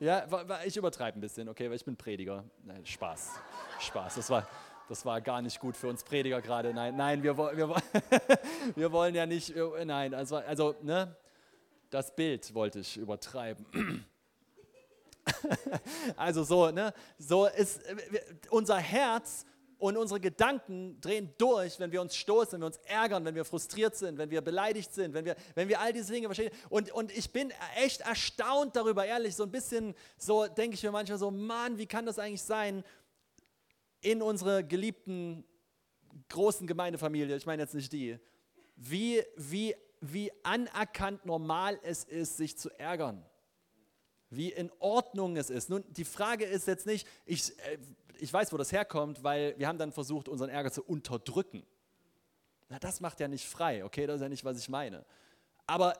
ja, 0.00 0.26
ich 0.64 0.76
übertreibe 0.76 1.18
ein 1.18 1.20
bisschen, 1.20 1.48
okay, 1.48 1.68
weil 1.68 1.76
ich 1.76 1.84
bin 1.84 1.96
Prediger. 1.96 2.44
Nein, 2.64 2.84
Spaß. 2.84 3.32
Spaß. 3.80 4.16
Das 4.16 4.30
war, 4.30 4.46
das 4.88 5.04
war 5.04 5.20
gar 5.20 5.42
nicht 5.42 5.60
gut 5.60 5.76
für 5.76 5.88
uns 5.88 6.02
Prediger 6.02 6.40
gerade. 6.40 6.72
Nein, 6.72 6.96
nein, 6.96 7.22
wir, 7.22 7.36
wir, 7.36 7.76
wir 8.74 8.92
wollen 8.92 9.14
ja 9.14 9.26
nicht. 9.26 9.54
Nein, 9.84 10.14
also, 10.14 10.36
also 10.36 10.74
ne, 10.82 11.14
das 11.90 12.14
Bild 12.14 12.54
wollte 12.54 12.80
ich 12.80 12.96
übertreiben. 12.96 14.04
also 16.16 16.44
so, 16.44 16.70
ne? 16.70 16.92
So 17.18 17.46
ist 17.46 17.80
unser 18.50 18.78
Herz 18.78 19.44
und 19.78 19.96
unsere 19.96 20.18
Gedanken 20.20 21.00
drehen 21.00 21.32
durch, 21.38 21.78
wenn 21.78 21.92
wir 21.92 22.00
uns 22.00 22.16
stoßen, 22.16 22.54
wenn 22.54 22.60
wir 22.62 22.66
uns 22.66 22.78
ärgern, 22.78 23.24
wenn 23.24 23.34
wir 23.34 23.44
frustriert 23.44 23.94
sind, 23.94 24.18
wenn 24.18 24.30
wir 24.30 24.40
beleidigt 24.40 24.92
sind, 24.92 25.14
wenn 25.14 25.24
wir, 25.24 25.36
wenn 25.54 25.68
wir 25.68 25.80
all 25.80 25.92
diese 25.92 26.12
Dinge 26.12 26.26
verstehen. 26.26 26.50
Und, 26.68 26.90
und 26.92 27.16
ich 27.16 27.32
bin 27.32 27.52
echt 27.76 28.00
erstaunt 28.00 28.74
darüber, 28.74 29.06
ehrlich, 29.06 29.36
so 29.36 29.44
ein 29.44 29.52
bisschen, 29.52 29.94
so 30.16 30.46
denke 30.46 30.74
ich 30.74 30.82
mir 30.82 30.90
manchmal 30.90 31.18
so, 31.18 31.30
Mann, 31.30 31.78
wie 31.78 31.86
kann 31.86 32.06
das 32.06 32.18
eigentlich 32.18 32.42
sein, 32.42 32.82
in 34.00 34.20
unserer 34.20 34.62
geliebten 34.62 35.44
großen 36.28 36.66
Gemeindefamilie, 36.66 37.36
ich 37.36 37.46
meine 37.46 37.62
jetzt 37.62 37.74
nicht 37.74 37.92
die, 37.92 38.18
wie, 38.76 39.22
wie, 39.36 39.74
wie 40.00 40.32
anerkannt 40.42 41.24
normal 41.24 41.78
es 41.82 42.04
ist, 42.04 42.36
sich 42.36 42.58
zu 42.58 42.70
ärgern 42.78 43.24
wie 44.30 44.50
in 44.50 44.70
Ordnung 44.78 45.36
es 45.36 45.50
ist. 45.50 45.70
Nun, 45.70 45.84
die 45.88 46.04
Frage 46.04 46.44
ist 46.44 46.66
jetzt 46.66 46.86
nicht, 46.86 47.06
ich, 47.24 47.58
äh, 47.60 47.78
ich 48.18 48.32
weiß, 48.32 48.52
wo 48.52 48.56
das 48.56 48.72
herkommt, 48.72 49.22
weil 49.22 49.54
wir 49.58 49.68
haben 49.68 49.78
dann 49.78 49.92
versucht, 49.92 50.28
unseren 50.28 50.50
Ärger 50.50 50.70
zu 50.70 50.82
unterdrücken. 50.82 51.64
Na, 52.68 52.78
das 52.78 53.00
macht 53.00 53.20
ja 53.20 53.28
nicht 53.28 53.46
frei, 53.46 53.84
okay, 53.84 54.06
das 54.06 54.16
ist 54.16 54.22
ja 54.22 54.28
nicht, 54.28 54.44
was 54.44 54.58
ich 54.58 54.68
meine. 54.68 55.04
Aber 55.66 55.94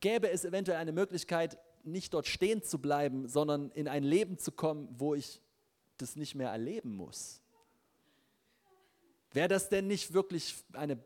gäbe 0.00 0.30
es 0.30 0.44
eventuell 0.44 0.78
eine 0.78 0.92
Möglichkeit, 0.92 1.58
nicht 1.82 2.14
dort 2.14 2.26
stehen 2.26 2.62
zu 2.62 2.78
bleiben, 2.78 3.28
sondern 3.28 3.70
in 3.72 3.88
ein 3.88 4.04
Leben 4.04 4.38
zu 4.38 4.52
kommen, 4.52 4.88
wo 4.96 5.14
ich 5.14 5.40
das 5.98 6.16
nicht 6.16 6.34
mehr 6.34 6.50
erleben 6.50 6.96
muss? 6.96 7.40
Wäre 9.32 9.48
das 9.48 9.68
denn 9.68 9.86
nicht 9.86 10.12
wirklich 10.14 10.54
eine, 10.72 10.98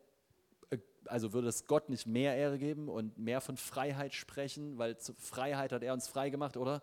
also 1.09 1.33
würde 1.33 1.49
es 1.49 1.67
Gott 1.67 1.89
nicht 1.89 2.07
mehr 2.07 2.37
Ehre 2.37 2.59
geben 2.59 2.89
und 2.89 3.19
mehr 3.19 3.41
von 3.41 3.57
Freiheit 3.57 4.15
sprechen, 4.15 4.79
weil 4.79 4.99
zur 4.99 5.15
Freiheit 5.17 5.73
hat 5.73 5.83
er 5.83 5.93
uns 5.93 6.09
frei 6.09 6.31
gemacht, 6.31 6.57
oder? 6.57 6.83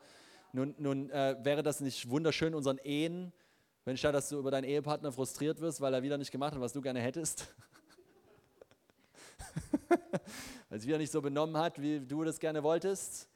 Nun, 0.54 0.76
nun 0.78 1.10
äh, 1.10 1.36
wäre 1.42 1.64
das 1.64 1.82
nicht 1.82 2.10
wunderschön 2.10 2.56
unseren 2.56 2.78
Ehen, 2.80 3.34
wenn 3.84 3.98
statt 3.98 4.16
dass 4.16 4.30
du 4.30 4.40
über 4.40 4.52
deinen 4.52 4.64
Ehepartner 4.64 5.12
frustriert 5.12 5.60
wirst, 5.60 5.82
weil 5.82 5.94
er 5.94 6.02
wieder 6.02 6.18
nicht 6.18 6.32
gemacht 6.32 6.54
hat, 6.54 6.62
was 6.62 6.74
du 6.74 6.82
gerne 6.82 7.02
hättest? 7.02 7.54
weil 10.70 10.78
es 10.80 10.88
wieder 10.88 10.98
nicht 10.98 11.12
so 11.12 11.22
benommen 11.22 11.58
hat, 11.58 11.82
wie 11.82 12.00
du 12.00 12.24
das 12.24 12.40
gerne 12.40 12.64
wolltest. 12.64 13.30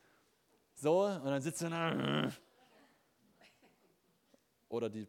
So, 0.75 1.03
und 1.03 1.25
dann 1.25 1.41
sitzt 1.41 1.61
du 1.61 1.69
da. 1.69 2.31
Oder 4.69 4.89
die 4.89 5.07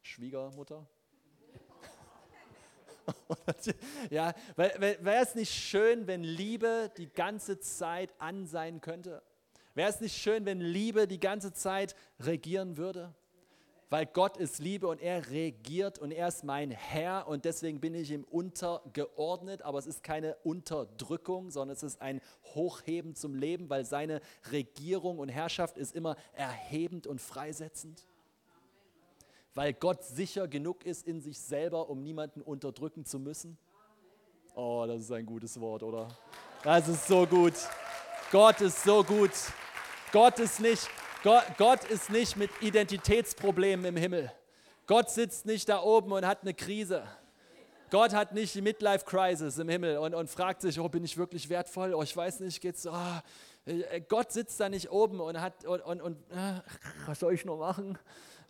Schwiegermutter. 0.00 0.88
ja, 4.10 4.34
wäre 4.56 5.22
es 5.22 5.34
nicht 5.34 5.52
schön, 5.52 6.06
wenn 6.06 6.24
Liebe 6.24 6.90
die 6.96 7.12
ganze 7.12 7.58
Zeit 7.60 8.12
an 8.18 8.46
sein 8.46 8.80
könnte? 8.80 9.22
Wäre 9.74 9.90
es 9.90 10.00
nicht 10.00 10.16
schön, 10.16 10.44
wenn 10.44 10.60
Liebe 10.60 11.08
die 11.08 11.20
ganze 11.20 11.52
Zeit 11.52 11.94
regieren 12.20 12.76
würde? 12.76 13.14
weil 13.92 14.06
Gott 14.06 14.38
ist 14.38 14.58
Liebe 14.58 14.88
und 14.88 15.02
er 15.02 15.28
regiert 15.28 15.98
und 15.98 16.12
er 16.12 16.28
ist 16.28 16.44
mein 16.44 16.70
Herr 16.70 17.28
und 17.28 17.44
deswegen 17.44 17.78
bin 17.78 17.94
ich 17.94 18.10
ihm 18.10 18.24
untergeordnet, 18.24 19.60
aber 19.60 19.78
es 19.78 19.86
ist 19.86 20.02
keine 20.02 20.34
Unterdrückung, 20.44 21.50
sondern 21.50 21.76
es 21.76 21.82
ist 21.82 22.00
ein 22.00 22.22
Hochheben 22.54 23.14
zum 23.14 23.34
Leben, 23.34 23.68
weil 23.68 23.84
seine 23.84 24.22
Regierung 24.50 25.18
und 25.18 25.28
Herrschaft 25.28 25.76
ist 25.76 25.94
immer 25.94 26.16
erhebend 26.32 27.06
und 27.06 27.20
freisetzend. 27.20 28.06
Weil 29.54 29.74
Gott 29.74 30.02
sicher 30.04 30.48
genug 30.48 30.84
ist 30.84 31.06
in 31.06 31.20
sich 31.20 31.38
selber, 31.38 31.90
um 31.90 32.02
niemanden 32.02 32.40
unterdrücken 32.40 33.04
zu 33.04 33.18
müssen. 33.18 33.58
Oh, 34.54 34.84
das 34.86 35.02
ist 35.02 35.12
ein 35.12 35.26
gutes 35.26 35.60
Wort, 35.60 35.82
oder? 35.82 36.08
Das 36.62 36.88
ist 36.88 37.06
so 37.06 37.26
gut. 37.26 37.54
Gott 38.30 38.60
ist 38.60 38.82
so 38.82 39.04
gut. 39.04 39.30
Gott 40.10 40.38
ist 40.38 40.60
nicht, 40.60 40.88
Gott, 41.22 41.44
Gott 41.58 41.84
ist 41.84 42.10
nicht 42.10 42.36
mit 42.36 42.50
Identitätsproblemen 42.60 43.84
im 43.86 43.96
Himmel. 43.96 44.32
Gott 44.86 45.10
sitzt 45.10 45.46
nicht 45.46 45.68
da 45.68 45.82
oben 45.82 46.12
und 46.12 46.26
hat 46.26 46.42
eine 46.42 46.54
Krise. 46.54 47.02
Gott 47.90 48.14
hat 48.14 48.32
nicht 48.32 48.54
die 48.54 48.62
Midlife-Crisis 48.62 49.58
im 49.58 49.68
Himmel 49.68 49.98
und, 49.98 50.14
und 50.14 50.30
fragt 50.30 50.62
sich, 50.62 50.80
oh, 50.80 50.88
bin 50.88 51.04
ich 51.04 51.18
wirklich 51.18 51.48
wertvoll? 51.50 51.92
Oh, 51.92 52.02
ich 52.02 52.16
weiß 52.16 52.40
nicht, 52.40 52.60
geht's. 52.60 52.86
Oh. 52.86 53.20
Gott 54.08 54.32
sitzt 54.32 54.58
da 54.60 54.68
nicht 54.68 54.90
oben 54.90 55.20
und 55.20 55.40
hat 55.40 55.64
und, 55.66 55.82
und, 55.82 56.00
und 56.00 56.16
äh, 56.30 56.60
was 57.06 57.20
soll 57.20 57.34
ich 57.34 57.44
noch 57.44 57.58
machen? 57.58 57.98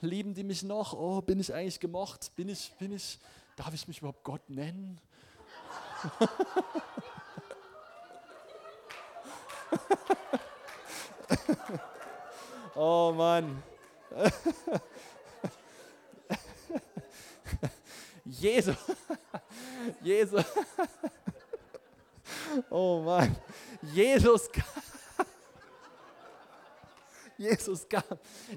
Lieben 0.02 0.34
die 0.34 0.44
mich 0.44 0.62
noch? 0.62 0.92
Oh, 0.92 1.20
bin 1.22 1.40
ich 1.40 1.54
eigentlich 1.54 1.80
gemocht? 1.80 2.32
Bin 2.36 2.48
ich, 2.48 2.72
bin 2.78 2.92
ich, 2.92 3.18
darf 3.56 3.72
ich 3.72 3.88
mich 3.88 3.98
überhaupt 3.98 4.22
Gott 4.22 4.48
nennen? 4.50 5.00
Oh 12.74 13.12
Mann. 13.12 13.62
Jesus. 18.24 18.76
Jesus. 20.00 20.44
Oh 22.70 23.02
Mann. 23.02 23.36
Jesus 23.82 24.50
kam. 24.50 24.64
Jesus 27.42 27.88
kam. 27.88 28.02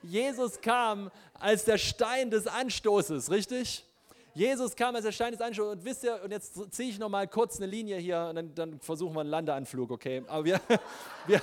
Jesus 0.04 0.62
kam 0.62 1.12
als 1.40 1.66
der 1.66 1.78
Stein 1.78 2.30
des 2.30 2.48
Anstoßes, 2.48 3.32
richtig? 3.32 3.86
Jesus 4.34 4.76
kam 4.76 4.96
als 4.96 5.06
der 5.06 5.12
Stein 5.12 5.32
des 5.32 5.42
Anstoßes. 5.42 5.78
Und 5.78 5.86
wisst 5.86 6.04
ihr, 6.04 6.22
und 6.24 6.32
jetzt 6.32 6.74
ziehe 6.74 6.90
ich 6.90 7.00
noch 7.00 7.10
mal 7.10 7.28
kurz 7.28 7.58
eine 7.58 7.66
Linie 7.66 7.98
hier 7.98 8.28
und 8.30 8.36
dann, 8.36 8.56
dann 8.56 8.80
versuchen 8.80 9.16
wir 9.16 9.22
einen 9.22 9.30
Landeanflug, 9.30 9.92
okay? 9.92 10.24
Aber 10.28 10.46
wir, 10.46 10.60
wir, 11.28 11.42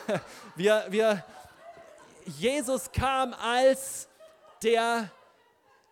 wir, 0.57 0.85
wir, 0.91 1.25
Jesus 2.27 2.93
kam 2.93 3.35
als 3.35 4.09
der, 4.63 5.11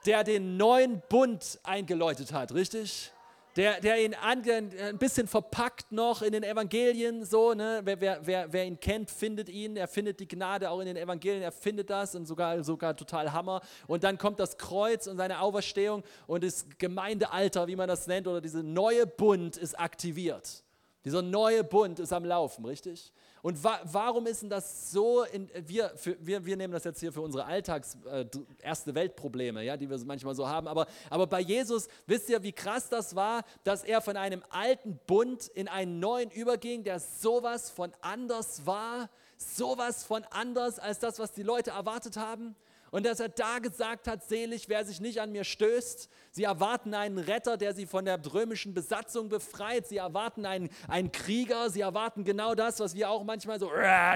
der 0.06 0.24
den 0.24 0.56
neuen 0.56 1.02
Bund 1.08 1.58
eingeläutet 1.62 2.32
hat, 2.32 2.52
richtig? 2.52 3.12
Der, 3.56 3.80
der 3.80 4.00
ihn 4.04 4.14
an, 4.14 4.44
ein 4.48 4.98
bisschen 4.98 5.26
verpackt 5.26 5.90
noch 5.90 6.22
in 6.22 6.30
den 6.30 6.44
Evangelien, 6.44 7.24
so, 7.24 7.52
ne? 7.52 7.80
wer, 7.82 8.00
wer, 8.00 8.20
wer, 8.24 8.52
wer 8.52 8.64
ihn 8.64 8.78
kennt, 8.78 9.10
findet 9.10 9.48
ihn, 9.48 9.76
er 9.76 9.88
findet 9.88 10.20
die 10.20 10.28
Gnade 10.28 10.70
auch 10.70 10.78
in 10.78 10.86
den 10.86 10.96
Evangelien, 10.96 11.42
er 11.42 11.50
findet 11.50 11.90
das 11.90 12.14
und 12.14 12.26
sogar, 12.26 12.62
sogar 12.62 12.96
total 12.96 13.32
Hammer. 13.32 13.60
Und 13.88 14.04
dann 14.04 14.18
kommt 14.18 14.38
das 14.38 14.56
Kreuz 14.56 15.08
und 15.08 15.16
seine 15.16 15.40
Auferstehung 15.40 16.04
und 16.28 16.44
das 16.44 16.64
Gemeindealter, 16.78 17.66
wie 17.66 17.74
man 17.74 17.88
das 17.88 18.06
nennt, 18.06 18.28
oder 18.28 18.40
dieser 18.40 18.62
neue 18.62 19.04
Bund 19.06 19.56
ist 19.56 19.78
aktiviert. 19.78 20.62
Dieser 21.04 21.22
neue 21.22 21.64
Bund 21.64 21.98
ist 21.98 22.12
am 22.12 22.24
Laufen, 22.24 22.64
richtig? 22.64 23.12
Und 23.42 23.62
wa 23.62 23.80
warum 23.84 24.26
ist 24.26 24.42
denn 24.42 24.50
das 24.50 24.90
so, 24.90 25.24
in, 25.24 25.50
wir, 25.66 25.92
für, 25.96 26.16
wir, 26.20 26.44
wir 26.44 26.56
nehmen 26.56 26.72
das 26.72 26.84
jetzt 26.84 27.00
hier 27.00 27.12
für 27.12 27.20
unsere 27.20 27.44
Alltags-, 27.44 27.96
äh, 28.10 28.26
erste 28.62 28.94
Weltprobleme, 28.94 29.62
ja, 29.62 29.76
die 29.76 29.88
wir 29.88 29.98
manchmal 30.04 30.34
so 30.34 30.48
haben, 30.48 30.68
aber, 30.68 30.86
aber 31.08 31.26
bei 31.26 31.40
Jesus, 31.40 31.88
wisst 32.06 32.28
ihr, 32.28 32.42
wie 32.42 32.52
krass 32.52 32.88
das 32.88 33.16
war, 33.16 33.44
dass 33.64 33.84
er 33.84 34.00
von 34.00 34.16
einem 34.16 34.42
alten 34.50 34.98
Bund 35.06 35.48
in 35.48 35.68
einen 35.68 36.00
neuen 36.00 36.30
überging, 36.30 36.84
der 36.84 37.00
sowas 37.00 37.70
von 37.70 37.92
anders 38.00 38.66
war, 38.66 39.08
sowas 39.36 40.04
von 40.04 40.24
anders 40.30 40.78
als 40.78 40.98
das, 40.98 41.18
was 41.18 41.32
die 41.32 41.42
Leute 41.42 41.70
erwartet 41.70 42.16
haben? 42.16 42.56
Und 42.90 43.06
dass 43.06 43.20
er 43.20 43.28
da 43.28 43.58
gesagt 43.58 44.08
hat, 44.08 44.24
selig, 44.24 44.68
wer 44.68 44.84
sich 44.84 45.00
nicht 45.00 45.20
an 45.20 45.32
mir 45.32 45.44
stößt. 45.44 46.08
Sie 46.32 46.44
erwarten 46.44 46.92
einen 46.94 47.18
Retter, 47.18 47.56
der 47.56 47.74
sie 47.74 47.86
von 47.86 48.04
der 48.04 48.20
römischen 48.32 48.74
Besatzung 48.74 49.28
befreit. 49.28 49.86
Sie 49.86 49.98
erwarten 49.98 50.44
einen, 50.44 50.70
einen 50.88 51.12
Krieger. 51.12 51.70
Sie 51.70 51.80
erwarten 51.80 52.24
genau 52.24 52.54
das, 52.54 52.80
was 52.80 52.94
wir 52.94 53.10
auch 53.10 53.24
manchmal 53.24 53.60
so, 53.60 53.70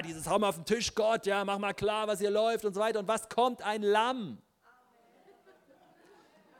dieses 0.04 0.28
Hau 0.28 0.36
auf 0.38 0.56
den 0.56 0.64
Tisch, 0.64 0.94
Gott, 0.94 1.26
ja, 1.26 1.44
mach 1.44 1.58
mal 1.58 1.72
klar, 1.72 2.08
was 2.08 2.18
hier 2.18 2.30
läuft 2.30 2.64
und 2.64 2.74
so 2.74 2.80
weiter. 2.80 2.98
Und 2.98 3.08
was 3.08 3.28
kommt? 3.28 3.62
Ein 3.62 3.82
Lamm. 3.82 4.38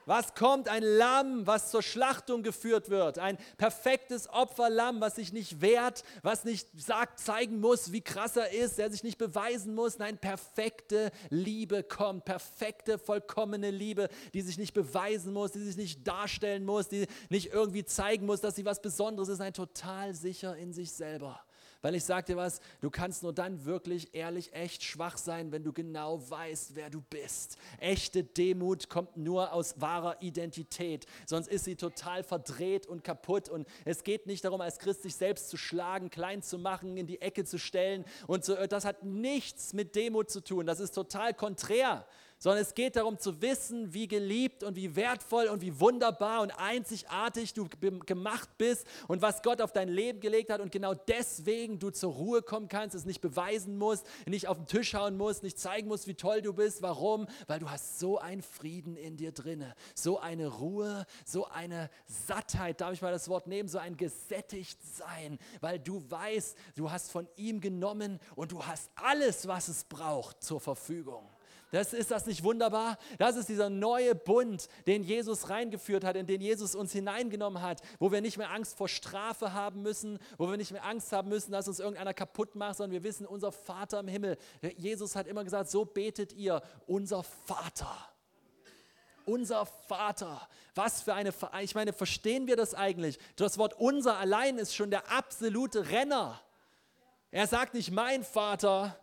Was 0.07 0.35
kommt? 0.35 0.69
Ein 0.69 0.83
Lamm, 0.83 1.47
was 1.47 1.71
zur 1.71 1.83
Schlachtung 1.83 2.43
geführt 2.43 2.91
wird. 2.91 3.19
Ein 3.19 3.39
perfektes 3.57 4.29
Opferlamm, 4.29 5.01
was 5.01 5.17
sich 5.17 5.33
nicht 5.33 5.61
wehrt, 5.61 6.05
was 6.23 6.45
nicht 6.45 6.69
sagt, 6.81 7.21
zeigen 7.21 7.61
muss, 7.61 7.93
wie 7.93 8.01
krass 8.01 8.37
er 8.37 8.53
ist, 8.53 8.79
der 8.79 8.91
sich 8.91 9.03
nicht 9.03 9.19
beweisen 9.19 9.75
muss. 9.75 9.99
Nein, 9.99 10.19
perfekte 10.19 11.11
Liebe 11.31 11.83
kommt. 11.83 12.25
Perfekte, 12.25 12.99
vollkommene 12.99 13.71
Liebe, 13.71 14.09
die 14.35 14.43
sich 14.43 14.59
nicht 14.59 14.75
beweisen 14.75 15.33
muss, 15.33 15.53
die 15.53 15.63
sich 15.63 15.77
nicht 15.77 16.07
darstellen 16.07 16.65
muss, 16.65 16.89
die 16.89 17.07
nicht 17.31 17.53
irgendwie 17.53 17.85
zeigen 17.85 18.27
muss, 18.27 18.41
dass 18.41 18.57
sie 18.57 18.65
was 18.65 18.83
Besonderes 18.83 19.29
ist. 19.29 19.39
Nein, 19.39 19.55
total 19.55 20.15
sicher 20.15 20.57
in 20.57 20.73
sich 20.73 20.93
selber. 20.93 21.41
Weil 21.85 21.97
ich 21.97 22.05
sage 22.05 22.33
dir 22.33 22.39
was, 22.39 22.63
du 22.81 22.89
kannst 22.89 23.23
nur 23.23 23.35
dann 23.35 23.67
wirklich 23.67 24.15
ehrlich, 24.15 24.55
echt 24.55 24.83
schwach 24.83 25.19
sein, 25.19 25.53
wenn 25.53 25.65
du 25.65 25.75
genau 25.75 26.19
weißt, 26.31 26.77
wer 26.77 26.89
du 26.89 27.03
bist. 27.03 27.59
Echte 27.79 28.25
Demut 28.25 28.89
kommt 28.89 29.19
nur 29.19 29.53
aus 29.53 29.79
wahrer 29.83 30.17
Identität, 30.23 31.05
sonst 31.27 31.47
ist 31.47 31.67
sie 31.67 31.77
total 31.77 32.23
verdreht 32.23 32.87
und 32.87 33.05
kaputt. 33.05 33.51
Und 33.51 33.69
es 33.85 34.03
geht 34.03 34.27
nicht 34.27 34.47
darum, 34.47 34.63
als 34.63 34.79
Christ 34.79 35.03
sich 35.03 35.15
selbst 35.15 35.51
zu 35.51 35.59
schlagen, 35.59 36.09
klein 36.09 36.41
zu 36.41 36.57
machen, 36.57 36.97
in 36.97 37.07
die 37.07 37.21
Ecke 37.21 37.45
zu 37.45 37.59
stellen. 37.59 38.07
Und 38.27 38.47
so, 38.47 38.55
das 38.67 38.87
hat 38.87 39.03
nichts 39.03 39.75
mit 39.75 39.95
Demut 39.95 40.31
zu 40.31 40.43
tun. 40.43 40.65
Das 40.65 40.81
ist 40.81 40.93
total 40.93 41.35
konträr 41.35 42.07
sondern 42.45 42.61
es 42.61 42.75
geht 42.75 42.97
darum 42.97 43.19
zu 43.19 43.41
wissen, 43.41 43.95
wie 43.95 44.07
geliebt 44.07 44.65
und 44.65 44.77
wie 44.77 44.95
wertvoll 44.97 45.47
und 45.47 45.63
wie 45.63 45.81
wunderbar 45.81 46.43
und 46.43 46.51
einzigartig 46.51 47.55
du 47.55 47.67
gemacht 48.05 48.51
bist 48.59 48.87
und 49.09 49.23
was 49.23 49.41
Gott 49.41 49.63
auf 49.63 49.73
dein 49.73 49.89
Leben 49.89 50.21
gelegt 50.21 50.51
hat 50.51 50.61
und 50.61 50.71
genau 50.71 50.93
deswegen 50.93 51.79
du 51.79 51.89
zur 51.89 52.13
Ruhe 52.13 52.43
kommen 52.43 52.69
kannst, 52.69 52.95
es 52.95 53.07
nicht 53.07 53.23
beweisen 53.23 53.79
musst, 53.79 54.05
nicht 54.27 54.47
auf 54.47 54.59
den 54.59 54.67
Tisch 54.67 54.93
hauen 54.93 55.17
musst, 55.17 55.43
nicht 55.43 55.59
zeigen 55.59 55.89
musst, 55.89 56.07
wie 56.07 56.17
toll 56.17 56.43
du 56.43 56.53
bist. 56.53 56.83
Warum? 56.83 57.29
Weil 57.47 57.61
du 57.61 57.71
hast 57.71 57.99
so 57.99 58.19
einen 58.19 58.43
Frieden 58.43 58.99
in 58.99 59.17
dir 59.17 59.33
drinne, 59.33 59.75
so 59.95 60.21
eine 60.21 60.49
Ruhe, 60.49 61.07
so 61.25 61.47
eine 61.47 61.89
Sattheit, 62.27 62.83
darf 62.83 62.93
ich 62.93 63.01
mal 63.01 63.11
das 63.11 63.31
Wort 63.31 63.47
nehmen, 63.47 63.71
so 63.71 63.79
ein 63.79 63.97
gesättigt 63.97 64.79
sein, 64.83 65.39
weil 65.63 65.79
du 65.79 66.05
weißt, 66.11 66.59
du 66.77 66.91
hast 66.91 67.11
von 67.11 67.27
ihm 67.37 67.63
genommen 67.63 68.21
und 68.37 68.53
du 68.53 68.67
hast 68.67 68.91
alles, 68.97 69.49
was 69.49 69.69
es 69.69 69.85
braucht 69.85 70.45
zur 70.45 70.61
Verfügung. 70.61 71.34
Das 71.75 71.93
ist 71.93 72.13
das 72.13 72.25
nicht 72.25 72.45
wunderbar? 72.45 72.99
Das 73.19 73.35
ist 73.35 73.49
dieser 73.49 73.69
neue 73.69 74.15
Bund, 74.15 74.69
den 74.87 75.03
Jesus 75.03 75.51
reingeführt 75.51 76.05
hat, 76.05 76.15
in 76.15 76.25
den 76.25 76.41
Jesus 76.41 76.77
uns 76.77 76.93
hineingenommen 76.93 77.61
hat, 77.61 77.81
wo 77.99 78.13
wir 78.13 78.21
nicht 78.21 78.39
mehr 78.39 78.53
Angst 78.53 78.79
vor 78.79 78.87
Strafe 78.89 79.55
haben 79.55 79.83
müssen, 79.83 80.21
wo 80.39 80.49
wir 80.49 80.57
nicht 80.57 80.71
mehr 80.71 80.85
Angst 80.85 81.11
haben 81.11 81.29
müssen, 81.29 81.51
dass 81.51 81.67
uns 81.67 81.81
irgendeiner 81.81 82.15
kaputt 82.15 82.55
macht, 82.55 82.77
sondern 82.77 82.93
wir 82.93 83.03
wissen, 83.03 83.27
unser 83.27 83.51
Vater 83.51 83.99
im 83.99 84.07
Himmel. 84.07 84.39
Jesus 84.77 85.17
hat 85.17 85.27
immer 85.27 85.43
gesagt, 85.43 85.69
so 85.69 85.85
betet 85.85 86.33
ihr, 86.35 86.63
unser 86.87 87.25
Vater. 87.25 88.09
Unser 89.27 89.67
Vater. 89.67 90.49
Was 90.77 91.03
für 91.03 91.15
eine, 91.15 91.35
ich 91.61 91.75
meine, 91.75 91.93
verstehen 91.93 92.47
wir 92.47 92.55
das 92.55 92.75
eigentlich? 92.75 93.19
Das 93.35 93.59
Wort 93.59 93.75
unser 93.81 94.17
allein 94.19 94.59
ist 94.59 94.77
schon 94.77 94.91
der 94.91 95.11
absolute 95.11 95.91
Renner. 95.91 96.41
Er 97.33 97.49
sagt 97.49 97.75
nicht 97.75 97.91
mein 97.91 98.23
Vater, 98.23 98.97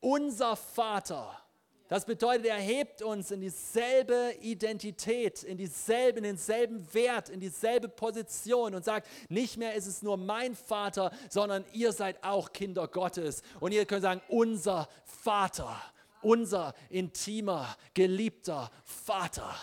unser 0.00 0.56
Vater. 0.56 1.43
Das 1.88 2.06
bedeutet, 2.06 2.46
er 2.46 2.56
hebt 2.56 3.02
uns 3.02 3.30
in 3.30 3.42
dieselbe 3.42 4.34
Identität, 4.40 5.42
in, 5.42 5.58
dieselbe, 5.58 6.18
in 6.18 6.24
denselben 6.24 6.94
Wert, 6.94 7.28
in 7.28 7.40
dieselbe 7.40 7.88
Position 7.88 8.74
und 8.74 8.84
sagt, 8.86 9.06
nicht 9.28 9.58
mehr 9.58 9.74
ist 9.74 9.86
es 9.86 10.02
nur 10.02 10.16
mein 10.16 10.54
Vater, 10.54 11.10
sondern 11.28 11.64
ihr 11.72 11.92
seid 11.92 12.24
auch 12.24 12.52
Kinder 12.52 12.88
Gottes. 12.88 13.42
Und 13.60 13.72
ihr 13.72 13.84
könnt 13.84 14.02
sagen, 14.02 14.22
unser 14.28 14.88
Vater, 15.04 15.78
unser 16.22 16.74
intimer, 16.88 17.76
geliebter 17.92 18.70
Vater. 18.84 19.54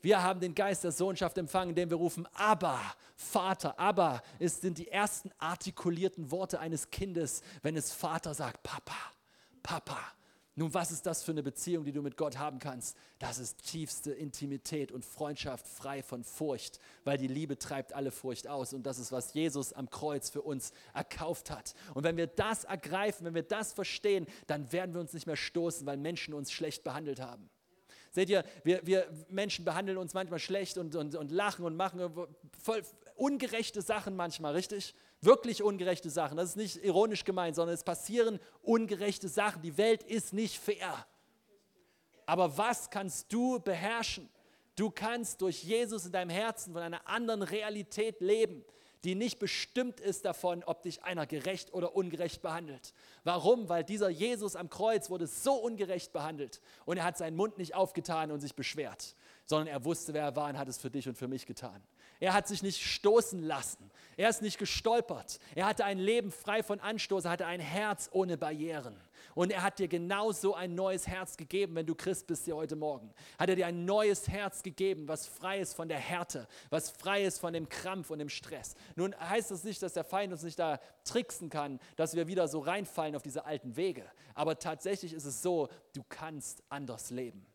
Wir 0.00 0.20
haben 0.22 0.40
den 0.40 0.56
Geist 0.56 0.82
der 0.82 0.92
Sohnschaft 0.92 1.38
empfangen, 1.38 1.70
indem 1.70 1.90
wir 1.90 1.96
rufen, 1.96 2.26
Abba, 2.34 2.80
Vater. 3.14 3.78
Abba 3.78 4.20
ist, 4.40 4.62
sind 4.62 4.78
die 4.78 4.88
ersten 4.88 5.30
artikulierten 5.38 6.32
Worte 6.32 6.58
eines 6.58 6.90
Kindes, 6.90 7.42
wenn 7.62 7.76
es 7.76 7.92
Vater 7.92 8.34
sagt, 8.34 8.64
Papa, 8.64 8.96
Papa. 9.62 9.98
Nun, 10.58 10.74
was 10.74 10.90
ist 10.90 11.06
das 11.06 11.22
für 11.22 11.30
eine 11.30 11.44
Beziehung, 11.44 11.84
die 11.84 11.92
du 11.92 12.02
mit 12.02 12.16
Gott 12.16 12.36
haben 12.36 12.58
kannst? 12.58 12.96
Das 13.20 13.38
ist 13.38 13.62
tiefste 13.62 14.10
Intimität 14.10 14.90
und 14.90 15.04
Freundschaft 15.04 15.68
frei 15.68 16.02
von 16.02 16.24
Furcht, 16.24 16.80
weil 17.04 17.16
die 17.16 17.28
Liebe 17.28 17.60
treibt 17.60 17.92
alle 17.92 18.10
Furcht 18.10 18.48
aus. 18.48 18.72
Und 18.72 18.82
das 18.84 18.98
ist, 18.98 19.12
was 19.12 19.34
Jesus 19.34 19.72
am 19.72 19.88
Kreuz 19.88 20.30
für 20.30 20.42
uns 20.42 20.72
erkauft 20.94 21.52
hat. 21.52 21.76
Und 21.94 22.02
wenn 22.02 22.16
wir 22.16 22.26
das 22.26 22.64
ergreifen, 22.64 23.24
wenn 23.24 23.36
wir 23.36 23.44
das 23.44 23.72
verstehen, 23.72 24.26
dann 24.48 24.72
werden 24.72 24.94
wir 24.94 25.00
uns 25.00 25.12
nicht 25.12 25.28
mehr 25.28 25.36
stoßen, 25.36 25.86
weil 25.86 25.96
Menschen 25.96 26.34
uns 26.34 26.50
schlecht 26.50 26.82
behandelt 26.82 27.20
haben. 27.20 27.48
Seht 28.10 28.28
ihr, 28.28 28.42
wir, 28.64 28.84
wir 28.84 29.08
Menschen 29.28 29.64
behandeln 29.64 29.96
uns 29.96 30.12
manchmal 30.12 30.40
schlecht 30.40 30.76
und, 30.76 30.96
und, 30.96 31.14
und 31.14 31.30
lachen 31.30 31.64
und 31.64 31.76
machen 31.76 32.00
voll 32.60 32.82
ungerechte 33.14 33.80
Sachen 33.80 34.16
manchmal, 34.16 34.54
richtig? 34.54 34.96
Wirklich 35.20 35.62
ungerechte 35.62 36.10
Sachen. 36.10 36.36
Das 36.36 36.50
ist 36.50 36.56
nicht 36.56 36.84
ironisch 36.84 37.24
gemeint, 37.24 37.56
sondern 37.56 37.74
es 37.74 37.84
passieren 37.84 38.38
ungerechte 38.62 39.28
Sachen. 39.28 39.62
Die 39.62 39.76
Welt 39.76 40.02
ist 40.02 40.32
nicht 40.32 40.58
fair. 40.58 41.06
Aber 42.26 42.58
was 42.58 42.90
kannst 42.90 43.32
du 43.32 43.58
beherrschen? 43.58 44.28
Du 44.76 44.90
kannst 44.90 45.40
durch 45.40 45.64
Jesus 45.64 46.06
in 46.06 46.12
deinem 46.12 46.30
Herzen 46.30 46.72
von 46.72 46.82
einer 46.82 47.08
anderen 47.08 47.42
Realität 47.42 48.20
leben, 48.20 48.64
die 49.04 49.14
nicht 49.14 49.38
bestimmt 49.38 50.00
ist 50.00 50.24
davon, 50.24 50.62
ob 50.64 50.82
dich 50.82 51.02
einer 51.04 51.26
gerecht 51.26 51.72
oder 51.72 51.96
ungerecht 51.96 52.42
behandelt. 52.42 52.92
Warum? 53.24 53.68
Weil 53.68 53.84
dieser 53.84 54.08
Jesus 54.08 54.56
am 54.56 54.70
Kreuz 54.70 55.08
wurde 55.08 55.26
so 55.26 55.54
ungerecht 55.54 56.12
behandelt 56.12 56.60
und 56.84 56.98
er 56.98 57.04
hat 57.04 57.16
seinen 57.16 57.36
Mund 57.36 57.58
nicht 57.58 57.74
aufgetan 57.74 58.30
und 58.30 58.40
sich 58.40 58.54
beschwert, 58.54 59.14
sondern 59.46 59.68
er 59.68 59.84
wusste, 59.84 60.14
wer 60.14 60.22
er 60.22 60.36
war 60.36 60.48
und 60.48 60.58
hat 60.58 60.68
es 60.68 60.78
für 60.78 60.90
dich 60.90 61.08
und 61.08 61.16
für 61.16 61.28
mich 61.28 61.46
getan. 61.46 61.82
Er 62.20 62.32
hat 62.34 62.48
sich 62.48 62.62
nicht 62.62 62.82
stoßen 62.82 63.42
lassen. 63.42 63.90
Er 64.16 64.28
ist 64.28 64.42
nicht 64.42 64.58
gestolpert. 64.58 65.38
Er 65.54 65.66
hatte 65.66 65.84
ein 65.84 65.98
Leben 65.98 66.32
frei 66.32 66.64
von 66.64 66.80
Anstoß. 66.80 67.24
Er 67.24 67.30
hatte 67.30 67.46
ein 67.46 67.60
Herz 67.60 68.08
ohne 68.12 68.36
Barrieren. 68.36 68.96
Und 69.36 69.52
er 69.52 69.62
hat 69.62 69.78
dir 69.78 69.86
genauso 69.86 70.54
ein 70.54 70.74
neues 70.74 71.06
Herz 71.06 71.36
gegeben, 71.36 71.76
wenn 71.76 71.86
du 71.86 71.94
Christ 71.94 72.26
bist 72.26 72.44
hier 72.44 72.56
heute 72.56 72.74
Morgen. 72.74 73.14
Hat 73.38 73.48
er 73.48 73.54
dir 73.54 73.68
ein 73.68 73.84
neues 73.84 74.26
Herz 74.26 74.64
gegeben, 74.64 75.06
was 75.06 75.28
frei 75.28 75.60
ist 75.60 75.74
von 75.74 75.88
der 75.88 75.98
Härte, 75.98 76.48
was 76.70 76.90
frei 76.90 77.24
ist 77.24 77.38
von 77.38 77.52
dem 77.52 77.68
Krampf 77.68 78.10
und 78.10 78.18
dem 78.18 78.28
Stress. 78.28 78.74
Nun 78.96 79.14
heißt 79.20 79.52
das 79.52 79.62
nicht, 79.62 79.80
dass 79.80 79.92
der 79.92 80.02
Feind 80.02 80.32
uns 80.32 80.42
nicht 80.42 80.58
da 80.58 80.80
tricksen 81.04 81.50
kann, 81.50 81.78
dass 81.94 82.16
wir 82.16 82.26
wieder 82.26 82.48
so 82.48 82.58
reinfallen 82.58 83.14
auf 83.14 83.22
diese 83.22 83.44
alten 83.44 83.76
Wege. 83.76 84.04
Aber 84.34 84.58
tatsächlich 84.58 85.12
ist 85.12 85.24
es 85.24 85.40
so, 85.40 85.68
du 85.94 86.02
kannst 86.08 86.64
anders 86.68 87.10
leben. 87.10 87.46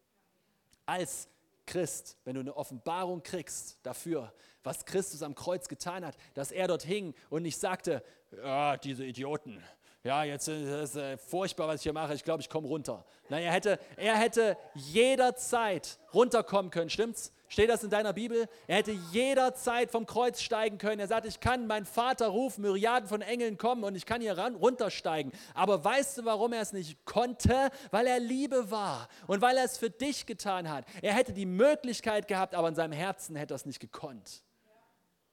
Als 0.86 1.28
Christ, 1.66 2.18
wenn 2.24 2.36
du 2.36 2.42
eine 2.42 2.56
Offenbarung 2.56 3.24
kriegst 3.24 3.78
dafür, 3.84 4.34
was 4.64 4.86
Christus 4.86 5.24
am 5.24 5.36
Kreuz 5.36 5.68
getan 5.68 6.06
hat, 6.06 6.16
dass 6.34 6.52
er 6.52 6.68
dort 6.68 6.84
hing 6.84 7.14
und 7.30 7.44
nicht 7.44 7.58
sagte, 7.58 8.04
ja, 8.44 8.78
diese 8.78 9.06
Idioten, 9.06 9.62
ja, 10.06 10.26
jetzt 10.26 10.50
ist 10.50 10.68
es 10.68 10.96
äh, 10.98 11.18
furchtbar, 11.18 11.70
was 11.70 11.76
ich 11.78 11.84
hier 11.84 11.94
mache, 11.94 12.14
ich 12.14 12.26
glaube, 12.26 12.42
ich 12.42 12.50
komme 12.50 12.68
runter. 12.68 13.06
Nein, 13.30 13.44
er 13.44 13.54
hätte, 13.54 13.80
er 13.96 14.18
hätte 14.18 14.58
jederzeit 14.76 15.98
runterkommen 16.14 16.72
können, 16.72 16.90
stimmt's? 16.90 17.32
Steht 17.48 17.70
das 17.70 17.84
in 17.86 17.90
deiner 17.90 18.12
Bibel? 18.12 18.50
Er 18.68 18.78
hätte 18.78 18.92
jederzeit 19.12 19.92
vom 19.92 20.06
Kreuz 20.06 20.42
steigen 20.42 20.78
können. 20.78 21.00
Er 21.00 21.08
sagt, 21.08 21.26
ich 21.28 21.40
kann 21.40 21.68
meinen 21.68 21.86
Vater 21.86 22.28
rufen, 22.28 22.64
Myriaden 22.64 23.08
von 23.08 23.22
Engeln 23.22 23.58
kommen 23.58 23.84
und 23.84 23.96
ich 23.96 24.06
kann 24.06 24.20
hier 24.20 24.38
ran, 24.38 24.56
runtersteigen. 24.56 25.32
Aber 25.54 25.82
weißt 25.86 26.18
du, 26.18 26.26
warum 26.26 26.52
er 26.52 26.62
es 26.62 26.74
nicht 26.74 27.06
konnte? 27.06 27.70
Weil 27.92 28.08
er 28.08 28.20
Liebe 28.20 28.72
war 28.72 29.08
und 29.28 29.42
weil 29.42 29.56
er 29.56 29.64
es 29.64 29.78
für 29.78 29.92
dich 29.92 30.26
getan 30.26 30.70
hat. 30.70 30.86
Er 31.02 31.14
hätte 31.14 31.32
die 31.32 31.46
Möglichkeit 31.46 32.28
gehabt, 32.28 32.56
aber 32.56 32.68
in 32.68 32.76
seinem 32.76 32.94
Herzen 32.94 33.36
hätte 33.36 33.54
er 33.54 33.58
es 33.58 33.68
nicht 33.68 33.80
gekonnt. 33.80 34.44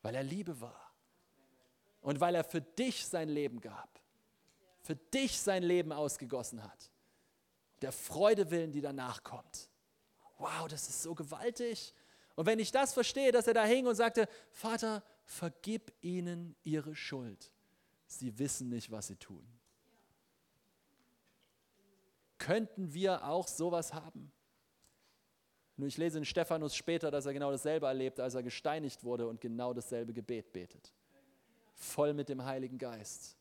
Weil 0.03 0.14
er 0.14 0.22
Liebe 0.22 0.61
war. 0.61 0.92
Und 2.01 2.20
weil 2.20 2.34
er 2.34 2.44
für 2.44 2.61
dich 2.61 3.07
sein 3.07 3.28
Leben 3.28 3.61
gab. 3.61 4.01
Für 4.80 4.96
dich 4.96 5.38
sein 5.38 5.62
Leben 5.62 5.92
ausgegossen 5.92 6.62
hat. 6.62 6.90
Der 7.82 7.92
Freude 7.92 8.51
willen, 8.51 8.72
die 8.72 8.80
danach 8.80 9.22
kommt. 9.22 9.68
Wow, 10.38 10.68
das 10.68 10.88
ist 10.88 11.03
so 11.03 11.14
gewaltig. 11.14 11.94
Und 12.34 12.46
wenn 12.46 12.59
ich 12.59 12.72
das 12.72 12.94
verstehe, 12.94 13.32
dass 13.32 13.46
er 13.46 13.55
da 13.55 13.64
hing 13.64 13.86
und 13.86 13.94
sagte, 13.94 14.28
Vater, 14.51 15.03
vergib 15.24 15.92
ihnen 16.01 16.57
ihre 16.64 16.94
Schuld. 16.96 17.53
Sie 18.07 18.38
wissen 18.38 18.68
nicht, 18.70 18.90
was 18.90 19.09
sie 19.09 19.16
tun. 19.16 19.46
Könnten 22.38 22.94
wir 22.94 23.26
auch 23.26 23.46
sowas 23.46 23.92
haben? 23.92 24.32
Nur 25.81 25.89
ich 25.89 25.97
lese 25.97 26.18
in 26.18 26.24
Stephanus 26.24 26.76
später, 26.76 27.11
dass 27.11 27.26
er 27.26 27.33
genau 27.33 27.51
dasselbe 27.51 27.87
erlebt, 27.87 28.20
als 28.20 28.35
er 28.35 28.43
gesteinigt 28.43 29.03
wurde 29.03 29.26
und 29.26 29.41
genau 29.41 29.74
dasselbe 29.74 30.12
Gebet 30.12 30.53
betet. 30.53 30.93
Voll 31.74 32.14
mit 32.14 32.28
dem 32.28 32.45
Heiligen 32.45 32.78
Geist, 32.78 33.37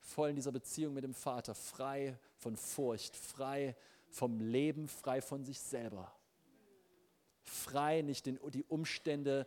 voll 0.00 0.30
in 0.30 0.36
dieser 0.36 0.52
Beziehung 0.52 0.92
mit 0.92 1.04
dem 1.04 1.14
Vater, 1.14 1.54
frei 1.54 2.18
von 2.36 2.56
Furcht, 2.56 3.16
frei 3.16 3.74
vom 4.08 4.40
Leben, 4.40 4.88
frei 4.88 5.22
von 5.22 5.44
sich 5.44 5.60
selber 5.60 6.12
frei, 7.46 8.02
nicht 8.02 8.26
den, 8.26 8.38
die 8.52 8.64
Umstände 8.64 9.46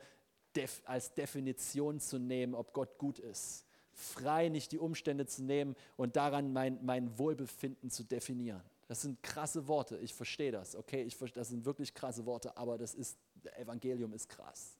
def, 0.55 0.81
als 0.85 1.13
Definition 1.13 1.99
zu 1.99 2.17
nehmen, 2.17 2.55
ob 2.55 2.73
Gott 2.73 2.97
gut 2.97 3.19
ist. 3.19 3.65
Frei, 3.93 4.49
nicht 4.49 4.71
die 4.71 4.79
Umstände 4.79 5.25
zu 5.25 5.43
nehmen 5.43 5.75
und 5.97 6.15
daran 6.15 6.53
mein, 6.53 6.83
mein 6.83 7.17
Wohlbefinden 7.19 7.89
zu 7.89 8.03
definieren. 8.03 8.61
Das 8.89 9.03
sind 9.03 9.21
krasse 9.21 9.67
Worte, 9.67 9.99
ich 9.99 10.15
verstehe 10.15 10.51
das, 10.51 10.75
okay, 10.75 11.03
ich, 11.03 11.15
das 11.33 11.49
sind 11.49 11.63
wirklich 11.63 11.93
krasse 11.93 12.25
Worte, 12.25 12.57
aber 12.57 12.79
das 12.79 12.95
ist, 12.95 13.19
Evangelium 13.55 14.13
ist 14.13 14.27
krass. 14.27 14.79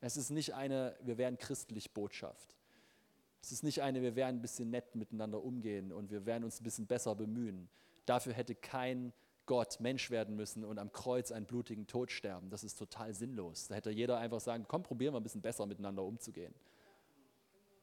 Es 0.00 0.16
ist 0.16 0.30
nicht 0.30 0.52
eine, 0.52 0.96
wir 1.00 1.16
werden 1.16 1.38
christlich 1.38 1.94
Botschaft. 1.94 2.56
Es 3.40 3.52
ist 3.52 3.62
nicht 3.62 3.82
eine, 3.82 4.02
wir 4.02 4.16
werden 4.16 4.38
ein 4.38 4.42
bisschen 4.42 4.70
nett 4.70 4.96
miteinander 4.96 5.44
umgehen 5.44 5.92
und 5.92 6.10
wir 6.10 6.26
werden 6.26 6.42
uns 6.42 6.60
ein 6.60 6.64
bisschen 6.64 6.88
besser 6.88 7.14
bemühen. 7.14 7.68
Dafür 8.04 8.32
hätte 8.32 8.56
kein 8.56 9.12
Gott 9.46 9.78
Mensch 9.78 10.10
werden 10.10 10.34
müssen 10.34 10.64
und 10.64 10.80
am 10.80 10.90
Kreuz 10.90 11.30
einen 11.30 11.46
blutigen 11.46 11.86
Tod 11.86 12.10
sterben. 12.10 12.50
Das 12.50 12.64
ist 12.64 12.76
total 12.76 13.14
sinnlos. 13.14 13.68
Da 13.68 13.76
hätte 13.76 13.90
jeder 13.90 14.18
einfach 14.18 14.40
sagen, 14.40 14.64
komm, 14.66 14.82
probieren 14.82 15.14
wir 15.14 15.20
ein 15.20 15.22
bisschen 15.22 15.40
besser 15.40 15.66
miteinander 15.66 16.02
umzugehen. 16.02 16.52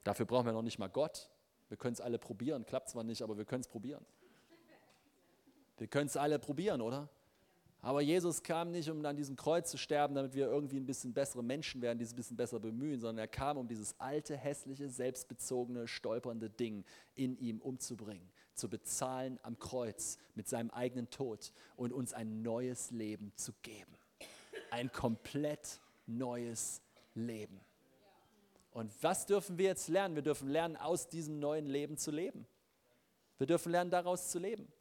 Dafür 0.03 0.25
brauchen 0.25 0.45
wir 0.45 0.51
noch 0.51 0.61
nicht 0.61 0.77
mal 0.77 0.89
Gott. 0.89 1.29
Wir 1.69 1.77
können 1.77 1.93
es 1.93 2.01
alle 2.01 2.19
probieren, 2.19 2.65
klappt 2.65 2.89
zwar 2.89 3.05
nicht, 3.05 3.21
aber 3.21 3.37
wir 3.37 3.45
können 3.45 3.61
es 3.61 3.69
probieren. 3.69 4.05
Wir 5.83 5.89
können 5.89 6.07
es 6.07 6.15
alle 6.15 6.39
probieren, 6.39 6.79
oder? 6.79 7.09
Aber 7.81 7.99
Jesus 7.99 8.41
kam 8.41 8.71
nicht, 8.71 8.89
um 8.89 9.05
an 9.05 9.17
diesem 9.17 9.35
Kreuz 9.35 9.69
zu 9.69 9.77
sterben, 9.77 10.15
damit 10.15 10.33
wir 10.33 10.45
irgendwie 10.45 10.77
ein 10.77 10.85
bisschen 10.85 11.13
bessere 11.13 11.43
Menschen 11.43 11.81
werden, 11.81 11.97
die 11.97 12.05
es 12.05 12.13
ein 12.13 12.15
bisschen 12.15 12.37
besser 12.37 12.61
bemühen, 12.61 13.01
sondern 13.01 13.17
er 13.17 13.27
kam, 13.27 13.57
um 13.57 13.67
dieses 13.67 13.99
alte, 13.99 14.37
hässliche, 14.37 14.87
selbstbezogene, 14.87 15.89
stolpernde 15.89 16.49
Ding 16.49 16.85
in 17.15 17.37
ihm 17.37 17.59
umzubringen 17.59 18.31
zu 18.53 18.69
bezahlen 18.69 19.37
am 19.43 19.59
Kreuz 19.59 20.19
mit 20.35 20.47
seinem 20.47 20.71
eigenen 20.71 21.09
Tod 21.09 21.51
und 21.75 21.91
uns 21.91 22.13
ein 22.13 22.41
neues 22.41 22.91
Leben 22.91 23.33
zu 23.35 23.51
geben. 23.61 23.97
Ein 24.71 24.89
komplett 24.89 25.81
neues 26.05 26.81
Leben. 27.13 27.59
Und 28.71 28.89
was 29.03 29.25
dürfen 29.25 29.57
wir 29.57 29.65
jetzt 29.65 29.89
lernen? 29.89 30.15
Wir 30.15 30.23
dürfen 30.23 30.47
lernen, 30.47 30.77
aus 30.77 31.09
diesem 31.09 31.39
neuen 31.39 31.65
Leben 31.65 31.97
zu 31.97 32.09
leben. 32.09 32.47
Wir 33.37 33.47
dürfen 33.47 33.73
lernen, 33.73 33.91
daraus 33.91 34.29
zu 34.29 34.39
leben. 34.39 34.71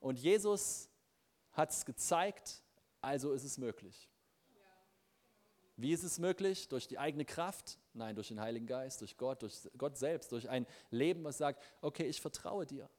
Und 0.00 0.18
Jesus 0.18 0.88
hat 1.52 1.70
es 1.70 1.84
gezeigt, 1.84 2.62
also 3.00 3.32
ist 3.32 3.44
es 3.44 3.58
möglich. 3.58 4.08
Wie 5.76 5.92
ist 5.92 6.02
es 6.02 6.18
möglich? 6.18 6.68
Durch 6.68 6.88
die 6.88 6.98
eigene 6.98 7.24
Kraft? 7.24 7.78
Nein, 7.94 8.14
durch 8.14 8.28
den 8.28 8.40
Heiligen 8.40 8.66
Geist, 8.66 9.00
durch 9.00 9.16
Gott, 9.16 9.42
durch 9.42 9.68
Gott 9.78 9.96
selbst, 9.96 10.32
durch 10.32 10.48
ein 10.48 10.66
Leben, 10.90 11.24
was 11.24 11.38
sagt, 11.38 11.62
okay, 11.80 12.04
ich 12.06 12.20
vertraue 12.20 12.66
dir. 12.66 12.90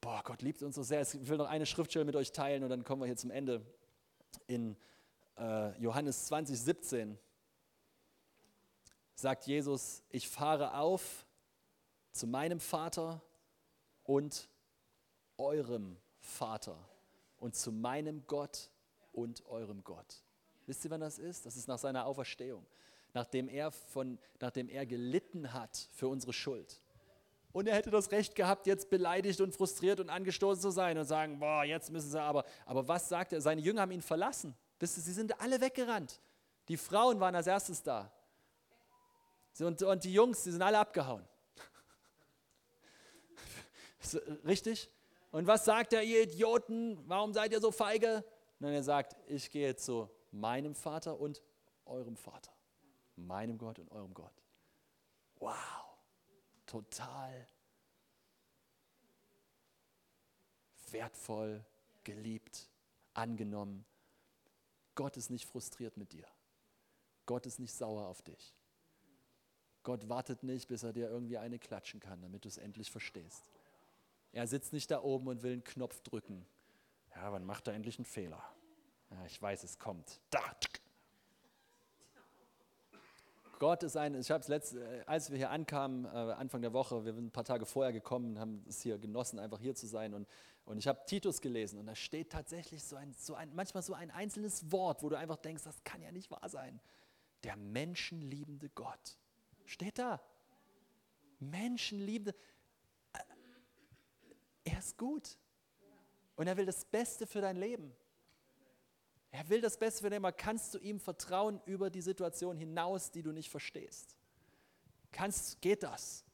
Boah, 0.00 0.22
Gott 0.22 0.42
liebt 0.42 0.62
uns 0.62 0.76
so 0.76 0.84
sehr. 0.84 1.02
Ich 1.02 1.28
will 1.28 1.36
noch 1.36 1.48
eine 1.48 1.66
Schriftstelle 1.66 2.04
mit 2.04 2.14
euch 2.14 2.30
teilen 2.30 2.62
und 2.62 2.70
dann 2.70 2.84
kommen 2.84 3.02
wir 3.02 3.06
hier 3.06 3.16
zum 3.16 3.32
Ende. 3.32 3.66
In 4.46 4.76
äh, 5.36 5.76
Johannes 5.80 6.26
20, 6.26 6.60
17 6.60 7.18
sagt 9.16 9.46
Jesus, 9.46 10.04
ich 10.10 10.28
fahre 10.28 10.74
auf 10.74 11.26
zu 12.12 12.26
meinem 12.26 12.60
Vater 12.60 13.20
und 14.04 14.48
eurem 15.38 15.96
Vater 16.20 16.78
und 17.38 17.54
zu 17.54 17.72
meinem 17.72 18.26
Gott 18.26 18.70
und 19.12 19.44
eurem 19.46 19.84
Gott. 19.84 20.22
Wisst 20.66 20.84
ihr, 20.84 20.90
wann 20.90 21.00
das 21.00 21.18
ist? 21.18 21.46
Das 21.46 21.56
ist 21.56 21.68
nach 21.68 21.78
seiner 21.78 22.06
Auferstehung, 22.06 22.66
nachdem 23.14 23.48
er, 23.48 23.70
von, 23.70 24.18
nachdem 24.40 24.68
er 24.68 24.84
gelitten 24.84 25.52
hat 25.52 25.88
für 25.92 26.08
unsere 26.08 26.32
Schuld. 26.32 26.80
Und 27.52 27.68
er 27.68 27.76
hätte 27.76 27.90
das 27.90 28.10
Recht 28.10 28.34
gehabt, 28.34 28.66
jetzt 28.66 28.90
beleidigt 28.90 29.40
und 29.40 29.54
frustriert 29.54 30.00
und 30.00 30.10
angestoßen 30.10 30.60
zu 30.60 30.70
sein 30.70 30.98
und 30.98 31.06
sagen, 31.06 31.38
boah, 31.38 31.64
jetzt 31.64 31.90
müssen 31.90 32.10
sie 32.10 32.20
aber. 32.20 32.44
Aber 32.66 32.86
was 32.86 33.08
sagt 33.08 33.32
er? 33.32 33.40
Seine 33.40 33.62
Jünger 33.62 33.82
haben 33.82 33.92
ihn 33.92 34.02
verlassen. 34.02 34.54
Wisst 34.78 34.98
ihr, 34.98 35.02
sie 35.02 35.14
sind 35.14 35.40
alle 35.40 35.60
weggerannt. 35.60 36.20
Die 36.68 36.76
Frauen 36.76 37.18
waren 37.18 37.34
als 37.34 37.46
erstes 37.46 37.82
da. 37.82 38.12
Und, 39.58 39.82
und 39.82 40.04
die 40.04 40.12
Jungs, 40.12 40.42
die 40.42 40.50
sind 40.50 40.60
alle 40.60 40.78
abgehauen. 40.78 41.26
Richtig? 44.44 44.90
Und 45.30 45.46
was 45.46 45.64
sagt 45.64 45.92
er, 45.92 46.02
ihr 46.02 46.22
Idioten? 46.22 46.98
Warum 47.08 47.32
seid 47.32 47.52
ihr 47.52 47.60
so 47.60 47.70
feige? 47.70 48.24
Und 48.60 48.68
er 48.68 48.82
sagt, 48.82 49.16
ich 49.26 49.50
gehe 49.50 49.76
zu 49.76 50.08
meinem 50.30 50.74
Vater 50.74 51.18
und 51.18 51.42
eurem 51.84 52.16
Vater. 52.16 52.52
Meinem 53.16 53.58
Gott 53.58 53.78
und 53.78 53.90
eurem 53.90 54.14
Gott. 54.14 54.42
Wow. 55.38 55.54
Total 56.66 57.46
wertvoll, 60.92 61.64
geliebt, 62.04 62.70
angenommen. 63.14 63.84
Gott 64.94 65.16
ist 65.16 65.30
nicht 65.30 65.46
frustriert 65.46 65.96
mit 65.96 66.12
dir. 66.12 66.26
Gott 67.26 67.46
ist 67.46 67.58
nicht 67.58 67.74
sauer 67.74 68.06
auf 68.06 68.22
dich. 68.22 68.54
Gott 69.82 70.08
wartet 70.08 70.42
nicht, 70.42 70.68
bis 70.68 70.82
er 70.82 70.92
dir 70.92 71.08
irgendwie 71.08 71.38
eine 71.38 71.58
klatschen 71.58 72.00
kann, 72.00 72.22
damit 72.22 72.44
du 72.44 72.48
es 72.48 72.58
endlich 72.58 72.90
verstehst. 72.90 73.50
Er 74.36 74.46
sitzt 74.46 74.74
nicht 74.74 74.90
da 74.90 75.02
oben 75.02 75.28
und 75.28 75.42
will 75.42 75.54
einen 75.54 75.64
Knopf 75.64 76.02
drücken. 76.02 76.44
Ja, 77.14 77.32
wann 77.32 77.46
macht 77.46 77.68
er 77.68 77.72
endlich 77.72 77.96
einen 77.98 78.04
Fehler? 78.04 78.44
Ja, 79.10 79.24
ich 79.24 79.40
weiß, 79.40 79.64
es 79.64 79.78
kommt. 79.78 80.20
Da. 80.28 80.42
Gott 83.58 83.82
ist 83.82 83.96
ein, 83.96 84.14
ich 84.14 84.30
habe 84.30 84.42
es 84.42 84.48
letzte, 84.48 84.84
äh, 84.84 85.04
als 85.06 85.30
wir 85.30 85.38
hier 85.38 85.48
ankamen, 85.48 86.04
äh, 86.04 86.08
Anfang 86.08 86.60
der 86.60 86.74
Woche, 86.74 87.06
wir 87.06 87.14
sind 87.14 87.28
ein 87.28 87.30
paar 87.30 87.46
Tage 87.46 87.64
vorher 87.64 87.94
gekommen, 87.94 88.38
haben 88.38 88.62
es 88.68 88.82
hier 88.82 88.98
genossen, 88.98 89.38
einfach 89.38 89.58
hier 89.58 89.74
zu 89.74 89.86
sein. 89.86 90.12
Und, 90.12 90.28
und 90.66 90.76
ich 90.76 90.86
habe 90.86 91.00
Titus 91.06 91.40
gelesen 91.40 91.78
und 91.78 91.86
da 91.86 91.94
steht 91.94 92.30
tatsächlich 92.30 92.84
so 92.84 92.96
ein, 92.96 93.14
so 93.14 93.34
ein, 93.34 93.54
manchmal 93.54 93.82
so 93.82 93.94
ein 93.94 94.10
einzelnes 94.10 94.70
Wort, 94.70 95.02
wo 95.02 95.08
du 95.08 95.16
einfach 95.16 95.38
denkst, 95.38 95.64
das 95.64 95.82
kann 95.82 96.02
ja 96.02 96.12
nicht 96.12 96.30
wahr 96.30 96.46
sein. 96.50 96.78
Der 97.42 97.56
menschenliebende 97.56 98.68
Gott. 98.68 99.16
Steht 99.64 99.98
da. 99.98 100.20
Menschenliebende. 101.40 102.34
Er 104.66 104.80
ist 104.80 104.98
gut. 104.98 105.38
Und 106.34 106.48
er 106.48 106.56
will 106.56 106.66
das 106.66 106.84
Beste 106.84 107.26
für 107.26 107.40
dein 107.40 107.56
Leben. 107.56 107.94
Er 109.30 109.48
will 109.48 109.60
das 109.60 109.78
Beste 109.78 110.02
für 110.02 110.10
dein 110.10 110.22
Leben. 110.22 110.36
Kannst 110.36 110.74
du 110.74 110.78
ihm 110.78 111.00
vertrauen 111.00 111.60
über 111.64 111.88
die 111.88 112.02
Situation 112.02 112.56
hinaus, 112.56 113.10
die 113.10 113.22
du 113.22 113.32
nicht 113.32 113.48
verstehst? 113.48 114.16
Kannst, 115.12 115.62
geht 115.62 115.82
das? 115.82 116.24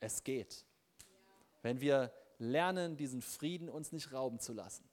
Es 0.00 0.22
geht. 0.24 0.66
Wenn 1.62 1.80
wir 1.80 2.12
lernen, 2.38 2.96
diesen 2.96 3.22
Frieden 3.22 3.68
uns 3.68 3.92
nicht 3.92 4.12
rauben 4.12 4.40
zu 4.40 4.52
lassen. 4.52 4.84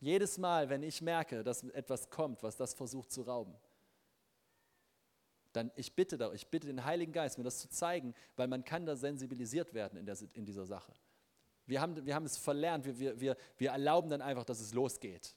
Jedes 0.00 0.36
Mal, 0.36 0.68
wenn 0.68 0.82
ich 0.82 1.00
merke, 1.00 1.44
dass 1.44 1.62
etwas 1.62 2.10
kommt, 2.10 2.42
was 2.42 2.56
das 2.56 2.74
versucht 2.74 3.10
zu 3.10 3.22
rauben, 3.22 3.54
dann 5.52 5.70
ich 5.76 5.94
bitte, 5.94 6.30
ich 6.34 6.48
bitte 6.48 6.66
den 6.66 6.84
Heiligen 6.84 7.12
Geist, 7.12 7.38
mir 7.38 7.44
das 7.44 7.60
zu 7.60 7.70
zeigen, 7.70 8.12
weil 8.36 8.48
man 8.48 8.64
kann 8.64 8.84
da 8.84 8.96
sensibilisiert 8.96 9.72
werden 9.72 9.96
in, 9.96 10.04
der, 10.04 10.18
in 10.32 10.44
dieser 10.44 10.66
Sache. 10.66 10.92
Wir 11.66 11.80
haben, 11.80 12.04
wir 12.04 12.14
haben 12.14 12.26
es 12.26 12.36
verlernt, 12.36 12.84
wir, 12.84 13.20
wir, 13.20 13.36
wir 13.56 13.70
erlauben 13.70 14.10
dann 14.10 14.22
einfach, 14.22 14.44
dass 14.44 14.60
es 14.60 14.74
losgeht. 14.74 15.34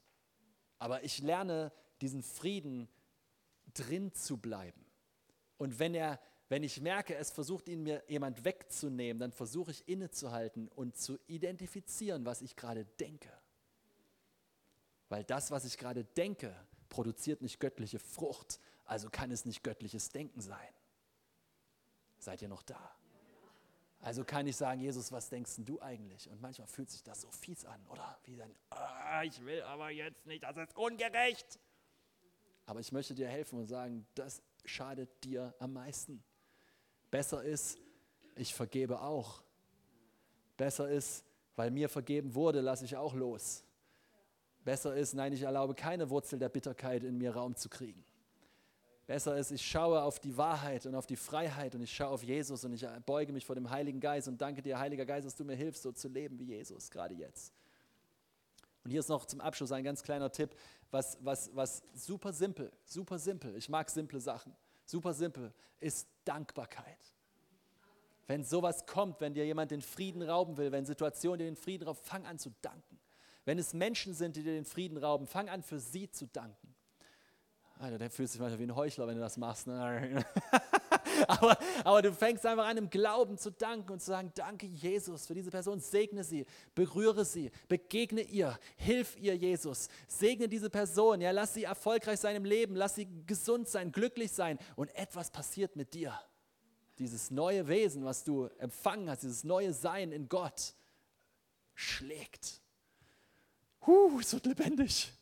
Aber 0.80 1.03
ich 1.03 1.19
lerne 1.19 1.71
diesen 2.01 2.21
Frieden 2.21 2.89
drin 3.73 4.13
zu 4.13 4.38
bleiben. 4.38 4.86
Und 5.57 5.80
wenn, 5.80 5.95
er, 5.95 6.19
wenn 6.49 6.63
ich 6.63 6.82
merke, 6.82 7.15
es 7.15 7.32
versucht 7.32 7.67
ihn 7.67 7.84
mir 7.84 8.03
jemand 8.07 8.45
wegzunehmen, 8.45 9.19
dann 9.19 9.32
versuche 9.32 9.71
ich 9.71 9.88
innezuhalten 9.88 10.67
und 10.67 10.97
zu 10.97 11.17
identifizieren, 11.28 12.25
was 12.25 12.41
ich 12.41 12.55
gerade 12.55 12.86
denke. 12.99 13.32
Weil 15.09 15.23
das, 15.23 15.51
was 15.51 15.65
ich 15.65 15.78
gerade 15.78 16.03
denke, 16.03 16.53
produziert 16.89 17.41
nicht 17.41 17.59
göttliche 17.59 17.99
Frucht, 17.99 18.59
also 18.86 19.09
kann 19.09 19.32
es 19.32 19.45
nicht 19.45 19.63
göttliches 19.63 20.09
Denken 20.09 20.41
sein. 20.41 20.73
Seid 22.19 22.41
ihr 22.41 22.49
noch 22.49 22.63
da? 22.63 22.96
Also 23.99 24.23
kann 24.23 24.45
ich 24.47 24.55
sagen, 24.55 24.79
Jesus, 24.79 25.11
was 25.11 25.29
denkst 25.29 25.55
du 25.57 25.81
eigentlich? 25.81 26.29
Und 26.29 26.41
manchmal 26.41 26.67
fühlt 26.67 26.89
sich 26.89 27.03
das 27.03 27.21
so 27.21 27.31
fies 27.31 27.65
an, 27.65 27.85
oder? 27.87 28.17
Wie 28.23 28.35
dann, 28.35 28.53
oh, 28.71 29.21
ich 29.23 29.43
will 29.43 29.61
aber 29.63 29.89
jetzt 29.89 30.25
nicht, 30.25 30.43
das 30.43 30.57
ist 30.57 30.75
ungerecht. 30.77 31.59
Aber 32.65 32.79
ich 32.79 32.91
möchte 32.91 33.15
dir 33.15 33.27
helfen 33.27 33.59
und 33.59 33.67
sagen, 33.67 34.05
das 34.13 34.41
schadet 34.65 35.23
dir 35.23 35.55
am 35.59 35.73
meisten. 35.73 36.23
Besser 37.09 37.43
ist, 37.43 37.79
ich 38.35 38.53
vergebe 38.53 39.01
auch. 39.01 39.41
Besser 40.57 40.89
ist, 40.89 41.23
weil 41.55 41.71
mir 41.71 41.89
vergeben 41.89 42.35
wurde, 42.35 42.61
lasse 42.61 42.85
ich 42.85 42.97
auch 42.97 43.13
los. 43.13 43.63
Besser 44.63 44.95
ist, 44.95 45.13
nein, 45.13 45.33
ich 45.33 45.43
erlaube 45.43 45.75
keine 45.75 46.09
Wurzel 46.09 46.39
der 46.39 46.49
Bitterkeit 46.49 47.03
in 47.03 47.17
mir 47.17 47.33
Raum 47.33 47.55
zu 47.55 47.69
kriegen. 47.69 48.03
Besser 49.08 49.38
ist, 49.38 49.51
ich 49.51 49.66
schaue 49.66 50.01
auf 50.01 50.20
die 50.20 50.36
Wahrheit 50.36 50.86
und 50.86 50.93
auf 50.93 51.08
die 51.08 51.16
Freiheit 51.16 51.74
und 51.74 51.82
ich 51.82 51.95
schaue 51.95 52.10
auf 52.10 52.24
Jesus 52.24 52.66
und 52.66 52.74
ich 52.74 52.86
beuge 53.05 53.32
mich 53.32 53.45
vor 53.45 53.55
dem 53.55 53.70
Heiligen 53.70 54.01
Geist 54.01 54.28
und 54.28 54.41
danke 54.41 54.62
dir, 54.62 54.78
Heiliger 54.78 55.05
Geist, 55.05 55.26
dass 55.26 55.36
du 55.36 55.45
mir 55.45 55.55
hilfst, 55.55 55.82
so 55.82 55.93
zu 55.93 56.10
leben 56.10 56.38
wie 56.38 56.43
Jesus, 56.43 56.91
gerade 56.91 57.16
jetzt. 57.16 57.53
Und 58.84 58.91
hier 58.91 58.99
ist 58.99 59.08
noch 59.08 59.26
zum 59.26 59.39
Abschluss 59.39 59.72
ein 59.72 59.86
ganz 59.86 60.03
kleiner 60.03 60.30
Tipp, 60.30 60.53
was, 60.91 61.18
was, 61.22 61.55
was 61.55 61.84
super 61.93 62.34
simpel, 62.34 62.70
super 62.84 63.18
simpel, 63.18 63.55
ich 63.55 63.70
mag 63.70 63.89
simple 63.89 64.20
Sachen, 64.20 64.53
super 64.86 65.14
simpel, 65.14 65.53
ist 65.80 66.05
Dankbarkeit. 66.26 67.14
Wenn 68.28 68.43
sowas 68.43 68.86
kommt, 68.86 69.22
wenn 69.22 69.34
dir 69.34 69.45
jemand 69.45 69.72
den 69.72 69.82
Frieden 69.82 70.22
rauben 70.22 70.58
will, 70.58 70.74
wenn 70.74 70.86
Situationen 70.86 71.39
dir 71.39 71.45
den 71.45 71.55
Frieden 71.55 71.86
rauben, 71.88 71.99
fang 72.03 72.26
an 72.26 72.39
zu 72.39 72.51
danken. 72.62 72.99
Wenn 73.45 73.58
es 73.58 73.74
Menschen 73.74 74.14
sind, 74.14 74.36
die 74.36 74.43
dir 74.43 74.51
den 74.51 74.66
Frieden 74.66 74.97
rauben, 74.97 75.28
fang 75.28 75.47
an 75.47 75.64
für 75.64 75.80
sie 75.80 76.12
zu 76.12 76.28
danken. 76.28 76.76
Alter, 77.80 77.99
der 77.99 78.09
fühlt 78.09 78.30
sich 78.30 78.39
manchmal 78.39 78.59
wie 78.59 78.63
ein 78.63 78.75
Heuchler, 78.75 79.07
wenn 79.07 79.15
du 79.15 79.21
das 79.21 79.38
machst. 79.38 79.67
Ne? 79.67 80.25
aber, 81.28 81.57
aber 81.84 82.01
du 82.01 82.11
fängst 82.11 82.43
einfach 82.45 82.65
an, 82.65 82.78
im 82.78 82.89
Glauben 82.89 83.38
zu 83.38 83.51
danken 83.51 83.91
und 83.91 83.99
zu 83.99 84.07
sagen, 84.07 84.32
danke 84.34 84.65
Jesus 84.65 85.28
für 85.28 85.36
diese 85.36 85.51
Person, 85.51 85.80
segne 85.80 86.23
sie, 86.23 86.45
berühre 86.73 87.23
sie, 87.23 87.51
begegne 87.67 88.21
ihr, 88.21 88.57
hilf 88.78 89.15
ihr 89.17 89.36
Jesus, 89.36 89.89
segne 90.07 90.47
diese 90.47 90.71
Person, 90.71 91.21
ja, 91.21 91.30
lass 91.30 91.53
sie 91.53 91.65
erfolgreich 91.65 92.19
sein 92.19 92.36
im 92.36 92.45
Leben, 92.45 92.75
lass 92.75 92.95
sie 92.95 93.07
gesund 93.28 93.67
sein, 93.67 93.91
glücklich 93.91 94.32
sein 94.32 94.57
und 94.75 94.93
etwas 94.95 95.30
passiert 95.30 95.75
mit 95.75 95.93
dir. 95.93 96.19
Dieses 96.97 97.30
neue 97.30 97.67
Wesen, 97.67 98.05
was 98.05 98.23
du 98.23 98.45
empfangen 98.57 99.07
hast, 99.07 99.21
dieses 99.21 99.43
neue 99.43 99.71
Sein 99.71 100.11
in 100.11 100.28
Gott, 100.28 100.73
schlägt. 101.75 102.59
Huh, 103.86 104.19
es 104.19 104.34
wird 104.34 104.47
lebendig. 104.47 105.13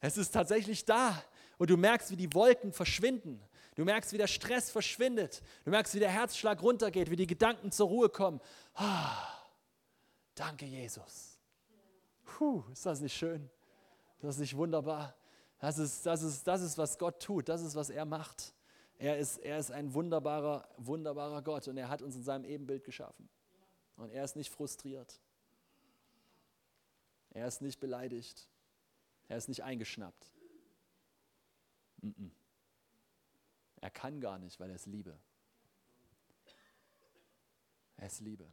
Es 0.00 0.16
ist 0.16 0.30
tatsächlich 0.30 0.84
da. 0.84 1.20
Und 1.58 1.70
du 1.70 1.76
merkst, 1.76 2.10
wie 2.10 2.16
die 2.16 2.32
Wolken 2.34 2.72
verschwinden. 2.72 3.40
Du 3.74 3.84
merkst, 3.84 4.12
wie 4.12 4.18
der 4.18 4.26
Stress 4.26 4.70
verschwindet. 4.70 5.42
Du 5.64 5.70
merkst, 5.70 5.94
wie 5.94 5.98
der 5.98 6.10
Herzschlag 6.10 6.62
runtergeht, 6.62 7.10
wie 7.10 7.16
die 7.16 7.26
Gedanken 7.26 7.72
zur 7.72 7.88
Ruhe 7.88 8.08
kommen. 8.08 8.40
Ah, 8.74 9.28
danke, 10.34 10.66
Jesus. 10.66 11.38
Puh, 12.24 12.62
ist 12.72 12.84
das 12.84 13.00
nicht 13.00 13.14
schön? 13.14 13.50
Ist 14.16 14.24
das 14.24 14.38
nicht 14.38 14.56
wunderbar? 14.56 15.14
Das 15.58 15.78
ist, 15.78 16.04
das, 16.04 16.22
ist, 16.22 16.46
das 16.46 16.62
ist, 16.62 16.76
was 16.78 16.98
Gott 16.98 17.22
tut. 17.22 17.48
Das 17.48 17.62
ist, 17.62 17.74
was 17.74 17.90
er 17.90 18.04
macht. 18.04 18.54
Er 18.98 19.18
ist, 19.18 19.38
er 19.38 19.58
ist 19.58 19.70
ein 19.70 19.92
wunderbarer, 19.92 20.66
wunderbarer 20.78 21.42
Gott 21.42 21.68
und 21.68 21.76
er 21.76 21.88
hat 21.88 22.00
uns 22.00 22.16
in 22.16 22.22
seinem 22.22 22.44
Ebenbild 22.44 22.84
geschaffen. 22.84 23.28
Und 23.96 24.10
er 24.10 24.24
ist 24.24 24.36
nicht 24.36 24.50
frustriert. 24.50 25.20
Er 27.30 27.46
ist 27.46 27.60
nicht 27.60 27.78
beleidigt. 27.78 28.48
Er 29.28 29.36
ist 29.36 29.48
nicht 29.48 29.62
eingeschnappt. 29.62 30.32
Er 33.80 33.90
kann 33.90 34.20
gar 34.20 34.38
nicht, 34.38 34.58
weil 34.60 34.70
er 34.70 34.76
ist 34.76 34.86
Liebe. 34.86 35.18
Er 37.96 38.06
ist 38.06 38.20
Liebe. 38.20 38.46